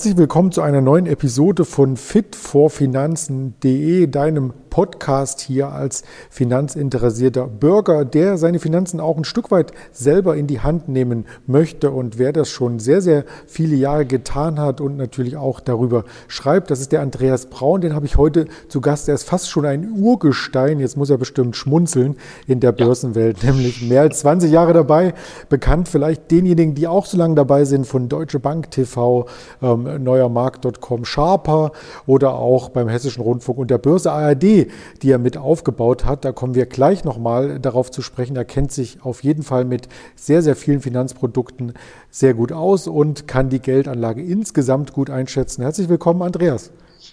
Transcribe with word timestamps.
Herzlich 0.00 0.16
willkommen 0.16 0.50
zu 0.50 0.62
einer 0.62 0.80
neuen 0.80 1.04
Episode 1.04 1.66
von 1.66 1.98
fitforfinanzen.de, 1.98 4.06
deinem 4.06 4.54
Podcast 4.70 5.40
hier 5.40 5.72
als 5.72 6.04
finanzinteressierter 6.30 7.46
Bürger, 7.46 8.04
der 8.04 8.38
seine 8.38 8.58
Finanzen 8.58 9.00
auch 9.00 9.16
ein 9.16 9.24
Stück 9.24 9.50
weit 9.50 9.72
selber 9.92 10.36
in 10.36 10.46
die 10.46 10.60
Hand 10.60 10.88
nehmen 10.88 11.26
möchte. 11.46 11.90
Und 11.90 12.18
wer 12.18 12.32
das 12.32 12.48
schon 12.48 12.78
sehr, 12.78 13.02
sehr 13.02 13.24
viele 13.46 13.76
Jahre 13.76 14.06
getan 14.06 14.58
hat 14.58 14.80
und 14.80 14.96
natürlich 14.96 15.36
auch 15.36 15.60
darüber 15.60 16.04
schreibt, 16.28 16.70
das 16.70 16.80
ist 16.80 16.92
der 16.92 17.02
Andreas 17.02 17.46
Braun. 17.46 17.80
Den 17.80 17.94
habe 17.94 18.06
ich 18.06 18.16
heute 18.16 18.46
zu 18.68 18.80
Gast. 18.80 19.08
Er 19.08 19.14
ist 19.14 19.24
fast 19.24 19.50
schon 19.50 19.66
ein 19.66 19.92
Urgestein. 19.92 20.80
Jetzt 20.80 20.96
muss 20.96 21.10
er 21.10 21.18
bestimmt 21.18 21.56
schmunzeln 21.56 22.16
in 22.46 22.60
der 22.60 22.72
Börsenwelt, 22.72 23.42
nämlich 23.44 23.82
mehr 23.82 24.02
als 24.02 24.20
20 24.20 24.50
Jahre 24.50 24.72
dabei. 24.72 25.14
Bekannt 25.48 25.88
vielleicht 25.88 26.30
denjenigen, 26.30 26.74
die 26.74 26.86
auch 26.86 27.06
so 27.06 27.16
lange 27.16 27.34
dabei 27.34 27.64
sind 27.64 27.86
von 27.86 28.08
Deutsche 28.08 28.38
Bank 28.38 28.70
TV. 28.70 29.26
Ähm, 29.62 30.02
neuermarkt.com 30.02 31.04
Sharper 31.04 31.72
oder 32.06 32.34
auch 32.34 32.68
beim 32.70 32.88
Hessischen 32.88 33.22
Rundfunk 33.22 33.58
und 33.58 33.70
der 33.70 33.78
Börse 33.78 34.12
ARD, 34.12 34.59
die 35.02 35.10
er 35.10 35.18
mit 35.18 35.36
aufgebaut 35.36 36.04
hat. 36.04 36.24
Da 36.24 36.32
kommen 36.32 36.54
wir 36.54 36.66
gleich 36.66 37.04
nochmal 37.04 37.58
darauf 37.58 37.90
zu 37.90 38.02
sprechen. 38.02 38.36
Er 38.36 38.44
kennt 38.44 38.72
sich 38.72 38.98
auf 39.02 39.22
jeden 39.22 39.42
Fall 39.42 39.64
mit 39.64 39.88
sehr, 40.16 40.42
sehr 40.42 40.56
vielen 40.56 40.80
Finanzprodukten 40.80 41.74
sehr 42.10 42.34
gut 42.34 42.52
aus 42.52 42.86
und 42.86 43.28
kann 43.28 43.48
die 43.48 43.60
Geldanlage 43.60 44.22
insgesamt 44.22 44.92
gut 44.92 45.10
einschätzen. 45.10 45.62
Herzlich 45.62 45.88
willkommen, 45.88 46.22
Andreas. 46.22 46.70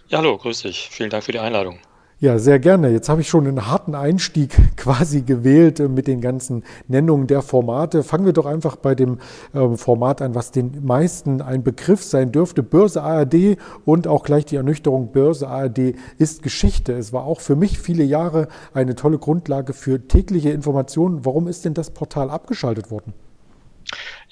Ja, 0.10 0.20
hallo, 0.20 0.38
grüß 0.38 0.62
dich. 0.62 0.90
Vielen 0.92 1.10
Dank 1.10 1.24
für 1.24 1.32
die 1.32 1.40
Einladung. 1.40 1.80
Ja, 2.20 2.40
sehr 2.40 2.58
gerne. 2.58 2.90
Jetzt 2.90 3.10
habe 3.10 3.22
ich 3.22 3.30
schon 3.30 3.46
einen 3.46 3.68
harten 3.68 3.94
Einstieg 3.94 4.58
quasi 4.76 5.22
gewählt 5.22 5.80
äh, 5.80 5.88
mit 5.88 6.08
den 6.08 6.20
ganzen 6.20 6.64
Nennungen 6.88 7.28
der 7.28 7.44
Formate. 7.44 8.02
Fangen 8.02 8.26
wir 8.26 8.34
doch 8.34 8.48
einfach 8.48 8.76
bei 8.76 8.96
dem 8.96 9.20
ähm, 9.54 9.78
Format 9.78 10.24
an, 10.24 10.34
was 10.34 10.50
den 10.50 10.84
meisten 10.84 11.44
ein 11.44 11.62
Begriff 11.62 12.04
sein 12.04 12.32
dürfte. 12.32 12.64
Börse 12.64 13.04
ARD 13.04 13.60
und 13.86 14.08
auch 14.08 14.24
gleich 14.24 14.46
die 14.46 14.56
Ernüchterung 14.56 15.12
Börse 15.12 15.48
ARD 15.48 15.94
ist 16.18 16.42
Geschichte. 16.42 16.94
Es 16.94 17.14
war 17.14 17.24
auch 17.24 17.40
für 17.40 17.56
mich 17.56 17.78
viele 17.78 18.04
Jahre 18.04 18.48
eine 18.74 18.96
tolle 18.96 19.20
Grundlage 19.20 19.74
für 19.74 20.08
tägliche 20.08 20.50
Informationen. 20.50 21.24
Warum 21.24 21.48
ist 21.48 21.66
denn 21.66 21.76
das 21.76 21.92
Portal 21.92 22.32
abgeschaltet 22.32 22.90
worden? 22.90 23.14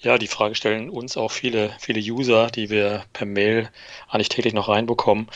Ja, 0.06 0.20
die 0.20 0.28
Frage 0.28 0.54
stellen 0.54 0.92
uns 0.92 1.18
auch 1.18 1.32
viele, 1.32 1.76
viele 1.80 2.00
User, 2.00 2.52
die 2.52 2.70
wir 2.70 3.04
per 3.12 3.26
Mail 3.26 3.72
eigentlich 4.08 4.30
täglich 4.30 4.54
noch 4.54 4.70
reinbekommen. 4.70 5.28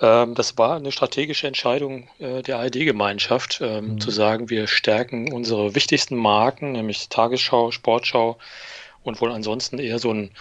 Ähm, 0.00 0.34
das 0.34 0.58
war 0.58 0.74
eine 0.74 0.90
strategische 0.90 1.46
Entscheidung 1.46 2.08
äh, 2.18 2.42
der 2.42 2.58
ARD-Gemeinschaft, 2.58 3.60
ähm, 3.62 3.92
mhm. 3.92 4.00
zu 4.00 4.10
sagen, 4.10 4.50
wir 4.50 4.66
stärken 4.66 5.32
unsere 5.32 5.76
wichtigsten 5.76 6.16
Marken, 6.16 6.72
nämlich 6.72 7.08
Tagesschau, 7.08 7.70
Sportschau 7.70 8.36
und 9.04 9.20
wohl 9.20 9.30
ansonsten 9.30 9.78
eher 9.78 10.00
so 10.00 10.12
ein 10.12 10.32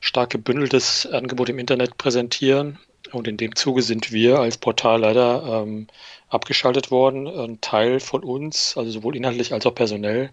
stark 0.00 0.30
gebündeltes 0.30 1.04
Angebot 1.04 1.50
im 1.50 1.58
Internet 1.58 1.98
präsentieren. 1.98 2.78
Und 3.12 3.28
in 3.28 3.36
dem 3.36 3.54
Zuge 3.54 3.82
sind 3.82 4.10
wir 4.10 4.38
als 4.38 4.56
Portal 4.56 5.00
leider 5.00 5.64
ähm, 5.64 5.88
abgeschaltet 6.30 6.90
worden. 6.90 7.28
Ein 7.28 7.60
Teil 7.60 8.00
von 8.00 8.24
uns, 8.24 8.78
also 8.78 8.90
sowohl 8.90 9.16
inhaltlich 9.16 9.52
als 9.52 9.66
auch 9.66 9.74
personell, 9.74 10.30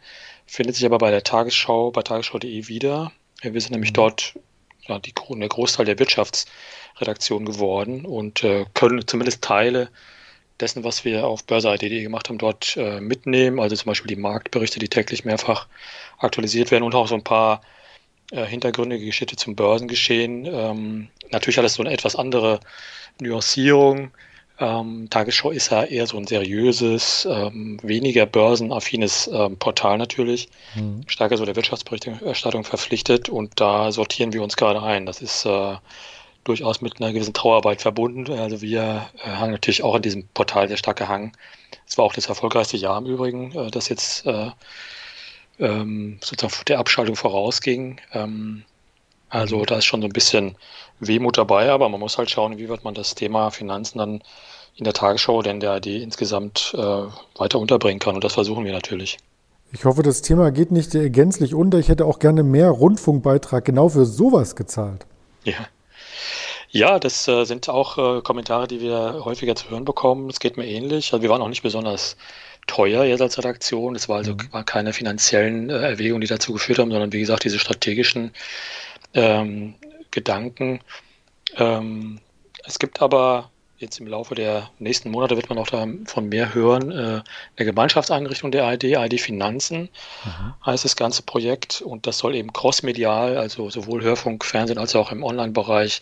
findet 0.51 0.75
sich 0.75 0.85
aber 0.85 0.97
bei 0.97 1.11
der 1.11 1.23
Tagesschau, 1.23 1.91
bei 1.91 2.01
tagesschau.de 2.01 2.67
wieder. 2.67 3.13
Wir 3.41 3.61
sind 3.61 3.71
nämlich 3.71 3.91
mhm. 3.91 3.95
dort 3.95 4.33
ja, 4.85 4.99
die, 4.99 5.13
der 5.13 5.47
Großteil 5.47 5.85
der 5.85 5.97
Wirtschaftsredaktion 5.97 7.45
geworden 7.45 8.05
und 8.05 8.43
äh, 8.43 8.65
können 8.73 9.07
zumindest 9.07 9.41
Teile 9.41 9.89
dessen, 10.59 10.83
was 10.83 11.05
wir 11.05 11.25
auf 11.25 11.45
börse.de 11.45 12.03
gemacht 12.03 12.27
haben, 12.27 12.37
dort 12.37 12.75
äh, 12.75 12.99
mitnehmen. 12.99 13.61
Also 13.61 13.77
zum 13.77 13.87
Beispiel 13.87 14.13
die 14.13 14.21
Marktberichte, 14.21 14.77
die 14.77 14.89
täglich 14.89 15.23
mehrfach 15.23 15.67
aktualisiert 16.17 16.69
werden 16.69 16.83
und 16.83 16.95
auch 16.95 17.07
so 17.07 17.15
ein 17.15 17.23
paar 17.23 17.61
äh, 18.31 18.45
hintergründige 18.45 19.05
Geschichte 19.05 19.37
zum 19.37 19.55
Börsengeschehen. 19.55 20.45
Ähm, 20.45 21.07
natürlich 21.31 21.59
hat 21.59 21.65
es 21.65 21.75
so 21.75 21.83
eine 21.83 21.93
etwas 21.93 22.17
andere 22.17 22.59
Nuancierung. 23.21 24.11
Ähm, 24.61 25.09
Tagesschau 25.09 25.49
ist 25.49 25.71
ja 25.71 25.83
eher 25.83 26.05
so 26.05 26.17
ein 26.17 26.27
seriöses, 26.27 27.27
ähm, 27.29 27.79
weniger 27.81 28.27
börsenaffines 28.27 29.27
ähm, 29.33 29.57
Portal 29.57 29.97
natürlich, 29.97 30.49
mhm. 30.75 31.01
stärker 31.07 31.35
so 31.37 31.45
der 31.45 31.55
Wirtschaftsberichterstattung 31.55 32.63
verpflichtet 32.63 33.27
und 33.27 33.59
da 33.59 33.91
sortieren 33.91 34.33
wir 34.33 34.43
uns 34.43 34.55
gerade 34.55 34.83
ein. 34.83 35.07
Das 35.07 35.19
ist 35.19 35.45
äh, 35.47 35.75
durchaus 36.43 36.81
mit 36.81 37.01
einer 37.01 37.11
gewissen 37.11 37.33
Trauerarbeit 37.33 37.81
verbunden. 37.81 38.31
Also 38.33 38.61
wir 38.61 39.09
äh, 39.23 39.29
haben 39.29 39.51
natürlich 39.51 39.81
auch 39.83 39.95
an 39.95 40.03
diesem 40.03 40.27
Portal 40.27 40.67
sehr 40.67 40.77
stark 40.77 40.97
gehangen. 40.97 41.31
Es 41.87 41.97
war 41.97 42.05
auch 42.05 42.13
das 42.13 42.27
erfolgreichste 42.27 42.77
Jahr 42.77 42.99
im 42.99 43.07
Übrigen, 43.07 43.51
äh, 43.53 43.71
das 43.71 43.89
jetzt 43.89 44.27
äh, 44.27 44.51
ähm, 45.59 46.19
sozusagen 46.21 46.65
der 46.65 46.77
Abschaltung 46.77 47.15
vorausging. 47.15 47.99
Ähm, 48.13 48.63
also 49.29 49.57
mhm. 49.57 49.65
da 49.65 49.77
ist 49.77 49.85
schon 49.85 50.01
so 50.01 50.07
ein 50.07 50.13
bisschen 50.13 50.55
Wehmut 51.01 51.37
dabei, 51.37 51.69
aber 51.69 51.89
man 51.89 51.99
muss 51.99 52.17
halt 52.17 52.29
schauen, 52.29 52.57
wie 52.57 52.69
wird 52.69 52.83
man 52.83 52.93
das 52.93 53.15
Thema 53.15 53.49
Finanzen 53.49 53.97
dann 53.97 54.23
in 54.75 54.85
der 54.85 54.93
Tagesschau 54.93 55.41
denn 55.41 55.59
der 55.59 55.71
ARD 55.71 55.87
insgesamt 55.87 56.73
äh, 56.77 56.79
weiter 57.37 57.59
unterbringen 57.59 57.99
kann. 57.99 58.15
Und 58.15 58.23
das 58.23 58.33
versuchen 58.33 58.63
wir 58.63 58.71
natürlich. 58.71 59.17
Ich 59.73 59.85
hoffe, 59.85 60.03
das 60.03 60.21
Thema 60.21 60.51
geht 60.51 60.71
nicht 60.71 60.91
gänzlich 60.91 61.53
unter. 61.53 61.79
Ich 61.79 61.89
hätte 61.89 62.05
auch 62.05 62.19
gerne 62.19 62.43
mehr 62.43 62.69
Rundfunkbeitrag 62.69 63.65
genau 63.65 63.89
für 63.89 64.05
sowas 64.05 64.55
gezahlt. 64.55 65.05
Ja. 65.43 65.55
Ja, 66.73 66.99
das 66.99 67.27
äh, 67.27 67.43
sind 67.43 67.67
auch 67.67 67.97
äh, 67.97 68.21
Kommentare, 68.21 68.67
die 68.67 68.79
wir 68.79 69.25
häufiger 69.25 69.55
zu 69.55 69.69
hören 69.69 69.83
bekommen. 69.83 70.29
Es 70.29 70.39
geht 70.39 70.55
mir 70.55 70.65
ähnlich. 70.65 71.11
Also 71.11 71.21
wir 71.21 71.29
waren 71.29 71.41
auch 71.41 71.49
nicht 71.49 71.63
besonders 71.63 72.15
teuer 72.67 73.03
jetzt 73.03 73.21
als 73.21 73.37
Redaktion. 73.37 73.95
Es 73.95 74.07
war 74.07 74.17
also 74.17 74.33
mhm. 74.33 74.65
keine 74.65 74.93
finanziellen 74.93 75.69
äh, 75.69 75.91
Erwägungen, 75.91 76.21
die 76.21 76.27
dazu 76.27 76.53
geführt 76.53 76.79
haben, 76.79 76.91
sondern 76.91 77.11
wie 77.11 77.19
gesagt 77.19 77.43
diese 77.43 77.59
strategischen 77.59 78.31
ähm, 79.13 79.75
Gedanken. 80.11 80.81
Ähm, 81.57 82.19
es 82.63 82.79
gibt 82.79 83.01
aber 83.01 83.49
jetzt 83.81 83.99
im 83.99 84.07
Laufe 84.07 84.35
der 84.35 84.69
nächsten 84.79 85.09
Monate 85.09 85.35
wird 85.35 85.49
man 85.49 85.57
auch 85.57 85.67
davon 85.67 86.29
mehr 86.29 86.53
hören. 86.53 86.91
Äh, 86.91 87.21
eine 87.57 87.65
Gemeinschaftseinrichtung 87.65 88.51
der 88.51 88.65
ARD, 88.65 88.95
ARD 88.95 89.19
Finanzen 89.19 89.89
mhm. 90.23 90.53
heißt 90.65 90.85
das 90.85 90.95
ganze 90.95 91.23
Projekt 91.23 91.81
und 91.81 92.07
das 92.07 92.19
soll 92.19 92.35
eben 92.35 92.53
crossmedial, 92.53 93.37
also 93.37 93.69
sowohl 93.69 94.03
Hörfunk, 94.03 94.45
Fernsehen 94.45 94.77
als 94.77 94.95
auch 94.95 95.11
im 95.11 95.23
Online-Bereich 95.23 96.01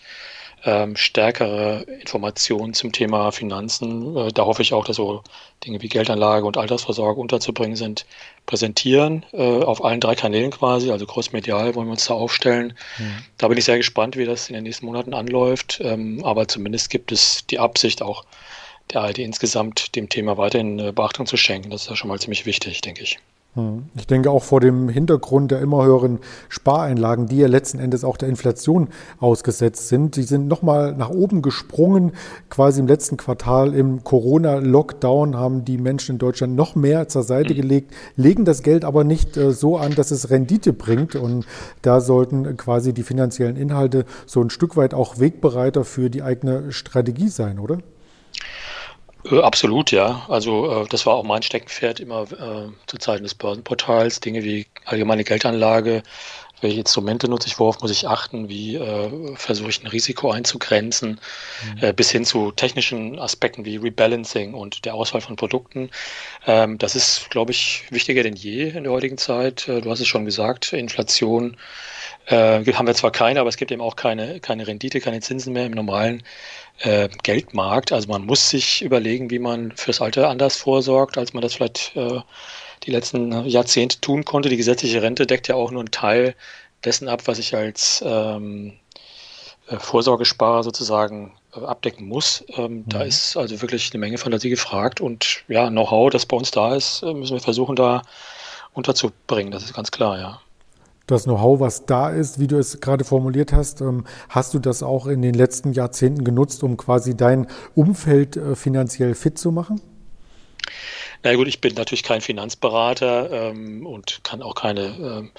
ähm, 0.65 0.97
stärkere 0.97 1.83
Informationen 2.01 2.73
zum 2.73 2.91
Thema 2.91 3.31
Finanzen. 3.31 4.15
Äh, 4.17 4.31
da 4.33 4.45
hoffe 4.45 4.61
ich 4.61 4.73
auch, 4.73 4.85
dass 4.85 4.97
so 4.97 5.23
Dinge 5.65 5.81
wie 5.81 5.87
Geldanlage 5.87 6.45
und 6.45 6.57
Altersvorsorge 6.57 7.19
unterzubringen 7.19 7.77
sind, 7.77 8.05
präsentieren 8.49 9.23
äh, 9.31 9.61
auf 9.61 9.85
allen 9.85 9.99
drei 9.99 10.15
Kanälen 10.15 10.49
quasi, 10.49 10.89
also 10.91 11.05
crossmedial 11.05 11.75
wollen 11.75 11.87
wir 11.87 11.91
uns 11.91 12.07
da 12.07 12.15
aufstellen. 12.15 12.73
Mhm. 12.97 13.17
Da 13.37 13.47
bin 13.47 13.59
ich 13.59 13.65
sehr 13.65 13.77
gespannt, 13.77 14.17
wie 14.17 14.25
das 14.25 14.49
in 14.49 14.55
den 14.55 14.63
nächsten 14.63 14.87
Monaten 14.87 15.13
anläuft. 15.13 15.79
Ähm, 15.83 16.25
aber 16.25 16.47
zumindest 16.47 16.89
gibt 16.89 17.11
es 17.11 17.45
die 17.45 17.59
Absicht 17.59 18.01
auch 18.01 18.25
der 18.91 19.01
ARD 19.01 19.19
insgesamt 19.19 19.95
dem 19.95 20.09
Thema 20.09 20.37
weiterhin 20.39 20.79
äh, 20.79 20.91
Beachtung 20.91 21.27
zu 21.27 21.37
schenken. 21.37 21.69
Das 21.69 21.83
ist 21.83 21.89
ja 21.91 21.95
schon 21.95 22.07
mal 22.07 22.19
ziemlich 22.19 22.47
wichtig, 22.47 22.81
denke 22.81 23.03
ich. 23.03 23.19
Hm. 23.55 23.85
Ich 23.95 24.05
denke 24.05 24.29
auch 24.29 24.43
vor 24.43 24.59
dem 24.59 24.89
Hintergrund 24.89 25.49
der 25.49 25.59
immer 25.59 25.83
höheren 25.83 26.19
Spareinlagen, 26.49 27.25
die 27.25 27.37
ja 27.37 27.47
letzten 27.47 27.79
Endes 27.79 28.03
auch 28.03 28.15
der 28.15 28.29
Inflation 28.29 28.89
ausgesetzt 29.19 29.87
sind. 29.87 30.15
Die 30.17 30.23
sind 30.23 30.47
nochmal 30.47 30.93
nach 30.95 31.09
oben 31.09 31.41
gesprungen. 31.41 32.11
Quasi 32.51 32.79
im 32.79 32.87
letzten 32.87 33.17
Quartal 33.17 33.73
im 33.73 34.03
Corona-Lockdown 34.03 35.35
haben 35.35 35.65
die 35.65 35.79
Menschen 35.79 36.13
in 36.13 36.19
Deutschland 36.19 36.55
noch 36.55 36.75
mehr 36.75 37.07
zur 37.07 37.23
Seite 37.23 37.55
gelegt, 37.55 37.91
legen 38.15 38.45
das 38.45 38.61
Geld 38.61 38.85
aber 38.85 39.03
nicht 39.03 39.35
äh, 39.35 39.51
so 39.51 39.77
an, 39.77 39.95
dass 39.95 40.11
es 40.11 40.29
Rendite 40.29 40.71
bringt. 40.71 41.15
Und 41.15 41.47
da 41.81 42.01
sollten 42.01 42.55
quasi 42.55 42.93
die 42.93 43.03
finanziellen 43.03 43.55
Inhalte 43.55 44.05
so 44.27 44.41
ein 44.41 44.51
Stück 44.51 44.77
weit 44.77 44.93
auch 44.93 45.19
Wegbereiter 45.19 45.83
für 45.85 46.11
die 46.11 46.21
eigene 46.21 46.71
Strategie 46.71 47.29
sein, 47.29 47.57
oder? 47.57 47.79
Äh, 49.25 49.39
absolut, 49.41 49.91
ja. 49.91 50.25
Also 50.29 50.83
äh, 50.83 50.87
das 50.89 51.05
war 51.05 51.15
auch 51.15 51.23
mein 51.23 51.41
Steckenpferd 51.43 51.99
immer 51.99 52.23
äh, 52.31 52.69
zu 52.87 52.97
Zeiten 52.97 53.23
des 53.23 53.35
Börsenportals. 53.35 54.19
Dinge 54.19 54.43
wie 54.43 54.67
allgemeine 54.85 55.23
Geldanlage, 55.23 56.03
welche 56.61 56.79
Instrumente 56.79 57.29
nutze 57.29 57.47
ich, 57.47 57.59
worauf 57.59 57.81
muss 57.81 57.91
ich 57.91 58.07
achten, 58.07 58.49
wie 58.49 58.75
äh, 58.75 59.35
versuche 59.35 59.69
ich 59.69 59.83
ein 59.83 59.87
Risiko 59.87 60.31
einzugrenzen, 60.31 61.19
mhm. 61.75 61.83
äh, 61.83 61.93
bis 61.93 62.11
hin 62.11 62.25
zu 62.25 62.51
technischen 62.51 63.19
Aspekten 63.19 63.65
wie 63.65 63.77
Rebalancing 63.77 64.53
und 64.53 64.85
der 64.85 64.95
Auswahl 64.95 65.21
von 65.21 65.35
Produkten. 65.35 65.89
Ähm, 66.45 66.77
das 66.77 66.95
ist, 66.95 67.29
glaube 67.29 67.51
ich, 67.51 67.83
wichtiger 67.89 68.23
denn 68.23 68.35
je 68.35 68.69
in 68.69 68.83
der 68.83 68.91
heutigen 68.91 69.17
Zeit. 69.17 69.67
Äh, 69.67 69.81
du 69.81 69.89
hast 69.89 69.99
es 69.99 70.07
schon 70.07 70.25
gesagt, 70.25 70.73
Inflation 70.73 71.57
äh, 72.27 72.63
haben 72.73 72.87
wir 72.87 72.95
zwar 72.95 73.11
keine, 73.11 73.39
aber 73.39 73.49
es 73.49 73.57
gibt 73.57 73.71
eben 73.71 73.81
auch 73.81 73.95
keine, 73.95 74.39
keine 74.39 74.67
Rendite, 74.67 74.99
keine 74.99 75.21
Zinsen 75.21 75.53
mehr 75.53 75.65
im 75.65 75.73
normalen 75.73 76.23
äh, 76.79 77.09
Geldmarkt. 77.23 77.91
Also 77.91 78.07
man 78.07 78.25
muss 78.25 78.49
sich 78.49 78.81
überlegen, 78.81 79.29
wie 79.29 79.39
man 79.39 79.71
fürs 79.71 80.01
Alter 80.01 80.29
anders 80.29 80.57
vorsorgt, 80.57 81.17
als 81.17 81.33
man 81.33 81.41
das 81.41 81.55
vielleicht 81.55 81.93
die 82.83 82.91
letzten 82.91 83.45
Jahrzehnte 83.45 83.99
tun 84.01 84.25
konnte. 84.25 84.49
Die 84.49 84.57
gesetzliche 84.57 85.01
Rente 85.01 85.27
deckt 85.27 85.47
ja 85.47 85.55
auch 85.55 85.71
nur 85.71 85.81
einen 85.81 85.91
Teil 85.91 86.35
dessen 86.83 87.07
ab, 87.07 87.23
was 87.25 87.39
ich 87.39 87.55
als 87.55 88.03
ähm, 88.05 88.73
äh, 89.69 89.77
Vorsorgesparer 89.77 90.63
sozusagen 90.63 91.33
äh, 91.55 91.63
abdecken 91.63 92.07
muss. 92.07 92.43
Ähm, 92.55 92.73
mhm. 92.73 92.83
Da 92.89 93.01
ist 93.03 93.37
also 93.37 93.61
wirklich 93.61 93.91
eine 93.93 93.99
Menge 93.99 94.17
Fantasie 94.17 94.49
gefragt 94.49 95.01
und 95.01 95.43
ja, 95.47 95.69
Know-how, 95.69 96.09
das 96.09 96.25
bei 96.25 96.37
uns 96.37 96.51
da 96.51 96.75
ist, 96.75 97.03
äh, 97.03 97.13
müssen 97.13 97.33
wir 97.33 97.41
versuchen, 97.41 97.75
da 97.75 98.01
unterzubringen. 98.73 99.51
Das 99.51 99.63
ist 99.63 99.73
ganz 99.73 99.91
klar, 99.91 100.17
ja. 100.17 100.41
Das 101.07 101.23
Know-how, 101.23 101.59
was 101.59 101.85
da 101.85 102.09
ist, 102.09 102.39
wie 102.39 102.47
du 102.47 102.57
es 102.57 102.81
gerade 102.81 103.03
formuliert 103.03 103.51
hast, 103.51 103.81
ähm, 103.81 104.05
hast 104.29 104.53
du 104.53 104.59
das 104.59 104.83
auch 104.83 105.07
in 105.07 105.21
den 105.21 105.33
letzten 105.33 105.73
Jahrzehnten 105.73 106.23
genutzt, 106.23 106.63
um 106.63 106.77
quasi 106.77 107.17
dein 107.17 107.47
Umfeld 107.75 108.39
finanziell 108.55 109.15
fit 109.15 109.37
zu 109.37 109.51
machen? 109.51 109.81
Na 111.23 111.35
gut, 111.35 111.49
ich 111.49 111.59
bin 111.59 111.73
natürlich 111.75 112.03
kein 112.03 112.21
Finanzberater 112.21 113.49
ähm, 113.49 113.85
und 113.85 114.21
kann 114.23 114.41
auch 114.41 114.55
keine 114.55 114.83
ähm, 114.85 115.31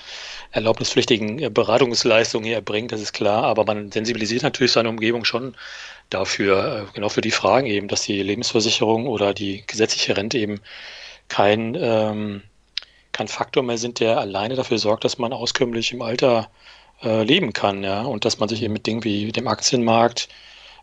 erlaubnispflichtigen 0.53 1.38
äh, 1.38 1.49
Beratungsleistungen 1.49 2.44
hier 2.44 2.56
erbringen, 2.56 2.88
das 2.88 3.00
ist 3.00 3.15
klar, 3.15 3.44
aber 3.44 3.65
man 3.65 3.91
sensibilisiert 3.91 4.43
natürlich 4.43 4.73
seine 4.73 4.91
Umgebung 4.91 5.25
schon 5.25 5.56
dafür, 6.11 6.87
äh, 6.91 6.93
genau 6.94 7.09
für 7.09 7.23
die 7.23 7.31
Fragen 7.31 7.67
eben, 7.67 7.88
dass 7.88 8.03
die 8.03 8.23
Lebensversicherung 8.23 9.06
oder 9.06 9.32
die 9.32 9.65
gesetzliche 9.67 10.17
Rente 10.19 10.37
eben 10.37 10.61
kein, 11.29 11.75
ähm, 11.81 12.43
kein 13.12 13.29
Faktor 13.29 13.62
mehr 13.62 13.79
sind, 13.79 14.00
der 14.00 14.19
alleine 14.19 14.56
dafür 14.56 14.79
sorgt, 14.79 15.05
dass 15.05 15.19
man 15.19 15.32
auskömmlich 15.32 15.93
im 15.93 16.03
Alter 16.03 16.50
äh, 17.03 17.23
leben 17.25 17.55
kann, 17.55 17.82
ja, 17.82 18.03
und 18.03 18.27
dass 18.27 18.38
man 18.38 18.50
sich 18.50 18.62
eben 18.62 18.75
mit 18.75 18.87
Dingen 18.87 19.05
wie 19.05 19.32
dem 19.32 19.49
Aktienmarkt, 19.49 20.29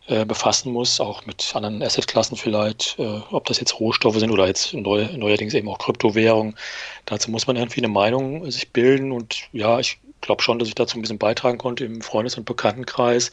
äh, 0.08 0.24
befassen 0.24 0.72
muss, 0.72 1.00
auch 1.00 1.26
mit 1.26 1.54
anderen 1.54 1.82
Assetklassen 1.82 2.36
vielleicht, 2.36 2.98
äh, 2.98 3.20
ob 3.30 3.44
das 3.46 3.60
jetzt 3.60 3.78
Rohstoffe 3.78 4.16
sind 4.18 4.30
oder 4.30 4.46
jetzt 4.46 4.72
neu, 4.74 5.06
neuerdings 5.16 5.54
eben 5.54 5.68
auch 5.68 5.78
Kryptowährungen. 5.78 6.56
Dazu 7.04 7.30
muss 7.30 7.46
man 7.46 7.56
irgendwie 7.56 7.80
eine 7.80 7.88
Meinung 7.88 8.50
sich 8.50 8.72
bilden 8.72 9.12
und 9.12 9.48
ja, 9.52 9.78
ich 9.78 9.98
glaube 10.20 10.42
schon, 10.42 10.58
dass 10.58 10.68
ich 10.68 10.74
dazu 10.74 10.98
ein 10.98 11.02
bisschen 11.02 11.18
beitragen 11.18 11.58
konnte 11.58 11.84
im 11.84 12.00
Freundes- 12.00 12.38
und 12.38 12.44
Bekanntenkreis. 12.44 13.32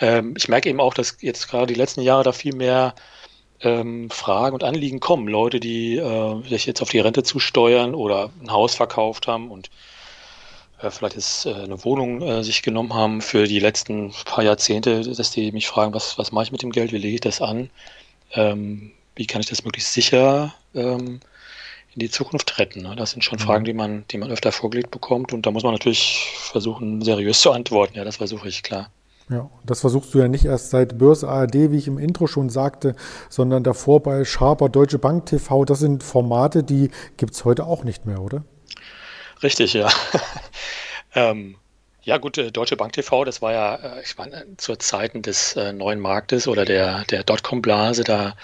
Ähm, 0.00 0.34
ich 0.36 0.48
merke 0.48 0.68
eben 0.68 0.80
auch, 0.80 0.94
dass 0.94 1.18
jetzt 1.20 1.48
gerade 1.48 1.66
die 1.66 1.78
letzten 1.78 2.02
Jahre 2.02 2.22
da 2.22 2.32
viel 2.32 2.54
mehr 2.54 2.94
ähm, 3.60 4.08
Fragen 4.10 4.54
und 4.54 4.64
Anliegen 4.64 5.00
kommen. 5.00 5.28
Leute, 5.28 5.60
die 5.60 5.96
äh, 5.96 6.48
sich 6.48 6.66
jetzt 6.66 6.82
auf 6.82 6.90
die 6.90 7.00
Rente 7.00 7.22
zusteuern 7.22 7.94
oder 7.94 8.30
ein 8.40 8.50
Haus 8.50 8.74
verkauft 8.74 9.26
haben 9.26 9.50
und 9.50 9.70
vielleicht 10.90 11.16
jetzt 11.16 11.46
äh, 11.46 11.54
eine 11.54 11.84
Wohnung 11.84 12.22
äh, 12.22 12.42
sich 12.42 12.62
genommen 12.62 12.94
haben 12.94 13.20
für 13.20 13.46
die 13.46 13.60
letzten 13.60 14.12
paar 14.24 14.44
Jahrzehnte, 14.44 15.02
dass 15.02 15.30
die 15.30 15.52
mich 15.52 15.68
fragen, 15.68 15.94
was, 15.94 16.18
was 16.18 16.32
mache 16.32 16.44
ich 16.44 16.52
mit 16.52 16.62
dem 16.62 16.72
Geld, 16.72 16.92
wie 16.92 16.98
lege 16.98 17.14
ich 17.14 17.20
das 17.20 17.40
an, 17.40 17.70
ähm, 18.32 18.92
wie 19.14 19.26
kann 19.26 19.40
ich 19.40 19.48
das 19.48 19.64
möglichst 19.64 19.92
sicher 19.92 20.54
ähm, 20.74 21.20
in 21.94 22.00
die 22.00 22.10
Zukunft 22.10 22.58
retten. 22.58 22.82
Ne? 22.82 22.96
Das 22.96 23.10
sind 23.10 23.22
schon 23.22 23.38
mhm. 23.38 23.42
Fragen, 23.42 23.64
die 23.64 23.74
man, 23.74 24.04
die 24.10 24.18
man 24.18 24.30
öfter 24.30 24.52
vorgelegt 24.52 24.90
bekommt 24.90 25.32
und 25.32 25.46
da 25.46 25.50
muss 25.50 25.62
man 25.62 25.72
natürlich 25.72 26.32
versuchen, 26.36 27.02
seriös 27.02 27.40
zu 27.40 27.52
antworten. 27.52 27.96
Ja, 27.96 28.04
das 28.04 28.16
versuche 28.16 28.48
ich, 28.48 28.62
klar. 28.62 28.90
Ja, 29.30 29.48
das 29.64 29.80
versuchst 29.80 30.12
du 30.12 30.18
ja 30.18 30.28
nicht 30.28 30.44
erst 30.44 30.70
seit 30.70 30.98
Börse 30.98 31.28
ARD, 31.28 31.70
wie 31.70 31.78
ich 31.78 31.86
im 31.86 31.98
Intro 31.98 32.26
schon 32.26 32.50
sagte, 32.50 32.96
sondern 33.28 33.62
davor 33.62 34.02
bei 34.02 34.24
Sharper, 34.24 34.68
Deutsche 34.68 34.98
Bank 34.98 35.26
TV. 35.26 35.64
Das 35.64 35.78
sind 35.78 36.02
Formate, 36.02 36.64
die 36.64 36.90
gibt 37.16 37.34
es 37.34 37.44
heute 37.44 37.66
auch 37.66 37.84
nicht 37.84 38.04
mehr, 38.04 38.20
oder? 38.20 38.44
Richtig, 39.42 39.72
ja. 39.74 39.88
ähm, 41.14 41.56
ja 42.04 42.18
gut, 42.18 42.38
äh, 42.38 42.50
Deutsche 42.50 42.76
Bank 42.76 42.92
TV, 42.92 43.24
das 43.24 43.42
war 43.42 43.52
ja, 43.52 43.74
äh, 43.76 44.02
ich 44.02 44.16
meine, 44.18 44.56
zu 44.56 44.76
Zeiten 44.76 45.22
des 45.22 45.56
äh, 45.56 45.72
neuen 45.72 46.00
Marktes 46.00 46.48
oder 46.48 46.64
der, 46.64 47.04
der 47.04 47.22
Dotcom-Blase, 47.22 48.04
da 48.04 48.34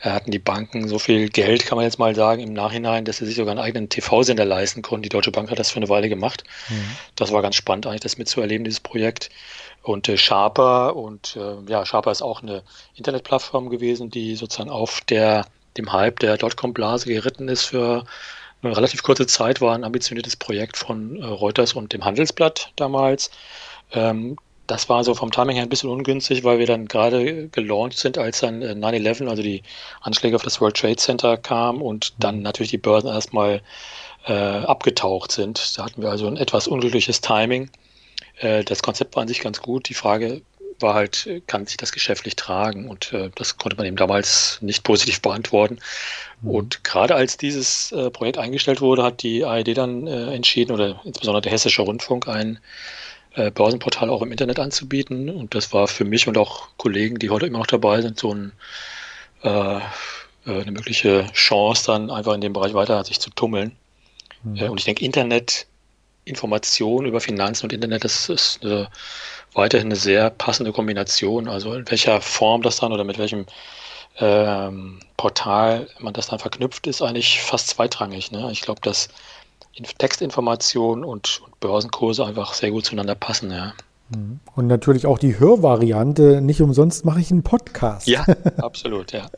hatten 0.00 0.30
die 0.30 0.38
Banken 0.38 0.86
so 0.86 1.00
viel 1.00 1.28
Geld, 1.28 1.66
kann 1.66 1.74
man 1.74 1.84
jetzt 1.84 1.98
mal 1.98 2.14
sagen, 2.14 2.40
im 2.40 2.52
Nachhinein, 2.52 3.04
dass 3.04 3.16
sie 3.16 3.26
sich 3.26 3.34
sogar 3.34 3.50
einen 3.50 3.58
eigenen 3.58 3.88
TV-Sender 3.88 4.44
leisten 4.44 4.80
konnten. 4.80 5.02
Die 5.02 5.08
Deutsche 5.08 5.32
Bank 5.32 5.50
hat 5.50 5.58
das 5.58 5.72
für 5.72 5.78
eine 5.78 5.88
Weile 5.88 6.08
gemacht. 6.08 6.44
Mhm. 6.68 6.96
Das 7.16 7.32
war 7.32 7.42
ganz 7.42 7.56
spannend, 7.56 7.84
eigentlich 7.86 8.02
das 8.02 8.16
mitzuerleben, 8.16 8.62
dieses 8.62 8.78
Projekt. 8.78 9.28
Und 9.82 10.08
äh, 10.08 10.16
Sharper 10.16 10.94
und 10.94 11.36
ja, 11.66 11.84
Sharper 11.84 12.12
ist 12.12 12.22
auch 12.22 12.42
eine 12.42 12.62
Internetplattform 12.94 13.70
gewesen, 13.70 14.08
die 14.08 14.36
sozusagen 14.36 14.70
auf 14.70 15.00
der, 15.00 15.46
dem 15.76 15.92
Hype 15.92 16.20
der 16.20 16.36
Dotcom-Blase 16.36 17.06
geritten 17.06 17.48
ist 17.48 17.64
für 17.64 18.04
relativ 18.64 19.02
kurze 19.02 19.26
Zeit 19.26 19.60
war 19.60 19.74
ein 19.74 19.84
ambitioniertes 19.84 20.36
Projekt 20.36 20.76
von 20.76 21.20
äh, 21.20 21.24
Reuters 21.24 21.74
und 21.74 21.92
dem 21.92 22.04
Handelsblatt 22.04 22.72
damals. 22.76 23.30
Ähm, 23.92 24.36
das 24.66 24.88
war 24.88 25.02
so 25.02 25.14
vom 25.14 25.30
Timing 25.30 25.56
her 25.56 25.62
ein 25.62 25.70
bisschen 25.70 25.88
ungünstig, 25.88 26.44
weil 26.44 26.58
wir 26.58 26.66
dann 26.66 26.88
gerade 26.88 27.48
gelauncht 27.48 27.96
sind, 27.96 28.18
als 28.18 28.40
dann 28.40 28.62
9-11, 28.62 29.24
äh, 29.24 29.28
also 29.28 29.42
die 29.42 29.62
Anschläge 30.02 30.36
auf 30.36 30.42
das 30.42 30.60
World 30.60 30.76
Trade 30.76 30.96
Center 30.96 31.36
kamen 31.36 31.80
und 31.80 32.12
dann 32.18 32.42
natürlich 32.42 32.70
die 32.70 32.78
Börsen 32.78 33.08
erstmal 33.08 33.62
äh, 34.26 34.32
abgetaucht 34.32 35.32
sind. 35.32 35.78
Da 35.78 35.84
hatten 35.84 36.02
wir 36.02 36.10
also 36.10 36.26
ein 36.26 36.36
etwas 36.36 36.68
unglückliches 36.68 37.20
Timing. 37.20 37.70
Das 38.40 38.82
Konzept 38.84 39.16
war 39.16 39.22
an 39.22 39.28
sich 39.28 39.40
ganz 39.40 39.60
gut. 39.60 39.88
Die 39.88 39.94
Frage 39.94 40.42
war 40.80 40.94
halt, 40.94 41.28
kann 41.46 41.66
sich 41.66 41.76
das 41.76 41.92
geschäftlich 41.92 42.36
tragen? 42.36 42.88
Und 42.88 43.12
äh, 43.12 43.30
das 43.34 43.56
konnte 43.56 43.76
man 43.76 43.86
eben 43.86 43.96
damals 43.96 44.58
nicht 44.60 44.84
positiv 44.84 45.20
beantworten. 45.20 45.78
Mhm. 46.42 46.50
Und 46.50 46.84
gerade 46.84 47.14
als 47.14 47.36
dieses 47.36 47.92
äh, 47.92 48.10
Projekt 48.10 48.38
eingestellt 48.38 48.80
wurde, 48.80 49.02
hat 49.02 49.22
die 49.22 49.44
ARD 49.44 49.76
dann 49.76 50.06
äh, 50.06 50.34
entschieden, 50.34 50.72
oder 50.72 51.00
insbesondere 51.04 51.42
der 51.42 51.52
Hessische 51.52 51.82
Rundfunk, 51.82 52.28
ein 52.28 52.58
äh, 53.34 53.50
Börsenportal 53.50 54.10
auch 54.10 54.22
im 54.22 54.32
Internet 54.32 54.58
anzubieten. 54.58 55.30
Und 55.30 55.54
das 55.54 55.72
war 55.72 55.88
für 55.88 56.04
mich 56.04 56.26
und 56.28 56.38
auch 56.38 56.68
Kollegen, 56.76 57.18
die 57.18 57.30
heute 57.30 57.46
immer 57.46 57.58
noch 57.58 57.66
dabei 57.66 58.02
sind, 58.02 58.18
so 58.18 58.34
ein, 58.34 58.52
äh, 59.42 59.48
äh, 59.48 59.80
eine 60.46 60.72
mögliche 60.72 61.26
Chance, 61.32 61.84
dann 61.86 62.10
einfach 62.10 62.34
in 62.34 62.40
dem 62.40 62.52
Bereich 62.52 62.74
weiter 62.74 63.02
sich 63.04 63.20
zu 63.20 63.30
tummeln. 63.30 63.76
Mhm. 64.44 64.70
und 64.70 64.78
ich 64.78 64.84
denke, 64.84 65.04
Internet, 65.04 65.66
Information 66.24 67.06
über 67.06 67.20
Finanzen 67.20 67.66
und 67.66 67.72
Internet, 67.72 68.04
das 68.04 68.28
ist 68.28 68.62
eine 68.62 68.88
weiterhin 69.54 69.88
eine 69.88 69.96
sehr 69.96 70.30
passende 70.30 70.72
Kombination. 70.72 71.48
Also 71.48 71.74
in 71.74 71.88
welcher 71.90 72.20
Form 72.20 72.62
das 72.62 72.76
dann 72.76 72.92
oder 72.92 73.04
mit 73.04 73.18
welchem 73.18 73.46
ähm, 74.18 75.00
Portal 75.16 75.88
man 75.98 76.12
das 76.14 76.28
dann 76.28 76.38
verknüpft, 76.38 76.86
ist 76.86 77.02
eigentlich 77.02 77.40
fast 77.40 77.68
zweitrangig. 77.68 78.30
Ne? 78.30 78.50
Ich 78.52 78.62
glaube, 78.62 78.80
dass 78.82 79.08
Textinformation 79.98 81.04
und, 81.04 81.40
und 81.44 81.60
Börsenkurse 81.60 82.24
einfach 82.24 82.52
sehr 82.54 82.70
gut 82.70 82.84
zueinander 82.84 83.14
passen. 83.14 83.50
Ja. 83.50 83.74
Mhm. 84.14 84.40
Und 84.54 84.66
natürlich 84.66 85.06
auch 85.06 85.18
die 85.18 85.38
Hörvariante. 85.38 86.40
Nicht 86.40 86.62
umsonst 86.62 87.04
mache 87.04 87.20
ich 87.20 87.30
einen 87.30 87.42
Podcast. 87.42 88.08
Ja, 88.08 88.24
absolut, 88.56 89.12
ja. 89.12 89.28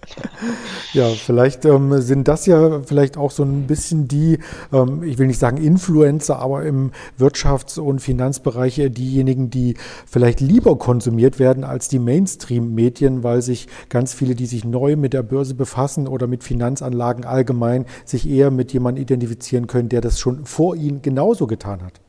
ja, 0.93 1.09
vielleicht 1.09 1.65
ähm, 1.65 2.01
sind 2.01 2.29
das 2.29 2.47
ja 2.47 2.83
vielleicht 2.83 3.17
auch 3.17 3.31
so 3.31 3.43
ein 3.43 3.67
bisschen 3.67 4.07
die, 4.07 4.39
ähm, 4.73 5.03
ich 5.03 5.19
will 5.19 5.27
nicht 5.27 5.39
sagen 5.39 5.57
Influencer, 5.57 6.39
aber 6.39 6.65
im 6.65 6.93
Wirtschafts- 7.19 7.81
und 7.81 8.01
Finanzbereich 8.01 8.81
diejenigen, 8.91 9.51
die 9.51 9.77
vielleicht 10.07 10.41
lieber 10.41 10.79
konsumiert 10.79 11.39
werden 11.39 11.65
als 11.65 11.89
die 11.89 11.99
Mainstream-Medien, 11.99 13.25
weil 13.25 13.43
sich 13.43 13.67
ganz 13.89 14.15
viele, 14.15 14.35
die 14.35 14.47
sich 14.47 14.65
neu 14.65 14.97
mit 14.97 15.13
der 15.13 15.23
Börse 15.23 15.55
befassen 15.55 16.07
oder 16.07 16.27
mit 16.27 16.45
Finanzanlagen 16.45 17.25
allgemein, 17.25 17.87
sich 18.05 18.29
eher 18.29 18.51
mit 18.51 18.73
jemandem 18.73 19.03
identifizieren 19.03 19.67
können, 19.67 19.89
der 19.89 20.01
das 20.01 20.21
schon 20.21 20.45
vor 20.47 20.77
ihnen 20.77 21.03
genauso 21.03 21.47
getan 21.47 21.83
hat. 21.83 22.01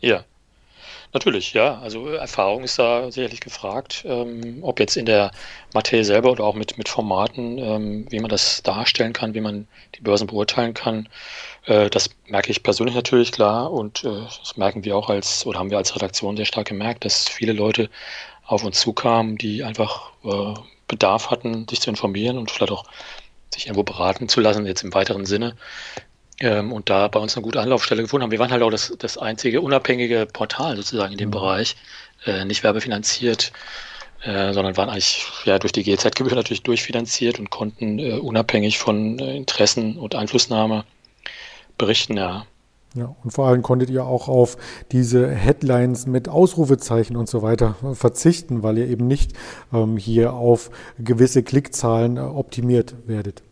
Ja, 0.00 0.24
Natürlich, 1.12 1.54
ja. 1.54 1.78
Also 1.80 2.06
Erfahrung 2.08 2.62
ist 2.62 2.78
da 2.78 3.10
sicherlich 3.10 3.40
gefragt, 3.40 4.04
ähm, 4.06 4.58
ob 4.62 4.78
jetzt 4.78 4.96
in 4.96 5.06
der 5.06 5.32
Materie 5.74 6.04
selber 6.04 6.30
oder 6.30 6.44
auch 6.44 6.54
mit, 6.54 6.78
mit 6.78 6.88
Formaten, 6.88 7.58
ähm, 7.58 8.06
wie 8.10 8.20
man 8.20 8.30
das 8.30 8.62
darstellen 8.62 9.12
kann, 9.12 9.34
wie 9.34 9.40
man 9.40 9.66
die 9.96 10.02
Börsen 10.02 10.28
beurteilen 10.28 10.72
kann. 10.72 11.08
Äh, 11.66 11.90
das 11.90 12.10
merke 12.28 12.52
ich 12.52 12.62
persönlich 12.62 12.94
natürlich 12.94 13.32
klar 13.32 13.72
und 13.72 14.04
äh, 14.04 14.08
das 14.40 14.56
merken 14.56 14.84
wir 14.84 14.96
auch 14.96 15.10
als, 15.10 15.44
oder 15.46 15.58
haben 15.58 15.70
wir 15.70 15.78
als 15.78 15.96
Redaktion 15.96 16.36
sehr 16.36 16.46
stark 16.46 16.68
gemerkt, 16.68 17.04
dass 17.04 17.28
viele 17.28 17.52
Leute 17.52 17.90
auf 18.46 18.62
uns 18.64 18.80
zukamen, 18.80 19.36
die 19.36 19.64
einfach 19.64 20.12
äh, 20.24 20.54
Bedarf 20.86 21.30
hatten, 21.30 21.66
sich 21.68 21.80
zu 21.80 21.90
informieren 21.90 22.38
und 22.38 22.52
vielleicht 22.52 22.72
auch 22.72 22.84
sich 23.52 23.66
irgendwo 23.66 23.82
beraten 23.82 24.28
zu 24.28 24.40
lassen, 24.40 24.64
jetzt 24.64 24.84
im 24.84 24.94
weiteren 24.94 25.26
Sinne, 25.26 25.56
ähm, 26.40 26.72
und 26.72 26.90
da 26.90 27.08
bei 27.08 27.20
uns 27.20 27.36
eine 27.36 27.44
gute 27.44 27.60
Anlaufstelle 27.60 28.02
gefunden 28.02 28.24
haben. 28.24 28.30
Wir 28.30 28.38
waren 28.38 28.50
halt 28.50 28.62
auch 28.62 28.70
das, 28.70 28.92
das 28.98 29.18
einzige 29.18 29.60
unabhängige 29.60 30.26
Portal 30.32 30.76
sozusagen 30.76 31.12
in 31.12 31.18
dem 31.18 31.28
mhm. 31.28 31.32
Bereich, 31.32 31.76
äh, 32.26 32.44
nicht 32.44 32.62
werbefinanziert, 32.62 33.52
äh, 34.22 34.52
sondern 34.52 34.76
waren 34.76 34.90
eigentlich 34.90 35.24
ja 35.44 35.58
durch 35.58 35.72
die 35.72 35.84
GZ-Gebühr 35.84 36.34
natürlich 36.34 36.62
durchfinanziert 36.62 37.38
und 37.38 37.50
konnten 37.50 37.98
äh, 37.98 38.12
unabhängig 38.14 38.78
von 38.78 39.18
äh, 39.18 39.36
Interessen 39.36 39.96
und 39.96 40.14
Einflussnahme 40.14 40.84
berichten, 41.78 42.16
ja. 42.16 42.46
Ja, 42.96 43.14
und 43.22 43.30
vor 43.30 43.46
allem 43.46 43.62
konntet 43.62 43.88
ihr 43.88 44.04
auch 44.04 44.26
auf 44.26 44.56
diese 44.90 45.30
Headlines 45.30 46.06
mit 46.06 46.28
Ausrufezeichen 46.28 47.16
und 47.16 47.28
so 47.28 47.40
weiter 47.40 47.76
verzichten, 47.92 48.64
weil 48.64 48.78
ihr 48.78 48.88
eben 48.88 49.06
nicht 49.06 49.32
ähm, 49.72 49.96
hier 49.96 50.32
auf 50.32 50.70
gewisse 50.98 51.44
Klickzahlen 51.44 52.16
äh, 52.16 52.20
optimiert 52.20 52.96
werdet. 53.06 53.44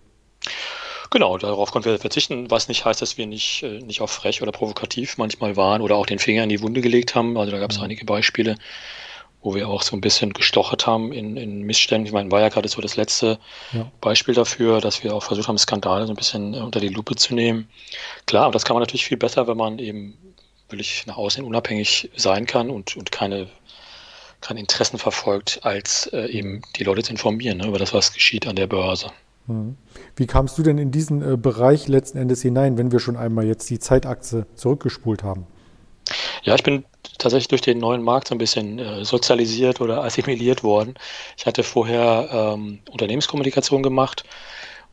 Genau, 1.10 1.38
darauf 1.38 1.70
konnten 1.70 1.90
wir 1.90 1.98
verzichten, 1.98 2.50
was 2.50 2.68
nicht 2.68 2.84
heißt, 2.84 3.00
dass 3.00 3.16
wir 3.16 3.26
nicht, 3.26 3.62
äh, 3.62 3.80
nicht 3.80 4.00
auch 4.00 4.10
frech 4.10 4.42
oder 4.42 4.52
provokativ 4.52 5.16
manchmal 5.16 5.56
waren 5.56 5.80
oder 5.80 5.96
auch 5.96 6.06
den 6.06 6.18
Finger 6.18 6.42
in 6.42 6.50
die 6.50 6.60
Wunde 6.60 6.80
gelegt 6.80 7.14
haben. 7.14 7.38
Also 7.38 7.50
da 7.50 7.58
gab 7.58 7.70
es 7.70 7.78
mhm. 7.78 7.84
einige 7.84 8.04
Beispiele, 8.04 8.56
wo 9.40 9.54
wir 9.54 9.68
auch 9.68 9.82
so 9.82 9.96
ein 9.96 10.02
bisschen 10.02 10.32
gestochert 10.34 10.86
haben 10.86 11.12
in, 11.12 11.36
in 11.36 11.62
Missständen. 11.62 12.06
Ich 12.06 12.12
meine, 12.12 12.30
Wirecard 12.30 12.66
ist 12.66 12.72
so 12.72 12.82
das 12.82 12.96
letzte 12.96 13.38
ja. 13.72 13.90
Beispiel 14.00 14.34
dafür, 14.34 14.80
dass 14.80 15.02
wir 15.02 15.14
auch 15.14 15.22
versucht 15.22 15.48
haben, 15.48 15.56
Skandale 15.56 16.06
so 16.06 16.12
ein 16.12 16.16
bisschen 16.16 16.52
äh, 16.54 16.58
unter 16.58 16.80
die 16.80 16.88
Lupe 16.88 17.14
zu 17.16 17.34
nehmen. 17.34 17.68
Klar, 18.26 18.44
aber 18.44 18.52
das 18.52 18.64
kann 18.64 18.74
man 18.74 18.82
natürlich 18.82 19.06
viel 19.06 19.16
besser, 19.16 19.46
wenn 19.48 19.56
man 19.56 19.78
eben 19.78 20.18
wirklich 20.68 21.06
nach 21.06 21.16
außen 21.16 21.44
unabhängig 21.44 22.10
sein 22.16 22.44
kann 22.46 22.68
und, 22.68 22.96
und 22.96 23.12
keine, 23.12 23.48
keine 24.42 24.60
Interessen 24.60 24.98
verfolgt, 24.98 25.60
als 25.62 26.06
äh, 26.08 26.26
eben 26.26 26.60
die 26.76 26.84
Leute 26.84 27.02
zu 27.02 27.12
informieren 27.12 27.58
ne, 27.58 27.68
über 27.68 27.78
das, 27.78 27.94
was 27.94 28.12
geschieht 28.12 28.46
an 28.46 28.56
der 28.56 28.66
Börse. 28.66 29.10
Wie 30.16 30.26
kamst 30.26 30.58
du 30.58 30.62
denn 30.62 30.78
in 30.78 30.90
diesen 30.90 31.22
äh, 31.22 31.36
Bereich 31.36 31.88
letzten 31.88 32.18
Endes 32.18 32.42
hinein, 32.42 32.76
wenn 32.78 32.92
wir 32.92 33.00
schon 33.00 33.16
einmal 33.16 33.46
jetzt 33.46 33.68
die 33.70 33.78
Zeitachse 33.78 34.46
zurückgespult 34.54 35.22
haben? 35.22 35.46
Ja, 36.42 36.54
ich 36.54 36.62
bin 36.62 36.84
tatsächlich 37.18 37.48
durch 37.48 37.60
den 37.60 37.78
neuen 37.78 38.02
Markt 38.02 38.28
so 38.28 38.34
ein 38.34 38.38
bisschen 38.38 38.78
äh, 38.78 39.04
sozialisiert 39.04 39.80
oder 39.80 40.04
assimiliert 40.04 40.62
worden. 40.62 40.94
Ich 41.36 41.46
hatte 41.46 41.62
vorher 41.62 42.28
ähm, 42.32 42.80
Unternehmenskommunikation 42.90 43.82
gemacht 43.82 44.24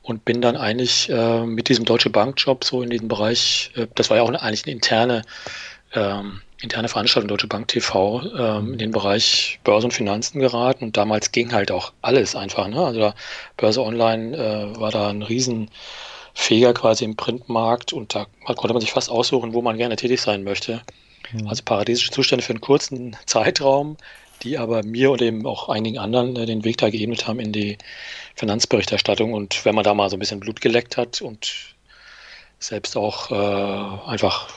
und 0.01 0.23
bin 0.23 0.41
dann 0.41 0.55
eigentlich 0.55 1.09
äh, 1.09 1.45
mit 1.45 1.69
diesem 1.69 1.85
Deutsche 1.85 2.09
Bank-Job 2.09 2.63
so 2.63 2.81
in 2.81 2.89
diesen 2.89 3.07
Bereich, 3.07 3.71
äh, 3.75 3.87
das 3.95 4.09
war 4.09 4.17
ja 4.17 4.23
auch 4.23 4.27
eine, 4.27 4.41
eigentlich 4.41 4.65
eine 4.65 4.73
interne, 4.73 5.23
ähm, 5.93 6.41
interne 6.65 6.89
Veranstaltung 6.89 7.29
Deutsche 7.29 7.47
Bank 7.47 7.69
TV, 7.69 8.21
ähm, 8.37 8.73
in 8.73 8.77
den 8.77 8.91
Bereich 8.91 9.59
Börse 9.63 9.87
und 9.87 9.93
Finanzen 9.93 10.39
geraten 10.39 10.83
und 10.83 10.97
damals 10.97 11.31
ging 11.31 11.53
halt 11.53 11.71
auch 11.71 11.93
alles 12.01 12.35
einfach. 12.35 12.67
Ne? 12.67 12.83
Also 12.83 13.13
Börse 13.55 13.81
Online 13.81 14.35
äh, 14.35 14.79
war 14.79 14.91
da 14.91 15.09
ein 15.09 15.21
riesen 15.21 15.69
Feger 16.33 16.73
quasi 16.73 17.05
im 17.05 17.15
Printmarkt 17.15 17.93
und 17.93 18.13
da 18.13 18.27
konnte 18.43 18.73
man 18.73 18.81
sich 18.81 18.91
fast 18.91 19.09
aussuchen, 19.09 19.53
wo 19.53 19.61
man 19.61 19.77
gerne 19.77 19.95
tätig 19.95 20.19
sein 20.21 20.43
möchte. 20.43 20.81
Mhm. 21.31 21.47
Also 21.47 21.63
paradiesische 21.63 22.11
Zustände 22.11 22.43
für 22.43 22.51
einen 22.51 22.61
kurzen 22.61 23.15
Zeitraum, 23.25 23.95
die 24.43 24.57
aber 24.57 24.83
mir 24.83 25.11
und 25.11 25.21
eben 25.21 25.45
auch 25.45 25.69
einigen 25.69 25.97
anderen 25.97 26.35
äh, 26.35 26.45
den 26.45 26.65
Weg 26.65 26.77
da 26.77 26.89
geebnet 26.89 27.27
haben 27.27 27.39
in 27.39 27.53
die 27.53 27.77
Finanzberichterstattung. 28.35 29.33
Und 29.33 29.63
wenn 29.63 29.75
man 29.75 29.85
da 29.85 29.93
mal 29.93 30.09
so 30.09 30.17
ein 30.17 30.19
bisschen 30.19 30.41
Blut 30.41 30.59
geleckt 30.59 30.97
hat 30.97 31.21
und 31.21 31.75
selbst 32.59 32.97
auch 32.97 33.31
äh, 33.31 34.09
einfach 34.09 34.49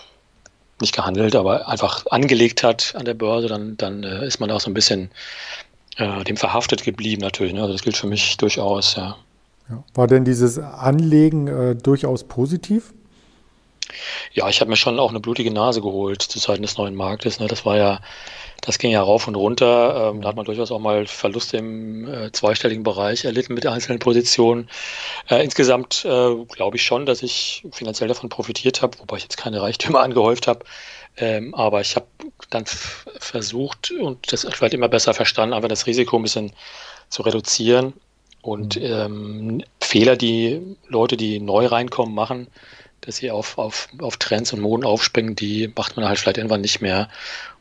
nicht 0.80 0.94
gehandelt, 0.94 1.36
aber 1.36 1.68
einfach 1.68 2.06
angelegt 2.10 2.62
hat 2.62 2.94
an 2.96 3.04
der 3.04 3.14
Börse, 3.14 3.48
dann, 3.48 3.76
dann 3.76 4.04
äh, 4.04 4.26
ist 4.26 4.40
man 4.40 4.50
auch 4.50 4.60
so 4.60 4.70
ein 4.70 4.74
bisschen 4.74 5.10
äh, 5.96 6.24
dem 6.24 6.36
verhaftet 6.36 6.84
geblieben 6.84 7.22
natürlich. 7.22 7.52
Ne? 7.52 7.60
Also 7.60 7.72
das 7.72 7.82
gilt 7.82 7.96
für 7.96 8.06
mich 8.06 8.36
durchaus, 8.36 8.96
ja. 8.96 9.16
ja. 9.68 9.82
War 9.94 10.06
denn 10.06 10.24
dieses 10.24 10.58
Anlegen 10.58 11.46
äh, 11.48 11.74
durchaus 11.74 12.24
positiv? 12.24 12.92
Ja, 14.32 14.48
ich 14.48 14.60
habe 14.60 14.70
mir 14.70 14.76
schon 14.76 14.98
auch 14.98 15.10
eine 15.10 15.20
blutige 15.20 15.50
Nase 15.50 15.80
geholt 15.80 16.22
zu 16.22 16.38
Zeiten 16.38 16.62
des 16.62 16.76
neuen 16.76 16.94
Marktes. 16.94 17.40
Ne? 17.40 17.46
Das 17.46 17.64
war 17.64 17.76
ja, 17.76 18.00
das 18.60 18.78
ging 18.78 18.90
ja 18.90 19.02
rauf 19.02 19.28
und 19.28 19.34
runter. 19.34 20.10
Ähm, 20.10 20.22
da 20.22 20.28
hat 20.28 20.36
man 20.36 20.44
durchaus 20.44 20.70
auch 20.70 20.78
mal 20.78 21.06
Verluste 21.06 21.56
im 21.56 22.06
äh, 22.06 22.32
zweistelligen 22.32 22.82
Bereich 22.82 23.24
erlitten 23.24 23.54
mit 23.54 23.66
einzelnen 23.66 23.98
Positionen. 23.98 24.68
Äh, 25.28 25.42
insgesamt 25.44 26.04
äh, 26.04 26.34
glaube 26.46 26.76
ich 26.76 26.82
schon, 26.82 27.06
dass 27.06 27.22
ich 27.22 27.64
finanziell 27.72 28.08
davon 28.08 28.28
profitiert 28.28 28.82
habe, 28.82 28.98
wobei 28.98 29.16
ich 29.16 29.24
jetzt 29.24 29.36
keine 29.36 29.62
Reichtümer 29.62 30.00
angehäuft 30.02 30.46
habe. 30.46 30.64
Ähm, 31.16 31.54
aber 31.54 31.80
ich 31.80 31.96
habe 31.96 32.06
dann 32.50 32.64
versucht 32.66 33.90
und 33.90 34.32
das 34.32 34.46
vielleicht 34.52 34.74
immer 34.74 34.88
besser 34.88 35.14
verstanden, 35.14 35.52
einfach 35.52 35.68
das 35.68 35.86
Risiko 35.86 36.16
ein 36.16 36.22
bisschen 36.22 36.52
zu 37.08 37.22
reduzieren 37.22 37.94
und 38.42 38.76
mhm. 38.76 38.82
ähm, 38.84 39.64
Fehler, 39.80 40.16
die 40.16 40.76
Leute, 40.88 41.16
die 41.16 41.40
neu 41.40 41.66
reinkommen, 41.66 42.14
machen, 42.14 42.48
dass 43.08 43.16
sie 43.16 43.30
auf, 43.30 43.56
auf, 43.56 43.88
auf 44.00 44.18
Trends 44.18 44.52
und 44.52 44.60
Moden 44.60 44.84
aufspringen, 44.84 45.34
die 45.34 45.72
macht 45.74 45.96
man 45.96 46.06
halt 46.06 46.18
vielleicht 46.18 46.36
irgendwann 46.36 46.60
nicht 46.60 46.82
mehr 46.82 47.08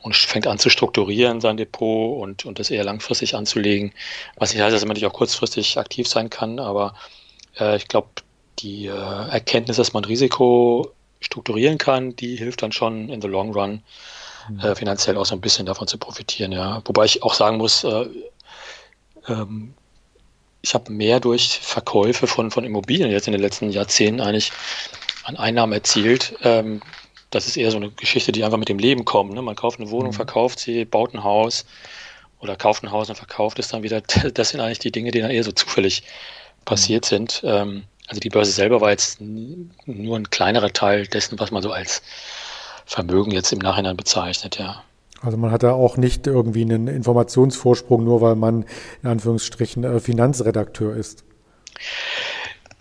und 0.01 0.13
fängt 0.13 0.46
an 0.46 0.60
zu 0.60 0.70
strukturieren 0.70 1.39
sein 1.39 1.56
Depot 1.56 2.22
und, 2.22 2.44
und 2.44 2.60
das 2.60 2.70
eher 2.70 2.84
langfristig 2.84 3.34
anzulegen. 3.34 3.94
Was 4.36 4.54
nicht 4.54 4.62
heißt, 4.62 4.75
dass 4.75 4.84
man 4.84 4.96
nicht 4.96 5.06
auch 5.06 5.13
kurzfristig 5.13 5.77
aktiv 5.77 6.06
sein 6.06 6.30
kann, 6.30 6.60
aber 6.60 6.96
äh, 7.58 7.77
ich 7.77 7.88
glaube, 7.88 8.10
die 8.60 8.88
äh, 8.88 8.92
Erkenntnis, 8.92 9.77
dass 9.77 9.94
man 9.94 10.04
Risiko 10.04 10.92
strukturieren 11.22 11.77
kann, 11.77 12.13
die 12.18 12.36
hilft 12.36 12.62
dann 12.62 12.74
schon 12.74 13.08
in 13.08 13.22
the 13.22 13.30
long 13.30 13.54
run 13.54 13.82
mhm. 14.50 14.60
äh, 14.60 14.75
finanziell 14.75 15.16
auch 15.16 15.25
so 15.25 15.34
ein 15.34 15.42
bisschen 15.42 15.66
davon 15.66 15.88
zu 15.88 15.98
profitieren. 15.98 16.51
Ja. 16.51 16.82
Wobei 16.84 17.06
ich 17.06 17.24
auch 17.24 17.34
sagen 17.34 17.56
muss, 17.56 17.86
äh, 17.86 18.06
ähm, 19.30 19.74
ich 20.62 20.74
habe 20.74 20.92
mehr 20.92 21.22
durch 21.22 21.58
Verkäufe 21.62 22.27
von, 22.27 22.51
von 22.51 22.66
Immobilien 22.66 23.10
jetzt 23.12 23.27
in 23.27 23.32
den 23.32 23.42
letzten 23.42 23.70
Jahrzehnten 23.70 24.20
eigentlich 24.20 24.51
an 25.28 25.36
Einnahmen 25.36 25.74
erzielt. 25.74 26.36
Ähm, 26.42 26.82
das 27.30 27.48
ist 27.48 27.58
eher 27.58 27.72
so 27.72 27.78
eine 27.78 27.92
Geschichte, 27.92 28.32
die 28.32 28.46
einfach 28.46 28.58
mit 28.58 28.70
dem 28.70 28.80
Leben 28.80 29.04
kommt. 29.04 29.34
Ne? 29.34 29.42
Man 29.42 29.56
kauft 29.56 29.80
eine 29.80 29.92
Wohnung, 29.92 30.12
mhm. 30.12 30.16
verkauft 30.16 30.60
sie, 30.60 30.86
baut 30.86 31.14
ein 31.14 31.24
Haus 31.24 31.66
oder 32.40 32.56
kauft 32.56 32.84
ein 32.84 32.92
Haus 32.92 33.10
und 33.10 33.16
verkauft 33.16 33.60
es 33.60 33.68
dann 33.68 33.84
wieder. 33.84 34.02
Das 34.34 34.50
sind 34.50 34.62
eigentlich 34.62 34.80
die 34.80 34.92
Dinge, 34.92 35.12
die 35.12 35.20
dann 35.20 35.32
eher 35.32 35.44
so 35.44 35.52
zufällig 35.52 36.04
passiert 36.64 37.06
mhm. 37.06 37.10
sind. 37.10 37.42
Ähm, 37.44 37.84
also 38.08 38.22
die 38.22 38.30
Börse 38.30 38.52
selber 38.52 38.80
war 38.80 38.92
jetzt 38.92 39.20
nur 39.20 40.16
ein 40.16 40.30
kleinerer 40.30 40.72
Teil 40.72 41.08
dessen, 41.08 41.38
was 41.40 41.52
man 41.52 41.62
so 41.62 41.72
als 41.72 42.02
Vermögen 42.86 43.32
jetzt 43.32 43.52
im 43.52 43.60
Nachhinein 43.60 43.98
bezeichnet, 43.98 44.58
ja. 44.60 44.82
Also 45.22 45.36
man 45.36 45.52
hat 45.52 45.64
da 45.64 45.74
auch 45.74 45.98
nicht 45.98 46.26
irgendwie 46.26 46.62
einen 46.62 46.88
Informationsvorsprung, 46.88 48.04
nur 48.04 48.22
weil 48.22 48.36
man 48.36 48.66
in 49.04 49.10
Anführungsstrichen 49.10 49.84
äh, 49.84 50.00
Finanzredakteur 50.00 50.96
ist. 50.96 51.26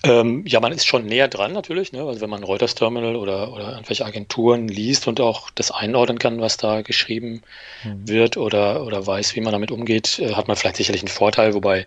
Ähm, 0.04 0.44
ja, 0.46 0.60
man 0.60 0.72
ist 0.72 0.86
schon 0.86 1.06
näher 1.06 1.28
dran 1.28 1.52
natürlich. 1.52 1.92
Ne? 1.92 2.02
Also 2.02 2.20
wenn 2.20 2.30
man 2.30 2.42
Reuters 2.42 2.74
Terminal 2.74 3.16
oder, 3.16 3.52
oder 3.52 3.72
irgendwelche 3.72 4.04
Agenturen 4.04 4.68
liest 4.68 5.08
und 5.08 5.20
auch 5.20 5.50
das 5.50 5.70
einordnen 5.70 6.18
kann, 6.18 6.40
was 6.40 6.56
da 6.58 6.82
geschrieben 6.82 7.42
mhm. 7.82 8.06
wird 8.06 8.36
oder, 8.36 8.84
oder 8.84 9.06
weiß, 9.06 9.34
wie 9.36 9.40
man 9.40 9.52
damit 9.52 9.70
umgeht, 9.70 10.18
äh, 10.18 10.34
hat 10.34 10.48
man 10.48 10.56
vielleicht 10.56 10.76
sicherlich 10.76 11.02
einen 11.02 11.08
Vorteil. 11.08 11.54
Wobei, 11.54 11.86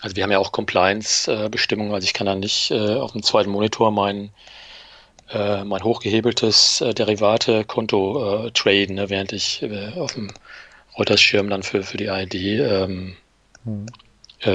also 0.00 0.14
wir 0.14 0.22
haben 0.22 0.30
ja 0.30 0.38
auch 0.38 0.52
Compliance-Bestimmungen. 0.52 1.92
also 1.92 2.04
ich 2.04 2.14
kann 2.14 2.26
dann 2.26 2.40
nicht 2.40 2.70
äh, 2.70 2.94
auf 2.94 3.12
dem 3.12 3.22
zweiten 3.22 3.50
Monitor 3.50 3.90
mein, 3.90 4.30
äh, 5.30 5.64
mein 5.64 5.82
hochgehebeltes 5.82 6.80
äh, 6.80 6.94
Derivate-Konto 6.94 8.46
äh, 8.46 8.50
traden, 8.52 8.94
ne? 8.94 9.10
während 9.10 9.32
ich 9.32 9.62
äh, 9.62 9.98
auf 9.98 10.14
dem 10.14 10.32
Reuters-Schirm 10.96 11.50
dann 11.50 11.64
für, 11.64 11.82
für 11.82 11.96
die 11.96 12.06
ID 12.06 12.34
ähm, 12.34 13.16
mhm. 13.64 13.86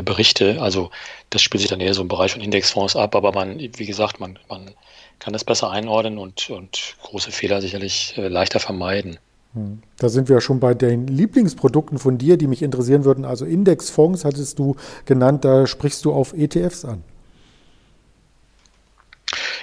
Berichte. 0.04 0.62
Also 0.62 0.92
das 1.30 1.42
spielt 1.42 1.62
sich 1.62 1.70
dann 1.70 1.82
eher 1.82 1.94
so 1.94 2.02
im 2.02 2.08
Bereich 2.08 2.34
von 2.34 2.42
Indexfonds 2.42 2.96
ab, 2.96 3.16
aber 3.16 3.32
man, 3.32 3.60
wie 3.60 3.86
gesagt, 3.86 4.20
man, 4.20 4.40
man 4.50 4.72
kann 5.20 5.34
das 5.34 5.44
besser 5.44 5.72
einordnen 5.72 6.18
und, 6.18 6.50
und 6.50 6.96
große 7.04 7.32
Fehler 7.32 7.62
sicherlich 7.62 8.14
äh, 8.18 8.28
leichter 8.28 8.60
vermeiden. 8.60 9.18
Hm. 9.54 9.82
Da 9.98 10.10
sind 10.10 10.30
wir 10.30 10.38
ja 10.38 10.42
schon 10.42 10.60
bei 10.60 10.74
den 10.74 11.08
Lieblingsprodukten 11.08 12.00
von 12.00 12.18
dir, 12.18 12.38
die 12.38 12.48
mich 12.48 12.62
interessieren 12.62 13.06
würden. 13.06 13.26
Also 13.26 13.46
Indexfonds 13.46 14.26
hattest 14.26 14.60
du 14.60 14.76
genannt, 15.06 15.46
da 15.46 15.68
sprichst 15.68 16.04
du 16.06 16.14
auf 16.14 16.34
ETFs 16.34 16.86
an. 16.86 17.04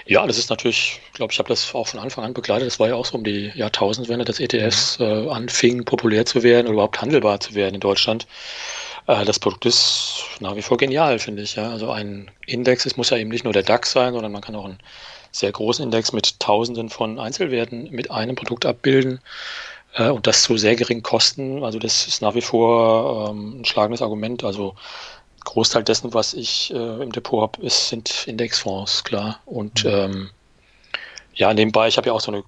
Ja, 0.06 0.26
das 0.26 0.38
ist 0.38 0.50
natürlich, 0.50 1.00
ich 1.06 1.12
glaube, 1.12 1.32
ich 1.32 1.38
habe 1.38 1.48
das 1.48 1.74
auch 1.74 1.86
von 1.86 2.00
Anfang 2.00 2.24
an 2.24 2.34
begleitet. 2.34 2.66
Das 2.66 2.80
war 2.80 2.88
ja 2.88 2.94
auch 2.94 3.04
so 3.04 3.16
um 3.16 3.24
die 3.24 3.52
Jahrtausendwende, 3.54 4.24
dass 4.24 4.40
ETFs 4.40 4.98
mhm. 4.98 5.04
äh, 5.04 5.28
anfingen, 5.28 5.84
populär 5.84 6.26
zu 6.26 6.42
werden 6.42 6.66
oder 6.66 6.74
überhaupt 6.74 7.00
handelbar 7.00 7.38
zu 7.40 7.54
werden 7.54 7.74
in 7.74 7.80
Deutschland. 7.80 8.26
Äh, 9.10 9.24
das 9.24 9.38
Produkt 9.38 9.66
ist 9.66 10.24
nach 10.40 10.56
wie 10.56 10.62
vor 10.62 10.76
genial, 10.76 11.18
finde 11.18 11.42
ich. 11.42 11.56
Ja. 11.56 11.70
Also 11.70 11.90
ein 11.90 12.30
Index, 12.46 12.86
es 12.86 12.96
muss 12.96 13.10
ja 13.10 13.16
eben 13.16 13.30
nicht 13.30 13.44
nur 13.44 13.52
der 13.52 13.62
DAX 13.62 13.92
sein, 13.92 14.12
sondern 14.12 14.32
man 14.32 14.42
kann 14.42 14.54
auch 14.54 14.64
einen 14.64 14.78
sehr 15.32 15.52
großen 15.52 15.84
Index 15.84 16.12
mit 16.12 16.38
Tausenden 16.40 16.88
von 16.88 17.18
Einzelwerten 17.18 17.90
mit 17.90 18.10
einem 18.10 18.36
Produkt 18.36 18.66
abbilden 18.66 19.20
äh, 19.94 20.08
und 20.08 20.26
das 20.26 20.42
zu 20.42 20.56
sehr 20.56 20.76
geringen 20.76 21.02
Kosten. 21.02 21.64
Also 21.64 21.78
das 21.78 22.06
ist 22.06 22.22
nach 22.22 22.34
wie 22.34 22.40
vor 22.40 23.30
ähm, 23.30 23.60
ein 23.60 23.64
schlagendes 23.64 24.02
Argument. 24.02 24.44
Also 24.44 24.74
Großteil 25.44 25.82
dessen, 25.82 26.14
was 26.14 26.34
ich 26.34 26.72
äh, 26.72 27.02
im 27.02 27.12
Depot 27.12 27.42
habe, 27.42 27.70
sind 27.70 28.26
Indexfonds, 28.28 29.04
klar. 29.04 29.40
Und 29.46 29.84
mhm. 29.84 29.90
ähm, 29.90 30.30
ja, 31.34 31.52
nebenbei, 31.54 31.88
ich 31.88 31.96
habe 31.96 32.08
ja 32.08 32.12
auch 32.12 32.20
so 32.20 32.30
eine 32.30 32.44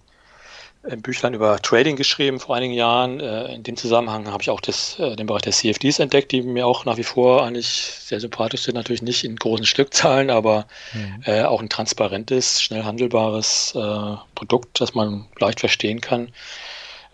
ein 0.85 1.01
Büchlein 1.01 1.35
über 1.35 1.61
Trading 1.63 1.97
geschrieben 1.97 2.41
vor 2.41 2.57
einigen 2.57 2.73
Jahren. 2.73 3.21
Äh, 3.21 3.55
in 3.55 3.63
dem 3.63 3.77
Zusammenhang 3.77 4.31
habe 4.31 4.43
ich 4.43 4.51
auch 4.51 4.61
das, 4.61 4.99
äh, 4.99 5.15
den 5.15 5.27
Bereich 5.27 5.43
der 5.43 5.53
CFDs 5.53 6.01
entdeckt, 6.01 6.33
die 6.33 6.43
mir 6.43 6.67
auch 6.67 6.85
nach 6.85 6.97
wie 6.97 7.05
vor 7.05 7.45
eigentlich 7.45 7.69
sehr 7.69 8.19
sympathisch 8.21 8.63
sind. 8.63 8.75
Natürlich 8.75 9.03
nicht 9.03 9.25
in 9.25 9.37
großen 9.37 9.67
Stückzahlen, 9.67 10.31
aber 10.31 10.67
mhm. 10.93 11.23
äh, 11.25 11.43
auch 11.43 11.61
ein 11.63 11.69
transparentes, 11.69 12.61
schnell 12.61 12.85
handelbares 12.85 13.75
äh, 13.77 14.17
Produkt, 14.35 14.81
das 14.81 14.95
man 14.95 15.27
leicht 15.39 15.61
verstehen 15.61 16.01
kann. 16.01 16.33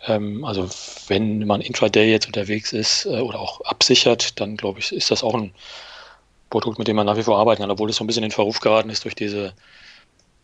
Ähm, 0.06 0.44
also 0.44 0.68
wenn 1.08 1.46
man 1.46 1.60
intraday 1.60 2.10
jetzt 2.10 2.26
unterwegs 2.26 2.72
ist 2.72 3.04
äh, 3.04 3.20
oder 3.20 3.38
auch 3.38 3.60
absichert, 3.62 4.40
dann 4.40 4.56
glaube 4.56 4.78
ich, 4.78 4.92
ist 4.92 5.10
das 5.10 5.22
auch 5.22 5.34
ein 5.34 5.52
Produkt, 6.48 6.78
mit 6.78 6.88
dem 6.88 6.96
man 6.96 7.04
nach 7.04 7.18
wie 7.18 7.22
vor 7.22 7.38
arbeiten 7.38 7.60
kann, 7.60 7.70
obwohl 7.70 7.90
es 7.90 7.96
so 7.96 8.04
ein 8.04 8.06
bisschen 8.06 8.24
in 8.24 8.30
Verruf 8.30 8.60
geraten 8.60 8.88
ist 8.88 9.04
durch 9.04 9.14
diese 9.14 9.52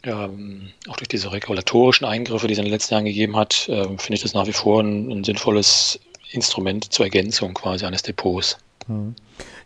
ähm, 0.04 0.70
auch 0.88 0.96
durch 0.96 1.08
diese 1.08 1.32
regulatorischen 1.32 2.06
Eingriffe, 2.06 2.46
die 2.46 2.52
es 2.52 2.58
in 2.58 2.64
den 2.64 2.72
letzten 2.72 2.94
Jahren 2.94 3.04
gegeben 3.04 3.36
hat, 3.36 3.68
äh, 3.68 3.84
finde 3.84 4.14
ich 4.14 4.22
das 4.22 4.34
nach 4.34 4.46
wie 4.46 4.52
vor 4.52 4.82
ein, 4.82 5.10
ein, 5.10 5.24
sinnvolles 5.24 5.98
Instrument 6.30 6.92
zur 6.92 7.06
Ergänzung 7.06 7.54
quasi 7.54 7.84
eines 7.84 8.02
Depots. 8.02 8.58
Mhm. 8.86 9.14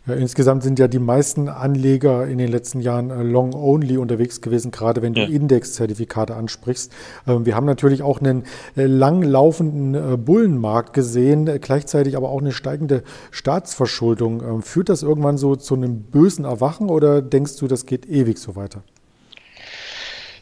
Ja, 0.07 0.13
insgesamt 0.15 0.63
sind 0.63 0.79
ja 0.79 0.87
die 0.87 0.99
meisten 0.99 1.49
Anleger 1.49 2.25
in 2.25 2.37
den 2.37 2.49
letzten 2.49 2.79
Jahren 2.79 3.09
äh, 3.09 3.21
long-only 3.21 3.97
unterwegs 3.97 4.39
gewesen, 4.39 4.71
gerade 4.71 5.01
wenn 5.01 5.13
du 5.13 5.21
ja. 5.21 5.27
Indexzertifikate 5.27 6.35
ansprichst. 6.35 6.91
Ähm, 7.27 7.45
wir 7.45 7.55
haben 7.55 7.65
natürlich 7.65 8.01
auch 8.01 8.19
einen 8.19 8.43
äh, 8.77 8.85
langlaufenden 8.85 10.13
äh, 10.13 10.17
Bullenmarkt 10.17 10.93
gesehen, 10.93 11.45
gleichzeitig 11.59 12.15
aber 12.15 12.29
auch 12.29 12.39
eine 12.39 12.53
steigende 12.53 13.03
Staatsverschuldung. 13.31 14.41
Ähm, 14.41 14.61
führt 14.61 14.87
das 14.87 15.03
irgendwann 15.03 15.37
so 15.37 15.57
zu 15.57 15.75
einem 15.75 16.03
bösen 16.03 16.45
Erwachen 16.45 16.89
oder 16.89 17.21
denkst 17.21 17.57
du, 17.57 17.67
das 17.67 17.85
geht 17.85 18.05
ewig 18.07 18.37
so 18.39 18.55
weiter? 18.55 18.83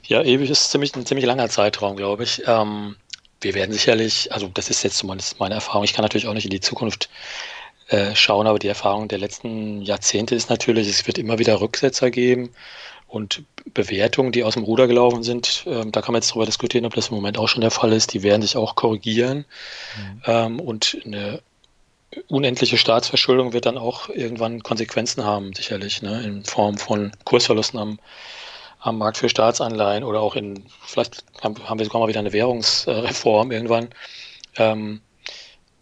Ja, 0.07 0.21
ewig 0.23 0.49
ist 0.49 0.71
ziemlich, 0.71 0.95
ein 0.95 1.05
ziemlich 1.05 1.25
langer 1.25 1.49
Zeitraum, 1.49 1.95
glaube 1.97 2.23
ich. 2.23 2.43
Ähm, 2.47 2.95
wir 3.41 3.53
werden 3.53 3.73
sicherlich, 3.73 4.31
also 4.33 4.47
das 4.47 4.69
ist 4.69 4.83
jetzt 4.83 4.97
zumindest 4.97 5.39
meine 5.39 5.55
Erfahrung, 5.55 5.83
ich 5.83 5.93
kann 5.93 6.03
natürlich 6.03 6.27
auch 6.27 6.33
nicht 6.33 6.45
in 6.45 6.51
die 6.51 6.61
Zukunft 6.61 7.09
äh, 7.89 8.15
schauen, 8.15 8.47
aber 8.47 8.59
die 8.59 8.67
Erfahrung 8.67 9.07
der 9.07 9.19
letzten 9.19 9.81
Jahrzehnte 9.81 10.35
ist 10.35 10.49
natürlich, 10.49 10.87
es 10.87 11.07
wird 11.07 11.17
immer 11.17 11.39
wieder 11.39 11.61
Rücksetzer 11.61 12.11
geben 12.11 12.51
Und 13.07 13.43
Bewertungen, 13.73 14.31
die 14.33 14.43
aus 14.43 14.55
dem 14.55 14.63
Ruder 14.63 14.87
gelaufen 14.87 15.23
sind, 15.23 15.63
ähm, 15.67 15.91
da 15.91 16.01
kann 16.01 16.13
man 16.13 16.21
jetzt 16.21 16.31
darüber 16.31 16.45
diskutieren, 16.45 16.85
ob 16.85 16.93
das 16.93 17.09
im 17.09 17.15
Moment 17.15 17.37
auch 17.37 17.47
schon 17.47 17.61
der 17.61 17.71
Fall 17.71 17.93
ist, 17.93 18.13
die 18.13 18.23
werden 18.23 18.41
sich 18.41 18.57
auch 18.57 18.75
korrigieren. 18.75 19.45
Mhm. 19.95 20.21
Ähm, 20.25 20.59
und 20.59 20.97
eine 21.05 21.41
unendliche 22.27 22.77
Staatsverschuldung 22.77 23.53
wird 23.53 23.65
dann 23.65 23.77
auch 23.77 24.09
irgendwann 24.09 24.63
Konsequenzen 24.63 25.23
haben, 25.25 25.53
sicherlich, 25.53 26.01
ne, 26.01 26.23
in 26.23 26.45
Form 26.45 26.77
von 26.77 27.11
Kursverlusten 27.25 27.79
am, 27.79 27.99
am 28.79 28.97
Markt 28.97 29.17
für 29.17 29.29
Staatsanleihen 29.29 30.03
oder 30.03 30.21
auch 30.21 30.35
in, 30.35 30.63
vielleicht 30.85 31.23
haben, 31.41 31.57
wir 31.57 31.85
sogar 31.85 32.01
mal 32.01 32.07
wieder 32.07 32.19
eine 32.19 32.33
Währungsreform 32.33 33.51
irgendwann. 33.51 33.89
Ähm, 34.55 35.01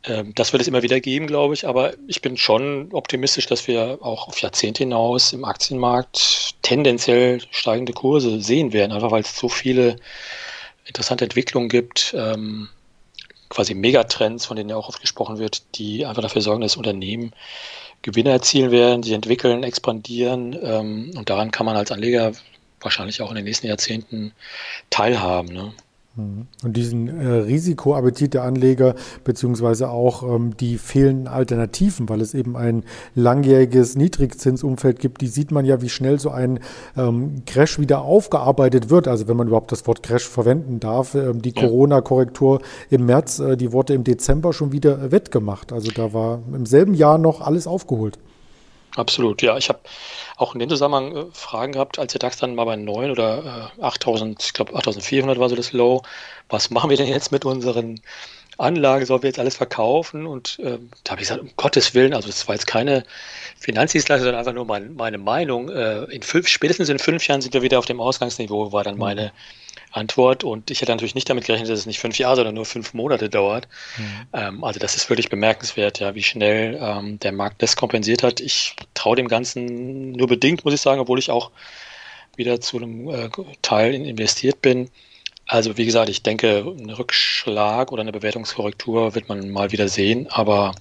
ähm, 0.07 0.33
das 0.35 0.53
wird 0.53 0.61
es 0.61 0.67
immer 0.67 0.83
wieder 0.83 0.99
geben, 0.99 1.27
glaube 1.27 1.53
ich, 1.53 1.67
aber 1.67 1.93
ich 2.07 2.21
bin 2.21 2.37
schon 2.37 2.89
optimistisch, 2.91 3.47
dass 3.47 3.67
wir 3.67 3.99
auch 4.01 4.27
auf 4.27 4.39
Jahrzehnte 4.39 4.83
hinaus 4.83 5.33
im 5.33 5.45
Aktienmarkt 5.45 6.55
tendenziell 6.61 7.41
steigende 7.51 7.93
Kurse 7.93 8.41
sehen 8.41 8.73
werden, 8.73 8.91
einfach 8.91 9.11
weil 9.11 9.21
es 9.21 9.35
so 9.35 9.49
viele 9.49 9.97
interessante 10.85 11.25
Entwicklungen 11.25 11.69
gibt, 11.69 12.13
ähm, 12.17 12.69
quasi 13.49 13.73
Megatrends, 13.73 14.45
von 14.45 14.57
denen 14.57 14.69
ja 14.69 14.75
auch 14.75 14.89
oft 14.89 15.01
gesprochen 15.01 15.39
wird, 15.39 15.63
die 15.75 16.05
einfach 16.05 16.21
dafür 16.21 16.41
sorgen, 16.41 16.61
dass 16.61 16.77
Unternehmen 16.77 17.33
Gewinne 18.01 18.31
erzielen 18.31 18.71
werden, 18.71 19.01
sich 19.01 19.13
entwickeln, 19.13 19.63
expandieren 19.63 20.57
ähm, 20.61 21.11
und 21.15 21.29
daran 21.29 21.51
kann 21.51 21.65
man 21.65 21.75
als 21.75 21.91
Anleger 21.91 22.33
wahrscheinlich 22.85 23.21
auch 23.21 23.29
in 23.29 23.35
den 23.35 23.45
nächsten 23.45 23.67
Jahrzehnten 23.67 24.31
teilhaben. 24.89 25.53
Ne? 25.53 25.73
Mhm. 26.15 26.47
Und 26.63 26.77
diesen 26.77 27.07
äh, 27.07 27.27
Risikoappetit 27.27 28.33
der 28.33 28.43
Anleger, 28.43 28.95
beziehungsweise 29.23 29.89
auch 29.89 30.23
ähm, 30.23 30.55
die 30.57 30.77
fehlenden 30.77 31.27
Alternativen, 31.27 32.07
weil 32.09 32.21
es 32.21 32.33
eben 32.33 32.55
ein 32.55 32.83
langjähriges 33.15 33.95
Niedrigzinsumfeld 33.95 34.99
gibt, 34.99 35.21
die 35.21 35.27
sieht 35.27 35.51
man 35.51 35.65
ja, 35.65 35.81
wie 35.81 35.89
schnell 35.89 36.19
so 36.19 36.29
ein 36.29 36.59
ähm, 36.95 37.43
Crash 37.45 37.79
wieder 37.79 38.01
aufgearbeitet 38.01 38.89
wird. 38.89 39.07
Also 39.07 39.27
wenn 39.27 39.37
man 39.37 39.47
überhaupt 39.47 39.71
das 39.71 39.85
Wort 39.87 40.03
Crash 40.03 40.27
verwenden 40.27 40.79
darf. 40.79 41.15
Ähm, 41.15 41.41
die 41.41 41.53
ja. 41.55 41.61
Corona-Korrektur 41.61 42.61
im 42.89 43.05
März, 43.05 43.39
äh, 43.39 43.57
die 43.57 43.71
wurde 43.71 43.93
im 43.93 44.03
Dezember 44.03 44.53
schon 44.53 44.71
wieder 44.71 45.11
wettgemacht. 45.11 45.73
Also 45.73 45.91
da 45.91 46.13
war 46.13 46.41
im 46.53 46.65
selben 46.65 46.93
Jahr 46.93 47.17
noch 47.17 47.41
alles 47.41 47.67
aufgeholt. 47.67 48.17
Absolut, 48.95 49.41
ja. 49.41 49.57
Ich 49.57 49.67
habe 49.69 49.79
auch 50.37 50.53
in 50.53 50.59
dem 50.59 50.69
Zusammenhang 50.69 51.15
äh, 51.15 51.25
Fragen 51.33 51.73
gehabt, 51.73 51.99
als 51.99 52.13
der 52.13 52.19
DAX 52.19 52.37
dann 52.37 52.55
mal 52.55 52.63
bei 52.65 52.75
9 52.77 53.11
oder 53.11 53.71
äh, 53.77 53.81
8000, 53.81 54.41
ich 54.43 54.53
glaube 54.53 54.73
8400 54.75 55.37
war 55.39 55.49
so 55.49 55.55
das 55.55 55.73
Low. 55.73 56.01
Was 56.49 56.69
machen 56.69 56.89
wir 56.89 56.97
denn 56.97 57.07
jetzt 57.07 57.31
mit 57.31 57.43
unseren 57.45 58.01
Anlagen? 58.57 59.05
Sollen 59.05 59.23
wir 59.23 59.29
jetzt 59.29 59.39
alles 59.39 59.55
verkaufen? 59.55 60.25
Und 60.25 60.59
äh, 60.59 60.77
da 61.03 61.11
habe 61.11 61.21
ich 61.21 61.27
gesagt, 61.27 61.41
um 61.41 61.49
Gottes 61.55 61.93
Willen, 61.93 62.13
also 62.13 62.27
das 62.27 62.47
war 62.47 62.55
jetzt 62.55 62.67
keine 62.67 63.03
Finanzdienstleistung, 63.59 64.25
sondern 64.25 64.39
einfach 64.39 64.53
nur 64.53 64.65
mein, 64.65 64.95
meine 64.95 65.17
Meinung. 65.17 65.69
Äh, 65.69 66.03
in 66.05 66.21
fünf, 66.21 66.47
spätestens 66.47 66.89
in 66.89 66.99
fünf 66.99 67.27
Jahren 67.27 67.41
sind 67.41 67.53
wir 67.53 67.61
wieder 67.61 67.79
auf 67.79 67.85
dem 67.85 67.99
Ausgangsniveau, 67.99 68.71
war 68.71 68.83
dann 68.83 68.97
meine. 68.97 69.25
Mhm 69.25 69.65
Antwort. 69.95 70.43
Und 70.43 70.71
ich 70.71 70.81
hätte 70.81 70.91
natürlich 70.91 71.15
nicht 71.15 71.29
damit 71.29 71.45
gerechnet, 71.45 71.69
dass 71.69 71.79
es 71.79 71.85
nicht 71.85 71.99
fünf 71.99 72.17
Jahre, 72.17 72.37
sondern 72.37 72.55
nur 72.55 72.65
fünf 72.65 72.93
Monate 72.93 73.29
dauert. 73.29 73.67
Mhm. 73.97 74.27
Ähm, 74.33 74.63
also 74.63 74.79
das 74.79 74.95
ist 74.95 75.09
wirklich 75.09 75.29
bemerkenswert, 75.29 75.99
ja, 75.99 76.15
wie 76.15 76.23
schnell 76.23 76.77
ähm, 76.79 77.19
der 77.19 77.31
Markt 77.31 77.61
das 77.61 77.75
kompensiert 77.75 78.23
hat. 78.23 78.39
Ich 78.39 78.75
traue 78.93 79.15
dem 79.15 79.27
Ganzen 79.27 80.11
nur 80.11 80.27
bedingt, 80.27 80.65
muss 80.65 80.73
ich 80.73 80.81
sagen, 80.81 80.99
obwohl 80.99 81.19
ich 81.19 81.31
auch 81.31 81.51
wieder 82.35 82.59
zu 82.59 82.77
einem 82.77 83.09
äh, 83.09 83.29
Teil 83.61 83.93
investiert 83.93 84.61
bin. 84.61 84.89
Also 85.47 85.77
wie 85.77 85.85
gesagt, 85.85 86.09
ich 86.09 86.23
denke, 86.23 86.65
ein 86.77 86.89
Rückschlag 86.89 87.91
oder 87.91 88.01
eine 88.01 88.11
Bewertungskorrektur 88.11 89.13
wird 89.13 89.29
man 89.29 89.49
mal 89.51 89.71
wieder 89.71 89.87
sehen, 89.87 90.27
aber 90.29 90.73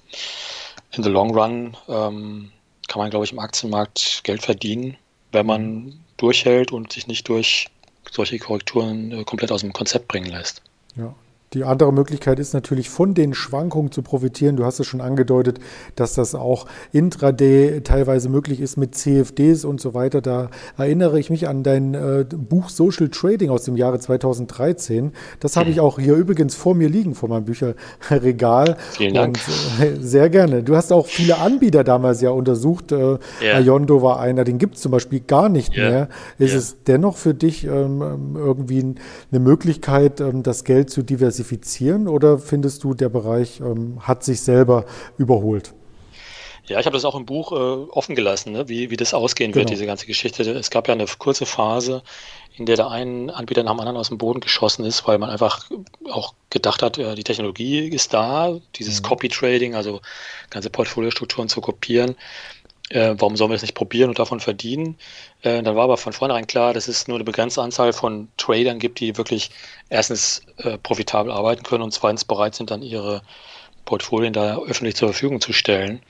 in 0.91 1.03
the 1.03 1.09
long 1.09 1.37
run 1.37 1.77
ähm, 1.87 2.51
kann 2.87 2.99
man, 2.99 3.09
glaube 3.09 3.25
ich, 3.25 3.31
im 3.31 3.39
Aktienmarkt 3.39 4.21
Geld 4.23 4.41
verdienen, 4.41 4.97
wenn 5.31 5.45
man 5.45 5.99
durchhält 6.17 6.71
und 6.71 6.93
sich 6.93 7.07
nicht 7.07 7.27
durch 7.29 7.67
solche 8.09 8.39
Korrekturen 8.39 9.11
äh, 9.11 9.23
komplett 9.23 9.51
aus 9.51 9.61
dem 9.61 9.73
Konzept 9.73 10.07
bringen 10.07 10.31
lässt. 10.31 10.61
Ja. 10.95 11.13
Die 11.55 11.63
andere 11.63 11.93
Möglichkeit 11.93 12.37
ist 12.37 12.53
natürlich 12.53 12.89
von 12.89 13.13
den 13.13 13.33
Schwankungen 13.33 13.89
zu 13.89 14.01
profitieren. 14.01 14.57
Du 14.57 14.65
hast 14.65 14.81
es 14.81 14.87
schon 14.87 14.99
angedeutet, 14.99 15.59
dass 15.95 16.13
das 16.13 16.35
auch 16.35 16.65
intraday 16.91 17.79
teilweise 17.81 18.27
möglich 18.27 18.59
ist 18.59 18.75
mit 18.75 18.93
CFDs 18.93 19.63
und 19.63 19.79
so 19.79 19.93
weiter. 19.93 20.19
Da 20.19 20.49
erinnere 20.77 21.17
ich 21.17 21.29
mich 21.29 21.47
an 21.47 21.63
dein 21.63 21.93
äh, 21.93 22.25
Buch 22.29 22.67
Social 22.67 23.07
Trading 23.07 23.49
aus 23.49 23.63
dem 23.63 23.77
Jahre 23.77 23.99
2013. 23.99 25.13
Das 25.39 25.55
habe 25.55 25.69
ich 25.69 25.79
auch 25.79 25.97
hier 25.97 26.15
übrigens 26.15 26.55
vor 26.55 26.75
mir 26.75 26.89
liegen, 26.89 27.15
vor 27.15 27.29
meinem 27.29 27.45
Bücherregal. 27.45 28.75
Vielen 28.91 29.13
Dank. 29.13 29.39
Und, 29.79 29.85
äh, 29.85 29.95
sehr 30.01 30.29
gerne. 30.29 30.61
Du 30.61 30.75
hast 30.75 30.91
auch 30.91 31.07
viele 31.07 31.37
Anbieter 31.37 31.85
damals 31.85 32.19
ja 32.19 32.31
untersucht. 32.31 32.91
Äh, 32.91 33.17
yeah. 33.41 33.55
Ayondo 33.55 34.01
war 34.01 34.19
einer, 34.19 34.43
den 34.43 34.57
gibt 34.57 34.75
es 34.75 34.81
zum 34.81 34.91
Beispiel 34.91 35.21
gar 35.21 35.47
nicht 35.47 35.73
yeah. 35.77 35.89
mehr. 35.89 36.09
Ist 36.37 36.49
yeah. 36.49 36.59
es 36.59 36.83
dennoch 36.85 37.15
für 37.15 37.33
dich 37.33 37.63
ähm, 37.63 38.35
irgendwie 38.35 38.95
eine 39.31 39.39
Möglichkeit, 39.39 40.19
ähm, 40.19 40.43
das 40.43 40.65
Geld 40.65 40.89
zu 40.89 41.01
diversifizieren? 41.01 41.44
Diversifizieren 41.45 42.07
oder 42.07 42.37
findest 42.39 42.83
du, 42.83 42.93
der 42.93 43.09
Bereich 43.09 43.59
ähm, 43.59 43.99
hat 44.01 44.23
sich 44.23 44.41
selber 44.41 44.85
überholt? 45.17 45.73
Ja, 46.67 46.79
ich 46.79 46.87
habe 46.87 46.95
das 46.95 47.05
auch 47.05 47.13
im 47.13 47.27
Buch 47.27 47.51
äh, 47.51 47.55
offen 47.55 48.15
gelassen, 48.15 48.53
ne? 48.53 48.67
wie, 48.67 48.89
wie 48.89 48.97
das 48.97 49.13
ausgehen 49.13 49.51
genau. 49.51 49.61
wird, 49.61 49.69
diese 49.69 49.85
ganze 49.85 50.07
Geschichte. 50.07 50.41
Es 50.51 50.71
gab 50.71 50.87
ja 50.87 50.95
eine 50.95 51.05
kurze 51.19 51.45
Phase, 51.45 52.01
in 52.57 52.65
der 52.65 52.75
der 52.75 52.89
einen 52.89 53.29
Anbieter 53.29 53.61
nach 53.61 53.73
dem 53.73 53.81
anderen 53.81 53.97
aus 53.97 54.09
dem 54.09 54.17
Boden 54.17 54.39
geschossen 54.39 54.83
ist, 54.83 55.07
weil 55.07 55.19
man 55.19 55.29
einfach 55.29 55.69
auch 56.09 56.33
gedacht 56.49 56.81
hat, 56.81 56.97
die 56.97 57.23
Technologie 57.23 57.87
ist 57.87 58.13
da, 58.13 58.57
dieses 58.75 59.01
mhm. 59.01 59.05
Copy-Trading, 59.05 59.75
also 59.75 60.01
ganze 60.49 60.71
Portfoliostrukturen 60.71 61.49
zu 61.49 61.61
kopieren 61.61 62.15
äh, 62.89 63.15
warum 63.17 63.35
sollen 63.35 63.49
wir 63.49 63.55
das 63.55 63.63
nicht 63.63 63.75
probieren 63.75 64.09
und 64.09 64.19
davon 64.19 64.39
verdienen? 64.39 64.97
Äh, 65.41 65.63
dann 65.63 65.75
war 65.75 65.85
aber 65.85 65.97
von 65.97 66.13
vornherein 66.13 66.47
klar, 66.47 66.73
dass 66.73 66.87
es 66.87 67.07
nur 67.07 67.17
eine 67.17 67.23
begrenzte 67.23 67.61
Anzahl 67.61 67.93
von 67.93 68.27
Tradern 68.37 68.79
gibt, 68.79 68.99
die 68.99 69.17
wirklich 69.17 69.49
erstens 69.89 70.43
äh, 70.57 70.77
profitabel 70.77 71.31
arbeiten 71.31 71.63
können 71.63 71.83
und 71.83 71.91
zweitens 71.91 72.25
bereit 72.25 72.55
sind, 72.55 72.69
dann 72.71 72.83
ihre 72.83 73.21
Portfolien 73.85 74.33
da 74.33 74.57
öffentlich 74.57 74.95
zur 74.95 75.09
Verfügung 75.09 75.41
zu 75.41 75.53
stellen. 75.53 76.01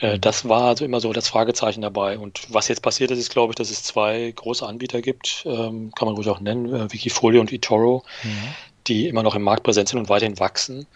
Äh, 0.00 0.18
das 0.18 0.48
war 0.48 0.62
also 0.62 0.84
immer 0.84 1.00
so 1.00 1.12
das 1.12 1.28
Fragezeichen 1.28 1.82
dabei. 1.82 2.18
Und 2.18 2.40
was 2.48 2.68
jetzt 2.68 2.80
passiert 2.80 3.10
ist, 3.10 3.18
ist, 3.18 3.30
glaube 3.30 3.52
ich, 3.52 3.56
dass 3.56 3.70
es 3.70 3.82
zwei 3.82 4.32
große 4.34 4.66
Anbieter 4.66 5.02
gibt, 5.02 5.44
ähm, 5.46 5.92
kann 5.94 6.06
man 6.06 6.14
ruhig 6.16 6.28
auch 6.28 6.40
nennen, 6.40 6.72
äh, 6.74 6.92
Wikifolio 6.92 7.40
und 7.40 7.52
eToro, 7.52 8.02
mhm. 8.22 8.54
die 8.86 9.08
immer 9.08 9.22
noch 9.22 9.34
im 9.34 9.42
Markt 9.42 9.62
präsent 9.62 9.88
sind 9.88 9.98
und 9.98 10.08
weiterhin 10.08 10.38
wachsen. 10.38 10.86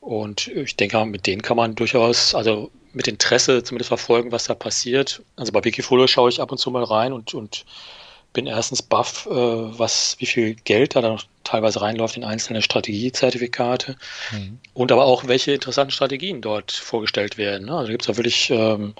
Und 0.00 0.48
ich 0.48 0.76
denke, 0.76 1.04
mit 1.06 1.26
denen 1.26 1.42
kann 1.42 1.56
man 1.56 1.74
durchaus, 1.74 2.34
also 2.34 2.70
mit 2.96 3.08
Interesse 3.08 3.62
zumindest 3.62 3.88
verfolgen, 3.88 4.32
was 4.32 4.44
da 4.44 4.54
passiert. 4.54 5.22
Also 5.36 5.52
bei 5.52 5.62
Wikifolio 5.62 6.06
schaue 6.06 6.30
ich 6.30 6.40
ab 6.40 6.50
und 6.50 6.56
zu 6.56 6.70
mal 6.70 6.82
rein 6.82 7.12
und, 7.12 7.34
und 7.34 7.66
bin 8.32 8.46
erstens 8.46 8.80
baff, 8.80 9.26
äh, 9.30 9.34
was, 9.34 10.16
wie 10.18 10.24
viel 10.24 10.54
Geld 10.54 10.96
da 10.96 11.02
noch 11.02 11.24
teilweise 11.44 11.82
reinläuft 11.82 12.16
in 12.16 12.24
einzelne 12.24 12.62
Strategiezertifikate 12.62 13.96
mhm. 14.32 14.58
und 14.72 14.92
aber 14.92 15.04
auch, 15.04 15.28
welche 15.28 15.52
interessanten 15.52 15.92
Strategien 15.92 16.40
dort 16.40 16.72
vorgestellt 16.72 17.36
werden. 17.36 17.66
Ne? 17.66 17.76
Also 17.76 17.92
gibt 17.92 18.02
es 18.02 18.08
ja 18.08 18.16
wirklich 18.16 18.50
ähm, 18.50 18.94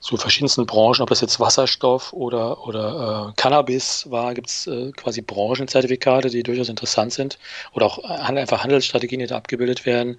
zu 0.00 0.18
verschiedensten 0.18 0.66
Branchen, 0.66 1.02
ob 1.02 1.08
das 1.08 1.22
jetzt 1.22 1.40
Wasserstoff 1.40 2.12
oder, 2.12 2.66
oder 2.66 3.30
äh, 3.30 3.40
Cannabis 3.40 4.10
war, 4.10 4.34
gibt 4.34 4.48
es 4.48 4.66
äh, 4.66 4.92
quasi 4.92 5.22
Branchenzertifikate, 5.22 6.28
die 6.28 6.42
durchaus 6.42 6.68
interessant 6.68 7.14
sind 7.14 7.38
oder 7.72 7.86
auch 7.86 8.04
einfach 8.04 8.62
Handelsstrategien, 8.62 9.20
die 9.20 9.26
da 9.26 9.36
abgebildet 9.36 9.86
werden. 9.86 10.18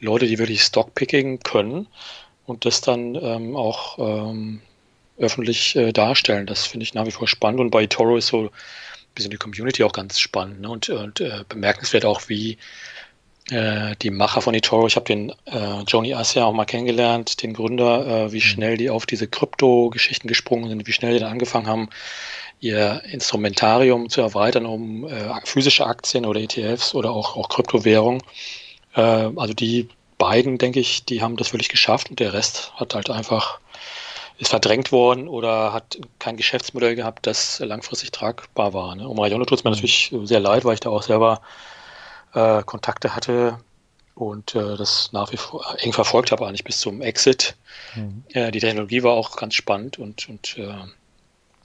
Leute, 0.00 0.26
die 0.26 0.38
wirklich 0.38 0.62
Stockpicking 0.62 1.40
können 1.40 1.86
und 2.46 2.64
das 2.64 2.80
dann 2.80 3.14
ähm, 3.16 3.56
auch 3.56 3.98
ähm, 3.98 4.60
öffentlich 5.18 5.76
äh, 5.76 5.92
darstellen. 5.92 6.46
Das 6.46 6.66
finde 6.66 6.84
ich 6.84 6.94
nach 6.94 7.06
wie 7.06 7.10
vor 7.10 7.28
spannend. 7.28 7.60
Und 7.60 7.70
bei 7.70 7.86
Toro 7.86 8.16
ist 8.16 8.28
so 8.28 8.44
ein 8.44 8.50
bisschen 9.14 9.30
die 9.30 9.36
Community 9.36 9.82
auch 9.84 9.92
ganz 9.92 10.18
spannend 10.18 10.60
ne? 10.60 10.68
und, 10.68 10.88
und 10.88 11.20
äh, 11.20 11.44
bemerkenswert 11.48 12.04
auch, 12.04 12.28
wie 12.28 12.58
äh, 13.50 13.94
die 14.02 14.10
Macher 14.10 14.42
von 14.42 14.54
eToro, 14.54 14.86
ich 14.86 14.96
habe 14.96 15.06
den 15.06 15.30
äh, 15.46 15.82
Joni 15.86 16.14
Asia 16.14 16.44
auch 16.44 16.52
mal 16.52 16.64
kennengelernt, 16.64 17.42
den 17.42 17.52
Gründer, 17.52 18.06
äh, 18.06 18.32
wie 18.32 18.36
mhm. 18.36 18.40
schnell 18.40 18.76
die 18.76 18.90
auf 18.90 19.06
diese 19.06 19.28
Krypto-Geschichten 19.28 20.28
gesprungen 20.28 20.68
sind, 20.68 20.86
wie 20.86 20.92
schnell 20.92 21.14
die 21.14 21.20
dann 21.20 21.32
angefangen 21.32 21.66
haben, 21.66 21.88
ihr 22.60 23.02
Instrumentarium 23.04 24.08
zu 24.08 24.20
erweitern 24.20 24.66
um 24.66 25.06
äh, 25.06 25.28
physische 25.44 25.86
Aktien 25.86 26.26
oder 26.26 26.40
ETFs 26.40 26.94
oder 26.94 27.10
auch, 27.10 27.36
auch 27.36 27.48
Kryptowährung. 27.48 28.22
Äh, 28.94 29.00
also 29.00 29.54
die 29.54 29.88
beiden, 30.18 30.58
denke 30.58 30.80
ich, 30.80 31.04
die 31.04 31.22
haben 31.22 31.36
das 31.36 31.52
wirklich 31.52 31.68
geschafft 31.68 32.10
und 32.10 32.20
der 32.20 32.32
Rest 32.32 32.72
hat 32.76 32.94
halt 32.94 33.10
einfach 33.10 33.60
ist 34.38 34.50
verdrängt 34.50 34.92
worden 34.92 35.28
oder 35.28 35.72
hat 35.72 35.98
kein 36.18 36.36
Geschäftsmodell 36.36 36.94
gehabt, 36.94 37.26
das 37.26 37.58
langfristig 37.60 38.10
tragbar 38.12 38.74
war. 38.74 38.94
Ne? 38.94 39.08
Um 39.08 39.18
Rayono 39.18 39.44
tut 39.46 39.58
es 39.58 39.64
mir 39.64 39.70
mhm. 39.70 39.76
natürlich 39.76 40.14
sehr 40.24 40.40
leid, 40.40 40.64
weil 40.64 40.74
ich 40.74 40.80
da 40.80 40.90
auch 40.90 41.02
selber 41.02 41.40
äh, 42.34 42.62
Kontakte 42.62 43.16
hatte 43.16 43.58
und 44.14 44.54
äh, 44.54 44.76
das 44.76 45.10
nach 45.12 45.32
wie 45.32 45.38
vor 45.38 45.64
eng 45.78 45.92
verfolgt 45.92 46.32
habe, 46.32 46.46
eigentlich 46.46 46.64
bis 46.64 46.80
zum 46.80 47.00
Exit. 47.00 47.56
Mhm. 47.94 48.24
Äh, 48.32 48.50
die 48.50 48.60
Technologie 48.60 49.02
war 49.02 49.14
auch 49.14 49.36
ganz 49.36 49.54
spannend 49.54 49.98
und, 49.98 50.28
und 50.28 50.58
äh, 50.58 50.74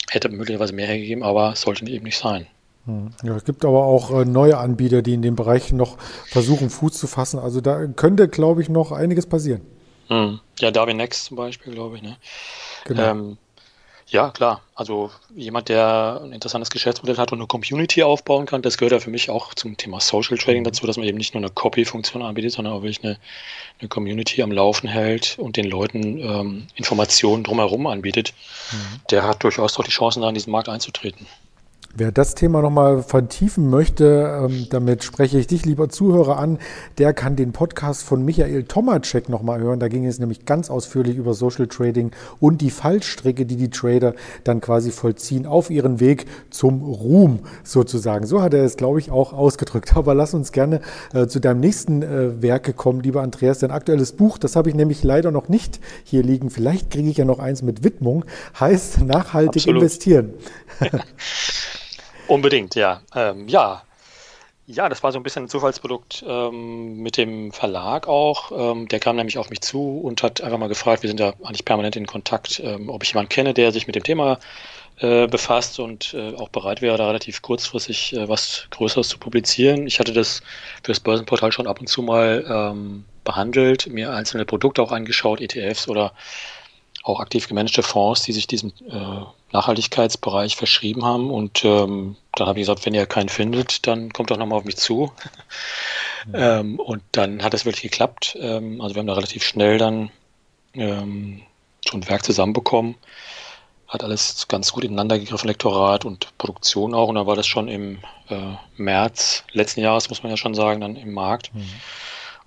hätte 0.09 0.29
möglicherweise 0.29 0.73
mehr 0.73 0.87
hergegeben, 0.87 1.23
aber 1.23 1.55
sollte 1.55 1.85
eben 1.89 2.05
nicht 2.05 2.17
sein. 2.17 2.47
Hm. 2.85 3.11
Ja, 3.23 3.35
es 3.35 3.45
gibt 3.45 3.63
aber 3.63 3.83
auch 3.85 4.11
äh, 4.11 4.25
neue 4.25 4.57
Anbieter, 4.57 5.01
die 5.01 5.13
in 5.13 5.21
dem 5.21 5.35
Bereich 5.35 5.71
noch 5.71 5.97
versuchen, 5.99 6.69
Fuß 6.69 6.93
zu 6.93 7.07
fassen. 7.07 7.39
Also 7.39 7.61
da 7.61 7.85
könnte, 7.87 8.27
glaube 8.27 8.61
ich, 8.61 8.69
noch 8.69 8.91
einiges 8.91 9.27
passieren. 9.27 9.61
Hm. 10.07 10.39
Ja, 10.59 10.71
Darwin 10.71 10.97
Next 10.97 11.25
zum 11.25 11.37
Beispiel, 11.37 11.73
glaube 11.73 11.97
ich. 11.97 12.01
Ne? 12.01 12.17
Genau. 12.85 13.03
Ähm, 13.03 13.37
Ja, 14.07 14.29
klar. 14.29 14.61
Also 14.75 15.09
jemand, 15.33 15.69
der 15.69 16.19
ein 16.21 16.33
interessantes 16.33 16.69
Geschäftsmodell 16.69 17.15
hat 17.17 17.31
und 17.31 17.37
eine 17.39 17.47
Community 17.47 18.03
aufbauen 18.03 18.45
kann, 18.45 18.61
das 18.61 18.77
gehört 18.77 18.91
ja 18.91 18.99
für 18.99 19.09
mich 19.09 19.29
auch 19.29 19.53
zum 19.53 19.77
Thema 19.77 20.01
Social 20.01 20.37
Trading 20.37 20.65
dazu, 20.65 20.85
dass 20.85 20.97
man 20.97 21.05
eben 21.05 21.17
nicht 21.17 21.33
nur 21.33 21.41
eine 21.41 21.49
Copy-Funktion 21.49 22.21
anbietet, 22.21 22.51
sondern 22.51 22.73
auch 22.73 22.81
wirklich 22.81 23.03
eine, 23.05 23.17
eine 23.79 23.87
Community 23.87 24.41
am 24.43 24.51
Laufen 24.51 24.89
hält 24.89 25.37
und 25.39 25.55
den 25.55 25.65
Leuten 25.69 26.17
ähm, 26.17 26.67
Informationen 26.75 27.45
drumherum 27.45 27.87
anbietet. 27.87 28.33
Mhm. 28.71 28.99
Der 29.11 29.23
hat 29.23 29.43
durchaus 29.43 29.75
doch 29.75 29.85
die 29.85 29.91
Chancen, 29.91 30.21
da 30.21 30.27
in 30.27 30.35
diesen 30.35 30.51
Markt 30.51 30.67
einzutreten. 30.67 31.25
Wer 31.93 32.13
das 32.13 32.35
Thema 32.35 32.61
nochmal 32.61 33.03
vertiefen 33.03 33.69
möchte, 33.69 34.45
ähm, 34.45 34.67
damit 34.69 35.03
spreche 35.03 35.37
ich 35.37 35.47
dich, 35.47 35.65
lieber 35.65 35.89
Zuhörer, 35.89 36.37
an, 36.37 36.57
der 36.97 37.13
kann 37.13 37.35
den 37.35 37.51
Podcast 37.51 38.03
von 38.03 38.23
Michael 38.23 38.63
Tomacek 38.63 39.27
nochmal 39.27 39.59
hören. 39.59 39.81
Da 39.81 39.89
ging 39.89 40.05
es 40.05 40.17
nämlich 40.17 40.45
ganz 40.45 40.69
ausführlich 40.69 41.17
über 41.17 41.33
Social 41.33 41.67
Trading 41.67 42.11
und 42.39 42.61
die 42.61 42.69
Fallstricke, 42.69 43.45
die 43.45 43.57
die 43.57 43.69
Trader 43.69 44.13
dann 44.45 44.61
quasi 44.61 44.89
vollziehen 44.89 45.45
auf 45.45 45.69
ihren 45.69 45.99
Weg 45.99 46.27
zum 46.49 46.81
Ruhm 46.81 47.39
sozusagen. 47.65 48.25
So 48.25 48.41
hat 48.41 48.53
er 48.53 48.63
es, 48.63 48.77
glaube 48.77 48.99
ich, 48.99 49.11
auch 49.11 49.33
ausgedrückt. 49.33 49.93
Aber 49.97 50.15
lass 50.15 50.33
uns 50.33 50.53
gerne 50.53 50.79
äh, 51.13 51.27
zu 51.27 51.41
deinem 51.41 51.59
nächsten 51.59 52.03
äh, 52.03 52.41
Werke 52.41 52.71
kommen, 52.71 53.01
lieber 53.01 53.21
Andreas. 53.21 53.59
Dein 53.59 53.71
aktuelles 53.71 54.13
Buch, 54.13 54.37
das 54.37 54.55
habe 54.55 54.69
ich 54.69 54.75
nämlich 54.75 55.03
leider 55.03 55.31
noch 55.31 55.49
nicht 55.49 55.81
hier 56.05 56.23
liegen. 56.23 56.51
Vielleicht 56.51 56.89
kriege 56.89 57.09
ich 57.09 57.17
ja 57.17 57.25
noch 57.25 57.39
eins 57.39 57.61
mit 57.63 57.83
Widmung, 57.83 58.23
heißt 58.57 59.01
nachhaltig 59.01 59.63
Absolut. 59.63 59.81
investieren. 59.81 60.33
Unbedingt, 62.31 62.75
ja. 62.75 63.01
Ähm, 63.13 63.49
ja. 63.49 63.83
Ja, 64.65 64.87
das 64.87 65.03
war 65.03 65.11
so 65.11 65.19
ein 65.19 65.23
bisschen 65.23 65.43
ein 65.43 65.49
Zufallsprodukt 65.49 66.23
ähm, 66.25 66.95
mit 66.95 67.17
dem 67.17 67.51
Verlag 67.51 68.07
auch. 68.07 68.53
Ähm, 68.53 68.87
der 68.87 69.01
kam 69.01 69.17
nämlich 69.17 69.37
auf 69.37 69.49
mich 69.49 69.59
zu 69.59 69.99
und 69.99 70.23
hat 70.23 70.39
einfach 70.39 70.57
mal 70.57 70.69
gefragt, 70.69 71.03
wir 71.03 71.09
sind 71.09 71.19
da 71.19 71.33
eigentlich 71.43 71.65
permanent 71.65 71.97
in 71.97 72.07
Kontakt, 72.07 72.61
ähm, 72.63 72.87
ob 72.87 73.03
ich 73.03 73.09
jemanden 73.09 73.27
kenne, 73.27 73.53
der 73.53 73.73
sich 73.73 73.85
mit 73.85 73.97
dem 73.97 74.03
Thema 74.03 74.39
äh, 74.99 75.27
befasst 75.27 75.77
und 75.81 76.13
äh, 76.13 76.33
auch 76.35 76.47
bereit 76.47 76.81
wäre, 76.81 76.97
da 76.97 77.07
relativ 77.07 77.41
kurzfristig 77.41 78.13
äh, 78.13 78.29
was 78.29 78.67
Größeres 78.69 79.09
zu 79.09 79.17
publizieren. 79.17 79.85
Ich 79.85 79.99
hatte 79.99 80.13
das 80.13 80.41
für 80.83 80.93
das 80.93 81.01
Börsenportal 81.01 81.51
schon 81.51 81.67
ab 81.67 81.81
und 81.81 81.87
zu 81.87 82.01
mal 82.01 82.45
ähm, 82.47 83.03
behandelt, 83.25 83.87
mir 83.87 84.13
einzelne 84.13 84.45
Produkte 84.45 84.81
auch 84.81 84.93
angeschaut, 84.93 85.41
ETFs 85.41 85.89
oder 85.89 86.13
auch 87.03 87.19
aktiv 87.19 87.47
gemanagte 87.47 87.83
Fonds, 87.83 88.23
die 88.23 88.31
sich 88.31 88.47
diesem 88.47 88.73
äh, 88.87 89.25
Nachhaltigkeitsbereich 89.51 90.55
verschrieben 90.55 91.03
haben. 91.03 91.31
Und 91.31 91.65
ähm, 91.65 92.15
dann 92.35 92.47
habe 92.47 92.59
ich 92.59 92.63
gesagt, 92.63 92.85
wenn 92.85 92.93
ihr 92.93 93.05
keinen 93.05 93.29
findet, 93.29 93.87
dann 93.87 94.13
kommt 94.13 94.29
doch 94.29 94.37
nochmal 94.37 94.59
auf 94.59 94.65
mich 94.65 94.77
zu. 94.77 95.11
Mhm. 96.27 96.33
ähm, 96.33 96.79
und 96.79 97.01
dann 97.11 97.43
hat 97.43 97.53
es 97.53 97.65
wirklich 97.65 97.83
geklappt. 97.83 98.37
Ähm, 98.39 98.81
also 98.81 98.95
wir 98.95 98.99
haben 98.99 99.07
da 99.07 99.13
relativ 99.13 99.43
schnell 99.43 99.77
dann 99.77 100.11
ähm, 100.73 101.41
schon 101.87 102.01
ein 102.01 102.09
Werk 102.09 102.23
zusammenbekommen. 102.23 102.95
Hat 103.87 104.03
alles 104.03 104.47
ganz 104.47 104.71
gut 104.71 104.83
ineinander 104.83 105.19
gegriffen, 105.19 105.47
Lektorat 105.47 106.05
und 106.05 106.37
Produktion 106.37 106.93
auch. 106.93 107.09
Und 107.09 107.15
dann 107.15 107.27
war 107.27 107.35
das 107.35 107.47
schon 107.47 107.67
im 107.67 107.99
äh, 108.29 108.55
März 108.77 109.43
letzten 109.51 109.81
Jahres, 109.81 110.09
muss 110.09 110.23
man 110.23 110.29
ja 110.29 110.37
schon 110.37 110.53
sagen, 110.53 110.81
dann 110.81 110.95
im 110.95 111.13
Markt. 111.13 111.53
Mhm. 111.53 111.65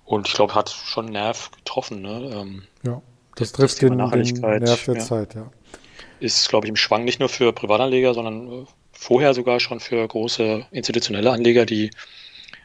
Und 0.05 0.27
ich 0.27 0.33
glaube, 0.33 0.55
hat 0.55 0.69
schon 0.69 1.07
Nerv 1.07 1.51
getroffen. 1.51 2.01
Ne? 2.01 2.31
Ähm, 2.33 2.63
ja. 2.83 3.01
Das 3.35 3.51
trifft 3.51 3.81
den, 3.81 3.97
den 3.97 3.99
Nerv 3.99 4.85
der 4.85 4.95
ja. 4.95 4.99
Zeit, 4.99 5.35
ja. 5.35 5.51
Ist, 6.19 6.49
glaube 6.49 6.67
ich, 6.67 6.69
im 6.69 6.75
Schwang 6.75 7.03
nicht 7.03 7.19
nur 7.19 7.29
für 7.29 7.51
Privatanleger, 7.51 8.13
sondern 8.13 8.67
vorher 8.93 9.33
sogar 9.33 9.59
schon 9.59 9.79
für 9.79 10.07
große 10.07 10.65
institutionelle 10.71 11.31
Anleger, 11.31 11.65
die 11.65 11.91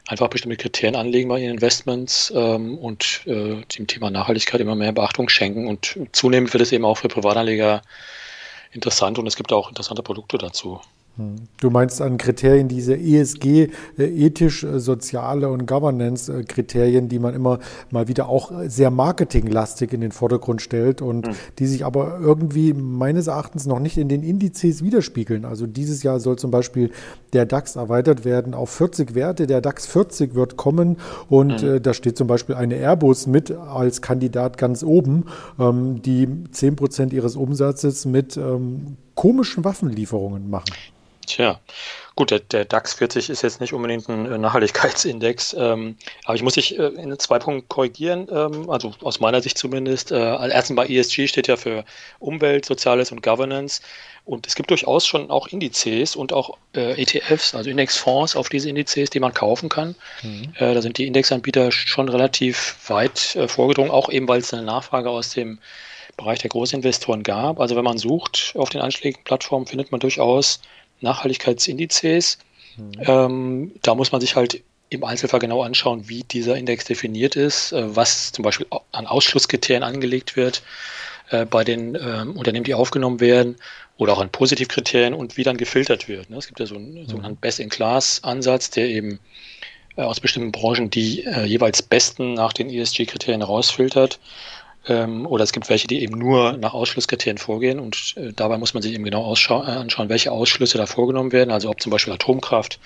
einfach 0.07 0.29
bestimmte 0.29 0.57
Kriterien 0.57 0.95
anlegen 0.95 1.29
bei 1.29 1.39
ihren 1.39 1.55
Investments 1.55 2.31
ähm, 2.35 2.77
und 2.77 3.21
äh, 3.25 3.61
dem 3.77 3.87
Thema 3.87 4.09
Nachhaltigkeit 4.09 4.61
immer 4.61 4.75
mehr 4.75 4.91
Beachtung 4.91 5.29
schenken. 5.29 5.67
Und 5.67 5.99
zunehmend 6.11 6.53
wird 6.53 6.63
es 6.63 6.71
eben 6.71 6.85
auch 6.85 6.97
für 6.97 7.07
Privatanleger 7.07 7.81
interessant 8.71 9.19
und 9.19 9.27
es 9.27 9.35
gibt 9.35 9.51
auch 9.51 9.69
interessante 9.69 10.03
Produkte 10.03 10.37
dazu. 10.37 10.79
Du 11.59 11.69
meinst 11.69 12.01
an 12.01 12.17
Kriterien, 12.17 12.67
diese 12.67 12.95
ESG, 12.95 13.69
äh, 13.97 14.03
ethisch, 14.05 14.63
äh, 14.63 14.79
soziale 14.79 15.49
und 15.49 15.65
Governance-Kriterien, 15.67 17.09
die 17.09 17.19
man 17.19 17.35
immer 17.35 17.59
mal 17.91 18.07
wieder 18.07 18.29
auch 18.29 18.51
sehr 18.67 18.91
marketinglastig 18.91 19.91
in 19.93 20.01
den 20.01 20.11
Vordergrund 20.11 20.61
stellt 20.61 21.01
und 21.01 21.27
mhm. 21.27 21.31
die 21.59 21.67
sich 21.67 21.85
aber 21.85 22.19
irgendwie 22.21 22.73
meines 22.73 23.27
Erachtens 23.27 23.65
noch 23.65 23.79
nicht 23.79 23.97
in 23.97 24.07
den 24.07 24.23
Indizes 24.23 24.83
widerspiegeln. 24.83 25.43
Also 25.43 25.67
dieses 25.67 26.01
Jahr 26.01 26.19
soll 26.19 26.37
zum 26.37 26.49
Beispiel 26.49 26.91
der 27.33 27.45
DAX 27.45 27.75
erweitert 27.75 28.23
werden 28.23 28.53
auf 28.53 28.69
40 28.69 29.13
Werte. 29.13 29.47
Der 29.47 29.61
DAX 29.61 29.85
40 29.87 30.33
wird 30.33 30.55
kommen 30.55 30.97
und 31.29 31.61
mhm. 31.61 31.69
äh, 31.75 31.81
da 31.81 31.93
steht 31.93 32.17
zum 32.17 32.27
Beispiel 32.27 32.55
eine 32.55 32.75
Airbus 32.75 33.27
mit 33.27 33.51
als 33.51 34.01
Kandidat 34.01 34.57
ganz 34.57 34.81
oben, 34.81 35.25
ähm, 35.59 36.01
die 36.01 36.27
10 36.51 36.77
Prozent 36.77 37.13
ihres 37.13 37.35
Umsatzes 37.35 38.05
mit 38.05 38.37
ähm, 38.37 38.97
komischen 39.15 39.63
Waffenlieferungen 39.65 40.49
machen. 40.49 40.71
Tja, 41.25 41.59
gut, 42.15 42.31
der, 42.31 42.39
der, 42.39 42.65
DAX 42.65 42.95
40 42.95 43.29
ist 43.29 43.41
jetzt 43.41 43.61
nicht 43.61 43.73
unbedingt 43.73 44.09
ein 44.09 44.31
äh, 44.31 44.37
Nachhaltigkeitsindex, 44.37 45.55
ähm, 45.57 45.95
aber 46.25 46.35
ich 46.35 46.43
muss 46.43 46.55
dich 46.55 46.77
äh, 46.77 46.87
in 46.87 47.17
zwei 47.19 47.39
Punkten 47.39 47.67
korrigieren, 47.69 48.27
ähm, 48.31 48.69
also 48.69 48.93
aus 49.01 49.19
meiner 49.19 49.41
Sicht 49.41 49.57
zumindest. 49.57 50.11
Äh, 50.11 50.49
erstens 50.49 50.75
bei 50.75 50.87
ESG 50.87 51.27
steht 51.27 51.47
ja 51.47 51.57
für 51.57 51.85
Umwelt, 52.19 52.65
Soziales 52.65 53.11
und 53.11 53.21
Governance 53.21 53.81
und 54.25 54.47
es 54.47 54.55
gibt 54.55 54.69
durchaus 54.69 55.07
schon 55.07 55.29
auch 55.31 55.47
Indizes 55.47 56.15
und 56.15 56.33
auch 56.33 56.57
äh, 56.75 57.01
ETFs, 57.01 57.55
also 57.55 57.69
Indexfonds 57.69 58.35
auf 58.35 58.49
diese 58.49 58.69
Indizes, 58.69 59.09
die 59.09 59.19
man 59.19 59.33
kaufen 59.33 59.69
kann. 59.69 59.95
Mhm. 60.21 60.53
Äh, 60.55 60.73
da 60.73 60.81
sind 60.81 60.97
die 60.97 61.07
Indexanbieter 61.07 61.71
schon 61.71 62.09
relativ 62.09 62.77
weit 62.87 63.35
äh, 63.35 63.47
vorgedrungen, 63.47 63.91
auch 63.91 64.09
eben 64.09 64.27
weil 64.27 64.39
es 64.39 64.53
eine 64.53 64.63
Nachfrage 64.63 65.09
aus 65.09 65.29
dem 65.29 65.59
Bereich 66.17 66.39
der 66.39 66.49
Großinvestoren 66.49 67.23
gab. 67.23 67.59
Also 67.59 67.75
wenn 67.75 67.83
man 67.83 67.97
sucht 67.97 68.53
auf 68.55 68.69
den 68.69 68.81
anschlägigen 68.81 69.23
Plattformen, 69.23 69.65
findet 69.65 69.91
man 69.91 69.99
durchaus 69.99 70.61
Nachhaltigkeitsindizes. 71.01 72.37
Mhm. 72.77 72.91
Ähm, 72.99 73.71
da 73.81 73.95
muss 73.95 74.11
man 74.11 74.21
sich 74.21 74.35
halt 74.35 74.63
im 74.89 75.03
Einzelfall 75.03 75.39
genau 75.39 75.63
anschauen, 75.63 76.09
wie 76.09 76.23
dieser 76.23 76.57
Index 76.57 76.85
definiert 76.85 77.35
ist, 77.35 77.71
äh, 77.71 77.95
was 77.95 78.31
zum 78.31 78.43
Beispiel 78.43 78.67
an 78.91 79.07
Ausschlusskriterien 79.07 79.83
angelegt 79.83 80.35
wird 80.35 80.63
äh, 81.29 81.45
bei 81.45 81.63
den 81.63 81.95
äh, 81.95 82.25
Unternehmen, 82.35 82.65
die 82.65 82.73
aufgenommen 82.73 83.19
werden, 83.19 83.55
oder 84.01 84.13
auch 84.13 84.21
an 84.21 84.31
Positivkriterien 84.31 85.13
und 85.13 85.37
wie 85.37 85.43
dann 85.43 85.57
gefiltert 85.57 86.07
wird. 86.07 86.31
Ne? 86.31 86.37
Es 86.37 86.47
gibt 86.47 86.59
ja 86.59 86.65
so 86.65 86.75
einen 86.75 86.93
mhm. 86.93 87.07
sogenannten 87.07 87.37
Best-in-Class-Ansatz, 87.39 88.71
der 88.71 88.87
eben 88.87 89.19
äh, 89.95 90.01
aus 90.01 90.19
bestimmten 90.19 90.51
Branchen 90.51 90.89
die 90.89 91.23
äh, 91.23 91.45
jeweils 91.45 91.83
besten 91.83 92.33
nach 92.33 92.51
den 92.51 92.69
ESG-Kriterien 92.69 93.43
rausfiltert 93.43 94.19
ähm, 94.87 95.27
oder 95.27 95.43
es 95.43 95.51
gibt 95.51 95.69
welche, 95.69 95.87
die 95.87 96.01
eben 96.01 96.17
nur 96.17 96.53
nach 96.53 96.73
Ausschlusskriterien 96.73 97.37
vorgehen 97.37 97.79
und 97.79 98.15
äh, 98.17 98.33
dabei 98.33 98.57
muss 98.57 98.73
man 98.73 98.81
sich 98.81 98.93
eben 98.93 99.03
genau 99.03 99.23
äh, 99.31 99.53
anschauen, 99.53 100.09
welche 100.09 100.31
Ausschlüsse 100.31 100.77
da 100.77 100.85
vorgenommen 100.85 101.31
werden. 101.31 101.51
Also 101.51 101.69
ob 101.69 101.81
zum 101.81 101.91
Beispiel 101.91 102.13
Atomkraft 102.13 102.79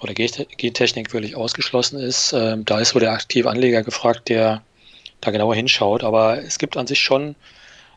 oder 0.00 0.12
Gentechnik 0.14 1.12
wirklich 1.12 1.36
ausgeschlossen 1.36 1.98
ist. 1.98 2.32
Ähm, 2.32 2.64
da 2.64 2.80
ist 2.80 2.90
so 2.90 2.98
der 2.98 3.12
aktive 3.12 3.48
Anleger 3.48 3.82
gefragt, 3.82 4.28
der 4.28 4.62
da 5.20 5.30
genauer 5.30 5.54
hinschaut. 5.54 6.04
Aber 6.04 6.42
es 6.42 6.58
gibt 6.58 6.76
an 6.76 6.86
sich 6.86 7.00
schon 7.00 7.34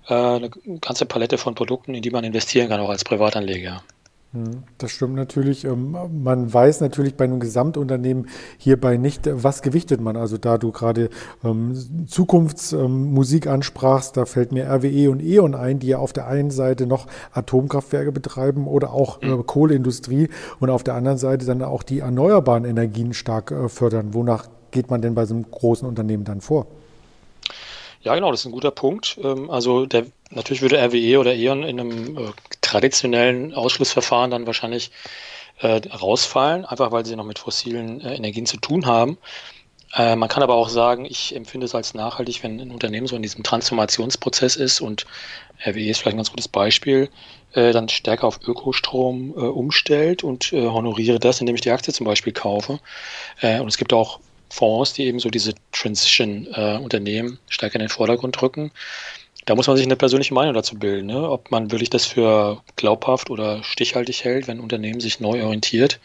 äh, 0.07 0.13
eine 0.13 0.49
ganze 0.81 1.05
Palette 1.05 1.37
von 1.37 1.55
Produkten, 1.55 1.93
in 1.93 2.01
die 2.01 2.11
man 2.11 2.23
investieren 2.23 2.69
kann, 2.69 2.79
auch 2.79 2.89
als 2.89 3.03
Privatanleger. 3.03 3.83
Hm, 4.31 4.63
das 4.77 4.91
stimmt 4.91 5.15
natürlich. 5.15 5.65
Ähm, 5.65 5.95
man 6.11 6.53
weiß 6.53 6.81
natürlich 6.81 7.15
bei 7.15 7.23
einem 7.23 7.39
Gesamtunternehmen 7.39 8.29
hierbei 8.59 8.97
nicht, 8.97 9.27
was 9.31 9.63
gewichtet 9.63 10.01
man. 10.01 10.15
Also 10.17 10.37
da 10.37 10.59
du 10.59 10.71
gerade 10.71 11.09
ähm, 11.43 12.05
Zukunftsmusik 12.07 13.47
ähm, 13.47 13.51
ansprachst, 13.51 14.17
da 14.17 14.25
fällt 14.25 14.51
mir 14.51 14.69
RWE 14.69 15.09
und 15.09 15.23
E.ON 15.23 15.55
ein, 15.55 15.79
die 15.79 15.87
ja 15.87 15.97
auf 15.97 16.13
der 16.13 16.27
einen 16.27 16.51
Seite 16.51 16.85
noch 16.85 17.07
Atomkraftwerke 17.31 18.11
betreiben 18.11 18.67
oder 18.67 18.93
auch 18.93 19.21
äh, 19.23 19.27
mhm. 19.27 19.47
Kohleindustrie 19.47 20.29
und 20.59 20.69
auf 20.69 20.83
der 20.83 20.93
anderen 20.93 21.17
Seite 21.17 21.47
dann 21.47 21.63
auch 21.63 21.81
die 21.81 21.99
erneuerbaren 21.99 22.65
Energien 22.65 23.13
stark 23.13 23.49
äh, 23.49 23.67
fördern. 23.67 24.13
Wonach 24.13 24.47
geht 24.69 24.91
man 24.91 25.01
denn 25.01 25.15
bei 25.15 25.25
so 25.25 25.33
einem 25.33 25.49
großen 25.49 25.87
Unternehmen 25.87 26.23
dann 26.23 26.41
vor? 26.41 26.67
Ja, 28.01 28.13
genau, 28.13 28.29
das 28.29 28.41
ist 28.41 28.45
ein 28.45 28.51
guter 28.51 28.71
Punkt. 28.71 29.19
Also 29.49 29.85
der, 29.85 30.05
natürlich 30.29 30.61
würde 30.61 30.77
RWE 30.77 31.19
oder 31.19 31.33
E.ON 31.33 31.63
in 31.63 31.79
einem 31.79 32.17
äh, 32.17 32.31
traditionellen 32.69 33.53
Ausschlussverfahren 33.53 34.31
dann 34.31 34.45
wahrscheinlich 34.45 34.91
äh, 35.59 35.81
rausfallen, 35.87 36.65
einfach 36.65 36.91
weil 36.91 37.05
sie 37.05 37.15
noch 37.15 37.25
mit 37.25 37.39
fossilen 37.39 38.01
äh, 38.01 38.15
Energien 38.15 38.45
zu 38.45 38.57
tun 38.57 38.85
haben. 38.85 39.17
Äh, 39.95 40.15
man 40.15 40.29
kann 40.29 40.43
aber 40.43 40.53
auch 40.53 40.69
sagen, 40.69 41.05
ich 41.05 41.35
empfinde 41.35 41.65
es 41.65 41.75
als 41.75 41.93
nachhaltig, 41.93 42.43
wenn 42.43 42.59
ein 42.59 42.71
Unternehmen 42.71 43.07
so 43.07 43.15
in 43.15 43.23
diesem 43.23 43.43
Transformationsprozess 43.43 44.55
ist 44.55 44.81
und 44.81 45.05
RWE 45.65 45.89
ist 45.89 45.99
vielleicht 45.99 46.15
ein 46.15 46.19
ganz 46.19 46.29
gutes 46.29 46.47
Beispiel, 46.47 47.09
äh, 47.53 47.73
dann 47.73 47.89
stärker 47.89 48.27
auf 48.27 48.39
Ökostrom 48.47 49.31
äh, 49.31 49.41
umstellt 49.41 50.23
und 50.23 50.51
honoriere 50.51 51.19
das, 51.19 51.39
indem 51.39 51.55
ich 51.55 51.61
die 51.61 51.71
Aktie 51.71 51.93
zum 51.93 52.05
Beispiel 52.05 52.33
kaufe. 52.33 52.79
und 53.41 53.67
es 53.67 53.77
gibt 53.77 53.93
auch 53.93 54.19
Fonds, 54.49 54.93
die 54.93 55.05
eben 55.05 55.19
so 55.19 55.29
diese 55.29 55.53
Transition-Unternehmen 55.71 57.33
äh, 57.33 57.37
stärker 57.49 57.75
in 57.75 57.81
den 57.81 57.89
Vordergrund 57.89 58.41
rücken. 58.41 58.71
Da 59.49 59.55
muss 59.55 59.65
man 59.65 59.77
sich 59.77 59.85
eine 59.87 59.95
persönliche 59.95 60.35
Meinung 60.35 60.53
dazu 60.53 60.77
bilden, 60.77 61.07
ne? 61.07 61.27
ob 61.27 61.49
man 61.49 61.71
wirklich 61.71 61.89
das 61.89 62.05
für 62.05 62.61
glaubhaft 62.75 63.31
oder 63.31 63.63
stichhaltig 63.63 64.23
hält, 64.23 64.47
wenn 64.47 64.57
ein 64.59 64.63
Unternehmen 64.63 64.99
sich 64.99 65.19
neu 65.19 65.43
orientiert. 65.43 65.99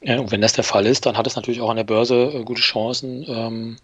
Und 0.00 0.32
wenn 0.32 0.40
das 0.40 0.54
der 0.54 0.64
Fall 0.64 0.84
ist, 0.84 1.06
dann 1.06 1.16
hat 1.16 1.28
es 1.28 1.36
natürlich 1.36 1.60
auch 1.60 1.70
an 1.70 1.76
der 1.76 1.84
Börse 1.84 2.24
äh, 2.34 2.42
gute 2.42 2.62
Chancen, 2.62 3.24
ähm, 3.28 3.76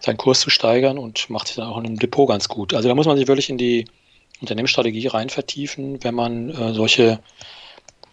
seinen 0.00 0.16
Kurs 0.16 0.40
zu 0.40 0.50
steigern 0.50 0.98
und 0.98 1.30
macht 1.30 1.46
sich 1.46 1.54
dann 1.54 1.68
auch 1.68 1.78
in 1.78 1.86
einem 1.86 2.00
Depot 2.00 2.28
ganz 2.28 2.48
gut. 2.48 2.74
Also 2.74 2.88
da 2.88 2.96
muss 2.96 3.06
man 3.06 3.16
sich 3.16 3.28
wirklich 3.28 3.50
in 3.50 3.56
die 3.56 3.84
Unternehmensstrategie 4.40 5.06
rein 5.06 5.28
vertiefen, 5.28 6.02
wenn 6.02 6.16
man 6.16 6.50
äh, 6.50 6.74
solche 6.74 7.20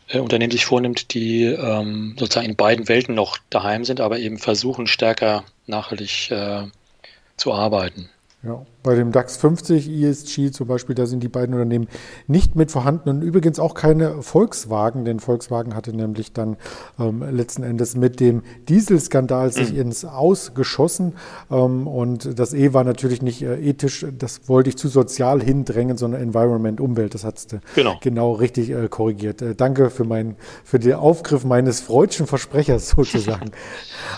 äh, 0.10 0.20
Unternehmen 0.20 0.52
sich 0.52 0.65
vornimmt, 0.65 1.15
die 1.15 1.46
ähm, 1.46 2.15
sozusagen 2.20 2.46
in 2.46 2.56
beiden 2.56 2.88
Welten 2.88 3.15
noch 3.15 3.39
daheim 3.50 3.84
sind, 3.86 4.00
aber 4.02 4.20
eben 4.20 4.38
versuchen, 4.38 4.86
stärker 4.86 5.46
nachhaltig 5.65 6.30
äh, 6.30 6.65
zu 7.38 7.54
arbeiten. 7.54 8.12
Ja, 8.45 8.63
bei 8.86 8.93
dem 8.93 9.12
DAX 9.12 9.38
50 9.38 9.89
ESG 9.89 10.51
zum 10.51 10.67
Beispiel, 10.67 10.93
da 10.93 11.08
sind 11.08 11.23
die 11.23 11.27
beiden 11.27 11.55
Unternehmen 11.55 11.88
nicht 12.27 12.55
mit 12.55 12.71
vorhanden 12.71 13.10
und 13.10 13.21
übrigens 13.23 13.60
auch 13.60 13.73
keine 13.73 14.21
Volkswagen, 14.21 15.05
denn 15.05 15.19
Volkswagen 15.19 15.75
hatte 15.75 15.91
nämlich 15.91 16.34
dann 16.34 16.55
ähm, 16.99 17.23
letzten 17.31 17.63
Endes 17.63 17.97
mit 17.97 18.19
dem 18.19 18.43
Dieselskandal 18.69 19.51
sich 19.51 19.73
mhm. 19.73 19.79
ins 19.79 20.05
Aus 20.05 20.53
geschossen 20.53 21.13
ähm, 21.49 21.88
und 21.88 22.38
das 22.38 22.53
E 22.53 22.73
war 22.73 22.84
natürlich 22.84 23.23
nicht 23.23 23.41
äh, 23.41 23.55
ethisch, 23.55 24.05
das 24.15 24.47
wollte 24.47 24.69
ich 24.69 24.77
zu 24.77 24.88
sozial 24.88 25.41
hindrängen, 25.41 25.97
sondern 25.97 26.21
Environment, 26.21 26.79
Umwelt, 26.79 27.15
das 27.15 27.23
hat 27.23 27.51
du 27.51 27.60
genau. 27.73 27.97
genau 28.01 28.34
richtig 28.34 28.69
äh, 28.69 28.88
korrigiert. 28.88 29.41
Äh, 29.41 29.55
danke 29.55 29.89
für, 29.89 30.03
mein, 30.03 30.36
für 30.63 30.77
den 30.77 30.93
Aufgriff 30.93 31.43
meines 31.43 31.81
freudschen 31.81 32.27
Versprechers 32.27 32.89
sozusagen. 32.95 33.49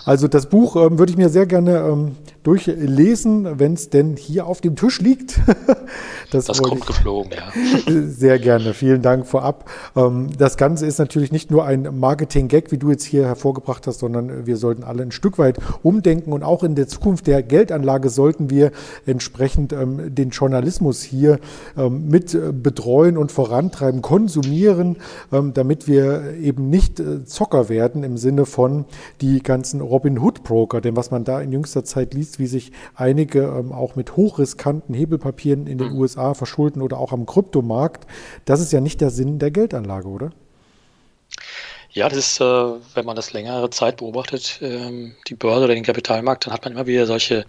also 0.04 0.28
das 0.28 0.50
Buch 0.50 0.76
ähm, 0.76 1.00
würde 1.00 1.14
ich 1.14 1.18
mir 1.18 1.30
sehr 1.30 1.46
gerne 1.46 1.80
ähm, 1.80 2.18
durchlesen, 2.44 3.60
wenn 3.60 3.74
es 3.74 3.90
denn 3.90 4.17
hier 4.18 4.48
auf 4.48 4.62
dem 4.62 4.76
Tisch 4.76 5.00
liegt. 5.00 5.40
das, 6.32 6.46
das 6.46 6.62
kommt 6.62 6.86
geflogen, 6.86 7.32
ja. 7.32 7.52
Sehr 8.08 8.40
gerne. 8.40 8.74
Vielen 8.74 9.02
Dank 9.02 9.26
vorab. 9.26 9.70
Ähm, 9.96 10.30
das 10.38 10.58
Ganze 10.58 10.86
ist 10.86 11.00
natürlich 11.00 11.32
nicht 11.32 11.52
nur 11.52 11.66
ein 11.66 12.00
Marketing-Gag, 12.00 12.72
wie 12.72 12.78
du 12.78 12.92
jetzt 12.92 13.06
hier 13.06 13.26
hervorgebracht 13.26 13.88
hast, 13.88 14.00
sondern 14.00 14.46
wir 14.46 14.58
sollten 14.58 14.84
alle 14.84 15.04
ein 15.04 15.12
Stück 15.12 15.38
weit 15.38 15.58
umdenken 15.84 16.34
und 16.34 16.44
auch 16.44 16.64
in 16.64 16.76
der 16.76 16.88
Zukunft 16.88 17.28
der 17.28 17.44
Geldanlage 17.44 18.10
sollten 18.10 18.50
wir 18.50 18.72
entsprechend 19.06 19.74
ähm, 19.74 20.14
den 20.14 20.30
Journalismus 20.30 21.02
hier 21.02 21.40
ähm, 21.78 22.08
mit 22.08 22.34
äh, 22.34 22.52
betreuen 22.52 23.18
und 23.18 23.32
vorantreiben, 23.32 24.02
konsumieren, 24.02 24.98
damit 25.54 25.88
wir 25.88 26.34
eben 26.42 26.70
nicht 26.70 27.00
äh, 27.00 27.26
Zocker 27.26 27.70
werden 27.70 28.04
im 28.04 28.18
Sinne 28.18 28.46
von 28.46 28.86
die 29.22 29.42
ganzen 29.42 29.82
Robin 29.82 30.20
Hood 30.20 30.44
Broker. 30.44 30.82
Denn 30.82 30.96
was 30.96 31.12
man 31.12 31.24
da 31.24 31.42
in 31.42 31.52
jüngster 31.52 31.84
Zeit 31.84 32.14
liest, 32.14 32.40
wie 32.40 32.48
sich 32.48 32.72
einige 32.96 33.52
auch 33.72 33.96
mit 33.98 34.16
hochriskanten 34.16 34.96
Hebelpapieren 34.96 35.68
in 35.68 35.78
den 35.78 35.94
mhm. 35.94 36.00
USA 36.00 36.34
verschulden 36.34 36.82
oder 36.82 36.98
auch 36.98 37.12
am 37.12 37.26
Kryptomarkt, 37.26 38.08
das 38.46 38.62
ist 38.62 38.72
ja 38.72 38.80
nicht 38.80 39.02
der 39.02 39.10
Sinn 39.10 39.40
der 39.40 39.52
Geldanlage, 39.52 40.08
oder? 40.08 40.32
Ja, 41.92 42.08
das 42.10 42.18
ist, 42.18 42.42
äh, 42.42 42.44
wenn 42.44 43.06
man 43.06 43.16
das 43.16 43.34
längere 43.34 43.70
Zeit 43.70 43.98
beobachtet, 43.98 44.60
ähm, 44.62 45.16
die 45.28 45.36
Börse 45.36 45.66
oder 45.66 45.74
den 45.74 45.84
Kapitalmarkt, 45.84 46.46
dann 46.46 46.54
hat 46.54 46.64
man 46.64 46.74
immer 46.74 46.86
wieder 46.86 47.08
solche, 47.08 47.46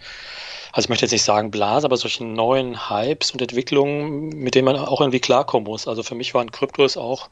also 0.73 0.87
ich 0.87 0.89
möchte 0.89 1.05
jetzt 1.05 1.13
nicht 1.13 1.23
sagen 1.23 1.51
Blase, 1.51 1.87
aber 1.87 1.97
solche 1.97 2.25
neuen 2.25 2.89
Hypes 2.89 3.31
und 3.31 3.43
Entwicklungen, 3.43 4.31
mit 4.31 4.55
denen 4.55 4.65
man 4.65 4.77
auch 4.77 5.01
irgendwie 5.01 5.21
klarkommen 5.21 5.69
muss. 5.69 5.87
Also 5.87 6.03
für 6.03 6.15
mich 6.15 6.35
waren 6.35 6.51
Kryptos 6.51 6.97
auch 6.97 7.29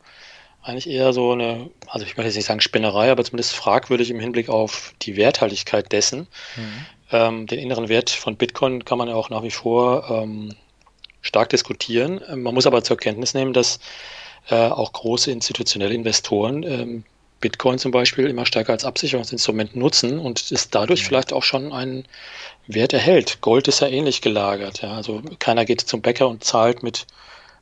eigentlich 0.62 0.90
eher 0.90 1.12
so 1.12 1.32
eine, 1.32 1.70
also 1.86 2.04
ich 2.04 2.16
möchte 2.16 2.28
jetzt 2.28 2.36
nicht 2.36 2.46
sagen 2.46 2.60
Spinnerei, 2.60 3.10
aber 3.10 3.24
zumindest 3.24 3.54
fragwürdig 3.54 4.10
im 4.10 4.20
Hinblick 4.20 4.48
auf 4.48 4.92
die 5.02 5.16
Werthaltigkeit 5.16 5.92
dessen. 5.92 6.26
Mhm. 6.56 6.86
Ähm, 7.12 7.46
den 7.46 7.58
inneren 7.58 7.88
Wert 7.88 8.10
von 8.10 8.36
Bitcoin 8.36 8.84
kann 8.84 8.98
man 8.98 9.08
ja 9.08 9.14
auch 9.14 9.30
nach 9.30 9.42
wie 9.42 9.50
vor 9.50 10.10
ähm, 10.10 10.54
stark 11.20 11.50
diskutieren. 11.50 12.20
Ähm, 12.28 12.42
man 12.42 12.54
muss 12.54 12.66
aber 12.66 12.82
zur 12.82 12.96
Kenntnis 12.96 13.34
nehmen, 13.34 13.52
dass 13.52 13.78
äh, 14.48 14.68
auch 14.68 14.92
große 14.92 15.30
institutionelle 15.30 15.94
Investoren 15.94 16.62
ähm, 16.62 17.04
Bitcoin 17.40 17.78
zum 17.78 17.90
Beispiel 17.90 18.26
immer 18.26 18.46
stärker 18.46 18.72
als 18.72 18.84
Absicherungsinstrument 18.84 19.76
nutzen 19.76 20.18
und 20.18 20.50
es 20.50 20.70
dadurch 20.70 21.04
vielleicht 21.04 21.32
auch 21.32 21.42
schon 21.42 21.72
einen 21.72 22.06
Wert 22.66 22.92
erhält. 22.92 23.40
Gold 23.42 23.68
ist 23.68 23.80
ja 23.80 23.88
ähnlich 23.88 24.22
gelagert. 24.22 24.82
Ja. 24.82 24.94
Also 24.94 25.22
keiner 25.38 25.64
geht 25.64 25.82
zum 25.82 26.00
Bäcker 26.00 26.28
und 26.28 26.44
zahlt 26.44 26.82
mit 26.82 27.06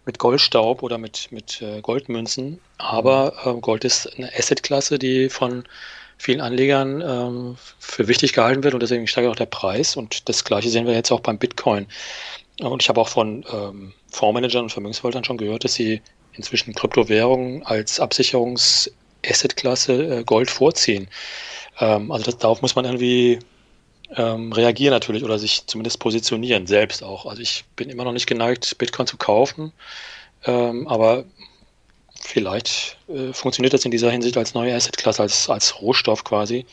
mit 0.07 0.19
Goldstaub 0.19 0.83
oder 0.83 0.99
mit, 0.99 1.29
mit 1.33 1.63
äh, 1.63 1.81
Goldmünzen. 1.81 2.61
Aber 2.79 3.35
äh, 3.45 3.61
Gold 3.61 3.85
ist 3.85 4.07
eine 4.17 4.31
Assetklasse, 4.37 4.99
die 4.99 5.29
von 5.29 5.65
vielen 6.25 6.41
Anlegern 6.41 7.03
ähm, 7.03 7.57
für 7.79 8.09
wichtig 8.09 8.33
gehalten 8.33 8.65
wird 8.65 8.73
und 8.73 8.81
deswegen 8.81 9.07
steigt 9.07 9.29
auch 9.29 9.37
der 9.37 9.45
Preis. 9.45 9.95
Und 9.95 10.27
das 10.31 10.43
gleiche 10.43 10.71
sehen 10.71 10.87
wir 10.87 10.95
jetzt 10.95 11.13
auch 11.13 11.21
beim 11.21 11.39
Bitcoin. 11.39 11.87
Und 12.61 12.83
ich 12.83 12.89
habe 12.89 12.99
auch 12.99 13.09
von 13.09 13.45
ähm, 13.53 13.93
Fondsmanagern 14.11 14.63
und 14.63 14.71
Vermögensverwaltern 14.71 15.25
schon 15.25 15.37
gehört, 15.37 15.65
dass 15.65 15.75
sie 15.75 16.01
inzwischen 16.33 16.75
Kryptowährungen 16.75 17.63
als 17.67 18.01
Absicherungs-Asset-Klasse 18.01 20.21
äh, 20.21 20.25
Gold 20.25 20.51
vorziehen. 20.51 21.09
Ähm, 21.79 22.11
also 22.11 22.25
das, 22.25 22.39
darauf 22.39 22.63
muss 22.63 22.75
man 22.75 22.87
irgendwie 22.87 23.41
ähm, 24.17 24.51
reagieren 24.53 24.95
natürlich 24.95 25.25
oder 25.25 25.39
sich 25.39 25.67
zumindest 25.67 25.99
positionieren, 25.99 26.67
selbst 26.67 27.03
auch. 27.03 27.27
Also 27.27 27.43
ich 27.43 27.67
bin 27.77 27.91
immer 27.91 28.05
noch 28.05 28.13
nicht 28.13 28.27
geneigt, 28.27 28.79
Bitcoin 28.79 29.07
zu 29.07 29.19
kaufen, 29.19 29.75
ähm, 30.47 30.89
aber 30.89 31.25
vielleicht 32.25 32.97
äh, 33.09 33.33
funktioniert 33.33 33.75
das 33.75 33.85
in 33.85 33.91
dieser 33.91 34.11
Hinsicht 34.11 34.37
als 34.37 34.55
neue 34.55 34.75
Assetklasse, 34.75 35.23
als, 35.23 35.49
als 35.49 35.81
Rohstoff 35.81 36.25
quasi, 36.25 36.67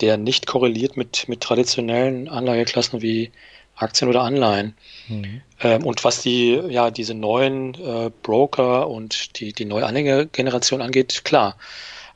der 0.00 0.16
nicht 0.16 0.46
korreliert 0.46 0.96
mit, 0.96 1.28
mit 1.28 1.40
traditionellen 1.40 2.28
Anlageklassen 2.28 3.02
wie 3.02 3.30
Aktien 3.74 4.08
oder 4.08 4.22
Anleihen. 4.22 4.74
Mhm. 5.08 5.42
Ähm, 5.60 5.84
und 5.84 6.04
was 6.04 6.22
die, 6.22 6.54
ja, 6.68 6.90
diese 6.90 7.14
neuen 7.14 7.74
äh, 7.74 8.10
Broker 8.22 8.88
und 8.88 9.38
die, 9.40 9.52
die 9.52 9.64
neue 9.64 9.84
Anlegergeneration 9.84 10.80
angeht, 10.80 11.24
klar. 11.24 11.56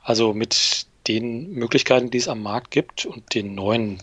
Also 0.03 0.33
mit 0.33 0.87
den 1.07 1.51
Möglichkeiten, 1.51 2.09
die 2.09 2.17
es 2.17 2.27
am 2.27 2.41
Markt 2.41 2.71
gibt 2.71 3.05
und 3.05 3.35
den 3.35 3.53
neuen 3.53 4.01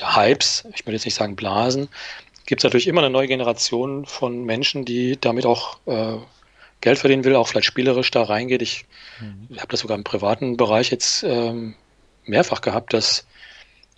Hypes, 0.00 0.64
ich 0.74 0.84
würde 0.84 0.96
jetzt 0.96 1.04
nicht 1.04 1.14
sagen 1.14 1.36
Blasen, 1.36 1.88
gibt 2.46 2.60
es 2.60 2.64
natürlich 2.64 2.88
immer 2.88 3.02
eine 3.02 3.10
neue 3.10 3.28
Generation 3.28 4.04
von 4.04 4.44
Menschen, 4.44 4.84
die 4.84 5.16
damit 5.18 5.46
auch 5.46 5.78
äh, 5.86 6.16
Geld 6.84 6.98
verdienen 6.98 7.24
will, 7.24 7.34
auch 7.34 7.48
vielleicht 7.48 7.66
spielerisch 7.66 8.10
da 8.10 8.24
reingeht. 8.24 8.60
Ich 8.60 8.84
mhm. 9.18 9.56
habe 9.56 9.68
das 9.68 9.80
sogar 9.80 9.96
im 9.96 10.04
privaten 10.04 10.58
Bereich 10.58 10.90
jetzt 10.90 11.22
ähm, 11.22 11.74
mehrfach 12.26 12.60
gehabt, 12.60 12.92
dass 12.92 13.26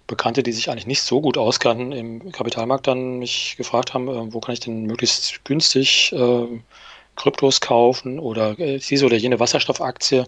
Bekannte, 0.07 0.45
die 0.45 0.53
sich 0.53 0.71
eigentlich 0.71 0.87
nicht 0.87 1.03
so 1.03 1.21
gut 1.21 1.37
auskannten 1.37 1.91
im 1.91 2.31
Kapitalmarkt, 2.31 2.87
dann 2.87 3.19
mich 3.19 3.57
gefragt 3.57 3.93
haben, 3.93 4.07
äh, 4.07 4.33
wo 4.33 4.39
kann 4.39 4.53
ich 4.53 4.61
denn 4.61 4.85
möglichst 4.85 5.45
günstig 5.45 6.13
äh, 6.13 6.47
Kryptos 7.17 7.61
kaufen 7.61 8.21
oder 8.21 8.57
äh, 8.57 8.79
diese 8.79 9.05
oder 9.05 9.17
jene 9.17 9.41
Wasserstoffaktie. 9.41 10.25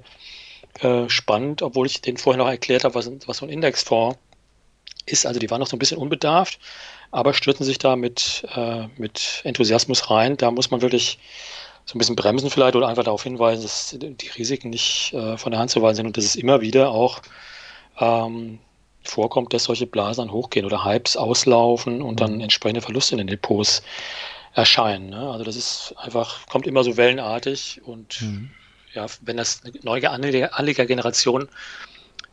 Äh, 0.81 1.09
spannend, 1.09 1.63
obwohl 1.63 1.87
ich 1.87 2.03
denen 2.03 2.19
vorher 2.19 2.43
noch 2.43 2.51
erklärt 2.51 2.83
habe, 2.83 2.97
was, 2.97 3.09
was 3.27 3.37
so 3.37 3.47
ein 3.47 3.51
Indexfonds 3.51 4.19
ist. 5.07 5.27
Also 5.27 5.39
die 5.39 5.49
waren 5.49 5.61
noch 5.61 5.69
so 5.69 5.77
ein 5.77 5.79
bisschen 5.79 5.99
unbedarft, 5.99 6.59
aber 7.13 7.35
stürzen 7.35 7.65
sich 7.65 7.79
da 7.79 7.95
mit, 7.95 8.45
äh, 8.53 8.89
mit 8.97 9.43
Enthusiasmus 9.45 10.11
rein. 10.11 10.37
Da 10.37 10.51
muss 10.51 10.73
man 10.73 10.83
wirklich 10.83 11.21
so 11.89 11.97
ein 11.97 11.99
bisschen 12.01 12.17
bremsen 12.17 12.51
vielleicht 12.51 12.77
oder 12.77 12.87
einfach 12.87 13.05
darauf 13.05 13.23
hinweisen, 13.23 13.63
dass 13.63 13.97
die 13.99 14.29
Risiken 14.29 14.69
nicht 14.69 15.15
äh, 15.15 15.39
von 15.39 15.53
der 15.53 15.59
Hand 15.59 15.71
zu 15.71 15.81
weisen 15.81 15.97
sind 15.97 16.07
und 16.09 16.17
dass 16.19 16.25
es 16.27 16.37
immer 16.37 16.61
wieder 16.61 16.91
auch 16.91 17.23
ähm, 17.99 18.59
vorkommt, 19.05 19.55
dass 19.55 19.65
solche 19.65 19.87
Blasen 19.87 20.31
hochgehen 20.31 20.67
oder 20.67 20.85
Hypes 20.85 21.17
auslaufen 21.17 22.03
und 22.03 22.21
dann 22.21 22.35
mhm. 22.35 22.41
entsprechende 22.43 22.83
Verluste 22.83 23.15
in 23.15 23.19
den 23.19 23.27
Depots 23.29 23.83
erscheinen. 24.53 25.09
Ne? 25.09 25.31
Also 25.31 25.45
das 25.45 25.57
ist 25.57 25.95
einfach, 25.97 26.47
kommt 26.49 26.67
immer 26.67 26.85
so 26.85 26.99
wellenartig 26.99 27.81
und 27.87 28.21
mhm. 28.21 28.51
ja, 28.93 29.07
wenn 29.23 29.39
das 29.39 29.63
eine 29.65 29.73
neue 29.83 30.11
Anlegergeneration 30.11 31.49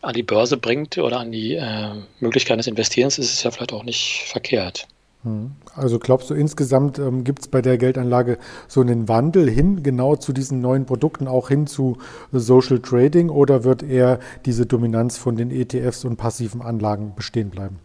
an 0.02 0.14
die 0.14 0.24
Börse 0.24 0.58
bringt 0.58 0.98
oder 0.98 1.22
an 1.22 1.32
die 1.32 1.54
äh, 1.54 1.92
Möglichkeit 2.20 2.60
des 2.60 2.68
Investierens, 2.68 3.18
ist 3.18 3.32
es 3.32 3.44
ja 3.44 3.52
vielleicht 3.52 3.72
auch 3.72 3.84
nicht 3.84 4.24
verkehrt. 4.26 4.86
Hm. 5.26 5.54
Also 5.76 5.98
glaubst 5.98 6.30
du 6.30 6.36
insgesamt 6.36 7.00
ähm, 7.00 7.24
gibt 7.24 7.42
es 7.42 7.48
bei 7.48 7.62
der 7.64 7.80
Geldanlage 7.80 8.38
so 8.68 8.82
einen 8.82 9.10
Wandel 9.10 9.50
hin 9.50 9.82
genau 9.82 10.16
zu 10.16 10.34
diesen 10.34 10.62
neuen 10.62 10.86
Produkten, 10.86 11.28
auch 11.28 11.50
hin 11.50 11.66
zu 11.66 11.98
Social 12.32 12.80
Trading 12.80 13.30
oder 13.30 13.64
wird 13.64 13.82
eher 13.82 14.20
diese 14.46 14.68
Dominanz 14.68 15.18
von 15.18 15.36
den 15.36 15.50
ETFs 15.50 16.06
und 16.06 16.18
passiven 16.18 16.62
Anlagen 16.62 17.14
bestehen 17.16 17.50
bleiben? 17.50 17.80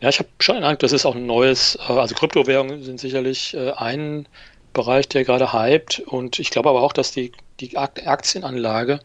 Ja, 0.00 0.08
ich 0.08 0.20
habe 0.20 0.28
schon 0.40 0.54
den 0.54 0.64
Eindruck, 0.64 0.80
das 0.80 0.92
ist 0.92 1.04
auch 1.04 1.16
ein 1.16 1.26
neues, 1.26 1.76
äh, 1.76 1.92
also 1.92 2.14
Kryptowährungen 2.14 2.82
sind 2.82 2.98
sicherlich 2.98 3.54
äh, 3.54 3.72
ein 3.72 4.26
Bereich, 4.72 5.08
der 5.08 5.24
gerade 5.24 5.52
hypt 5.52 6.00
und 6.00 6.38
ich 6.38 6.50
glaube 6.50 6.70
aber 6.70 6.80
auch, 6.80 6.94
dass 6.94 7.12
die, 7.12 7.32
die 7.60 7.76
Aktienanlage 7.76 9.00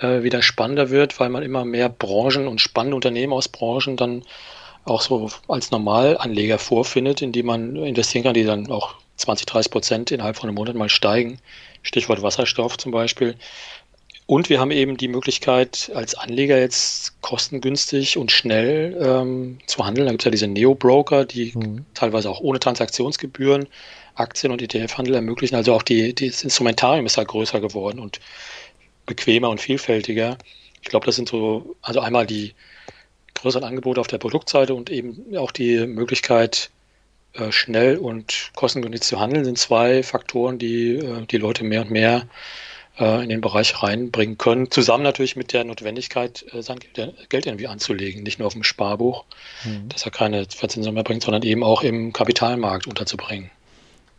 äh, 0.00 0.24
wieder 0.24 0.42
spannender 0.42 0.90
wird, 0.90 1.20
weil 1.20 1.28
man 1.28 1.44
immer 1.44 1.64
mehr 1.64 1.88
Branchen 1.88 2.48
und 2.48 2.60
spannende 2.60 2.96
Unternehmen 2.96 3.32
aus 3.32 3.48
Branchen 3.48 3.96
dann 3.96 4.24
auch 4.88 5.02
so 5.02 5.30
als 5.48 5.70
Normalanleger 5.70 6.58
vorfindet, 6.58 7.22
in 7.22 7.32
die 7.32 7.42
man 7.42 7.76
investieren 7.76 8.24
kann, 8.24 8.34
die 8.34 8.44
dann 8.44 8.70
auch 8.70 8.94
20, 9.16 9.46
30 9.46 9.72
Prozent 9.72 10.10
innerhalb 10.10 10.36
von 10.36 10.48
einem 10.48 10.56
Monat 10.56 10.74
mal 10.74 10.88
steigen. 10.88 11.38
Stichwort 11.82 12.22
Wasserstoff 12.22 12.76
zum 12.78 12.92
Beispiel. 12.92 13.36
Und 14.26 14.50
wir 14.50 14.60
haben 14.60 14.70
eben 14.70 14.98
die 14.98 15.08
Möglichkeit, 15.08 15.90
als 15.94 16.14
Anleger 16.14 16.58
jetzt 16.58 17.20
kostengünstig 17.22 18.18
und 18.18 18.30
schnell 18.30 18.94
ähm, 19.00 19.58
zu 19.66 19.86
handeln. 19.86 20.06
Da 20.06 20.12
gibt 20.12 20.20
es 20.20 20.26
ja 20.26 20.30
diese 20.30 20.46
Neo-Broker, 20.46 21.24
die 21.24 21.52
mhm. 21.54 21.86
teilweise 21.94 22.28
auch 22.28 22.40
ohne 22.40 22.60
Transaktionsgebühren 22.60 23.68
Aktien- 24.14 24.52
und 24.52 24.60
ETF-Handel 24.60 25.14
ermöglichen. 25.14 25.54
Also 25.54 25.72
auch 25.72 25.82
die, 25.82 26.14
das 26.14 26.42
Instrumentarium 26.42 27.06
ist 27.06 27.16
halt 27.16 27.28
größer 27.28 27.60
geworden 27.60 28.00
und 28.00 28.20
bequemer 29.06 29.48
und 29.48 29.60
vielfältiger. 29.60 30.36
Ich 30.82 30.88
glaube, 30.88 31.06
das 31.06 31.16
sind 31.16 31.28
so, 31.28 31.76
also 31.80 32.00
einmal 32.00 32.26
die 32.26 32.52
größeren 33.34 33.64
Angebote 33.64 34.00
auf 34.00 34.06
der 34.06 34.18
Produktseite 34.18 34.74
und 34.74 34.90
eben 34.90 35.36
auch 35.36 35.52
die 35.52 35.86
Möglichkeit, 35.86 36.70
äh, 37.34 37.52
schnell 37.52 37.98
und 37.98 38.50
kostengünstig 38.54 39.02
zu 39.02 39.20
handeln, 39.20 39.44
sind 39.44 39.58
zwei 39.58 40.02
Faktoren, 40.02 40.58
die 40.58 40.96
äh, 40.96 41.26
die 41.26 41.36
Leute 41.36 41.62
mehr 41.62 41.82
und 41.82 41.90
mehr 41.90 42.22
äh, 42.98 43.22
in 43.22 43.28
den 43.28 43.40
Bereich 43.40 43.82
reinbringen 43.82 44.38
können. 44.38 44.70
Zusammen 44.70 45.04
natürlich 45.04 45.36
mit 45.36 45.52
der 45.52 45.64
Notwendigkeit, 45.64 46.44
sein 46.60 46.78
Geld 47.28 47.46
irgendwie 47.46 47.68
anzulegen, 47.68 48.22
nicht 48.22 48.38
nur 48.38 48.46
auf 48.46 48.54
dem 48.54 48.64
Sparbuch, 48.64 49.24
mhm. 49.64 49.88
dass 49.90 50.04
er 50.04 50.10
keine 50.10 50.46
Verzinsung 50.46 50.94
mehr 50.94 51.04
bringt, 51.04 51.22
sondern 51.22 51.42
eben 51.42 51.62
auch 51.62 51.82
im 51.82 52.12
Kapitalmarkt 52.12 52.86
unterzubringen. 52.86 53.50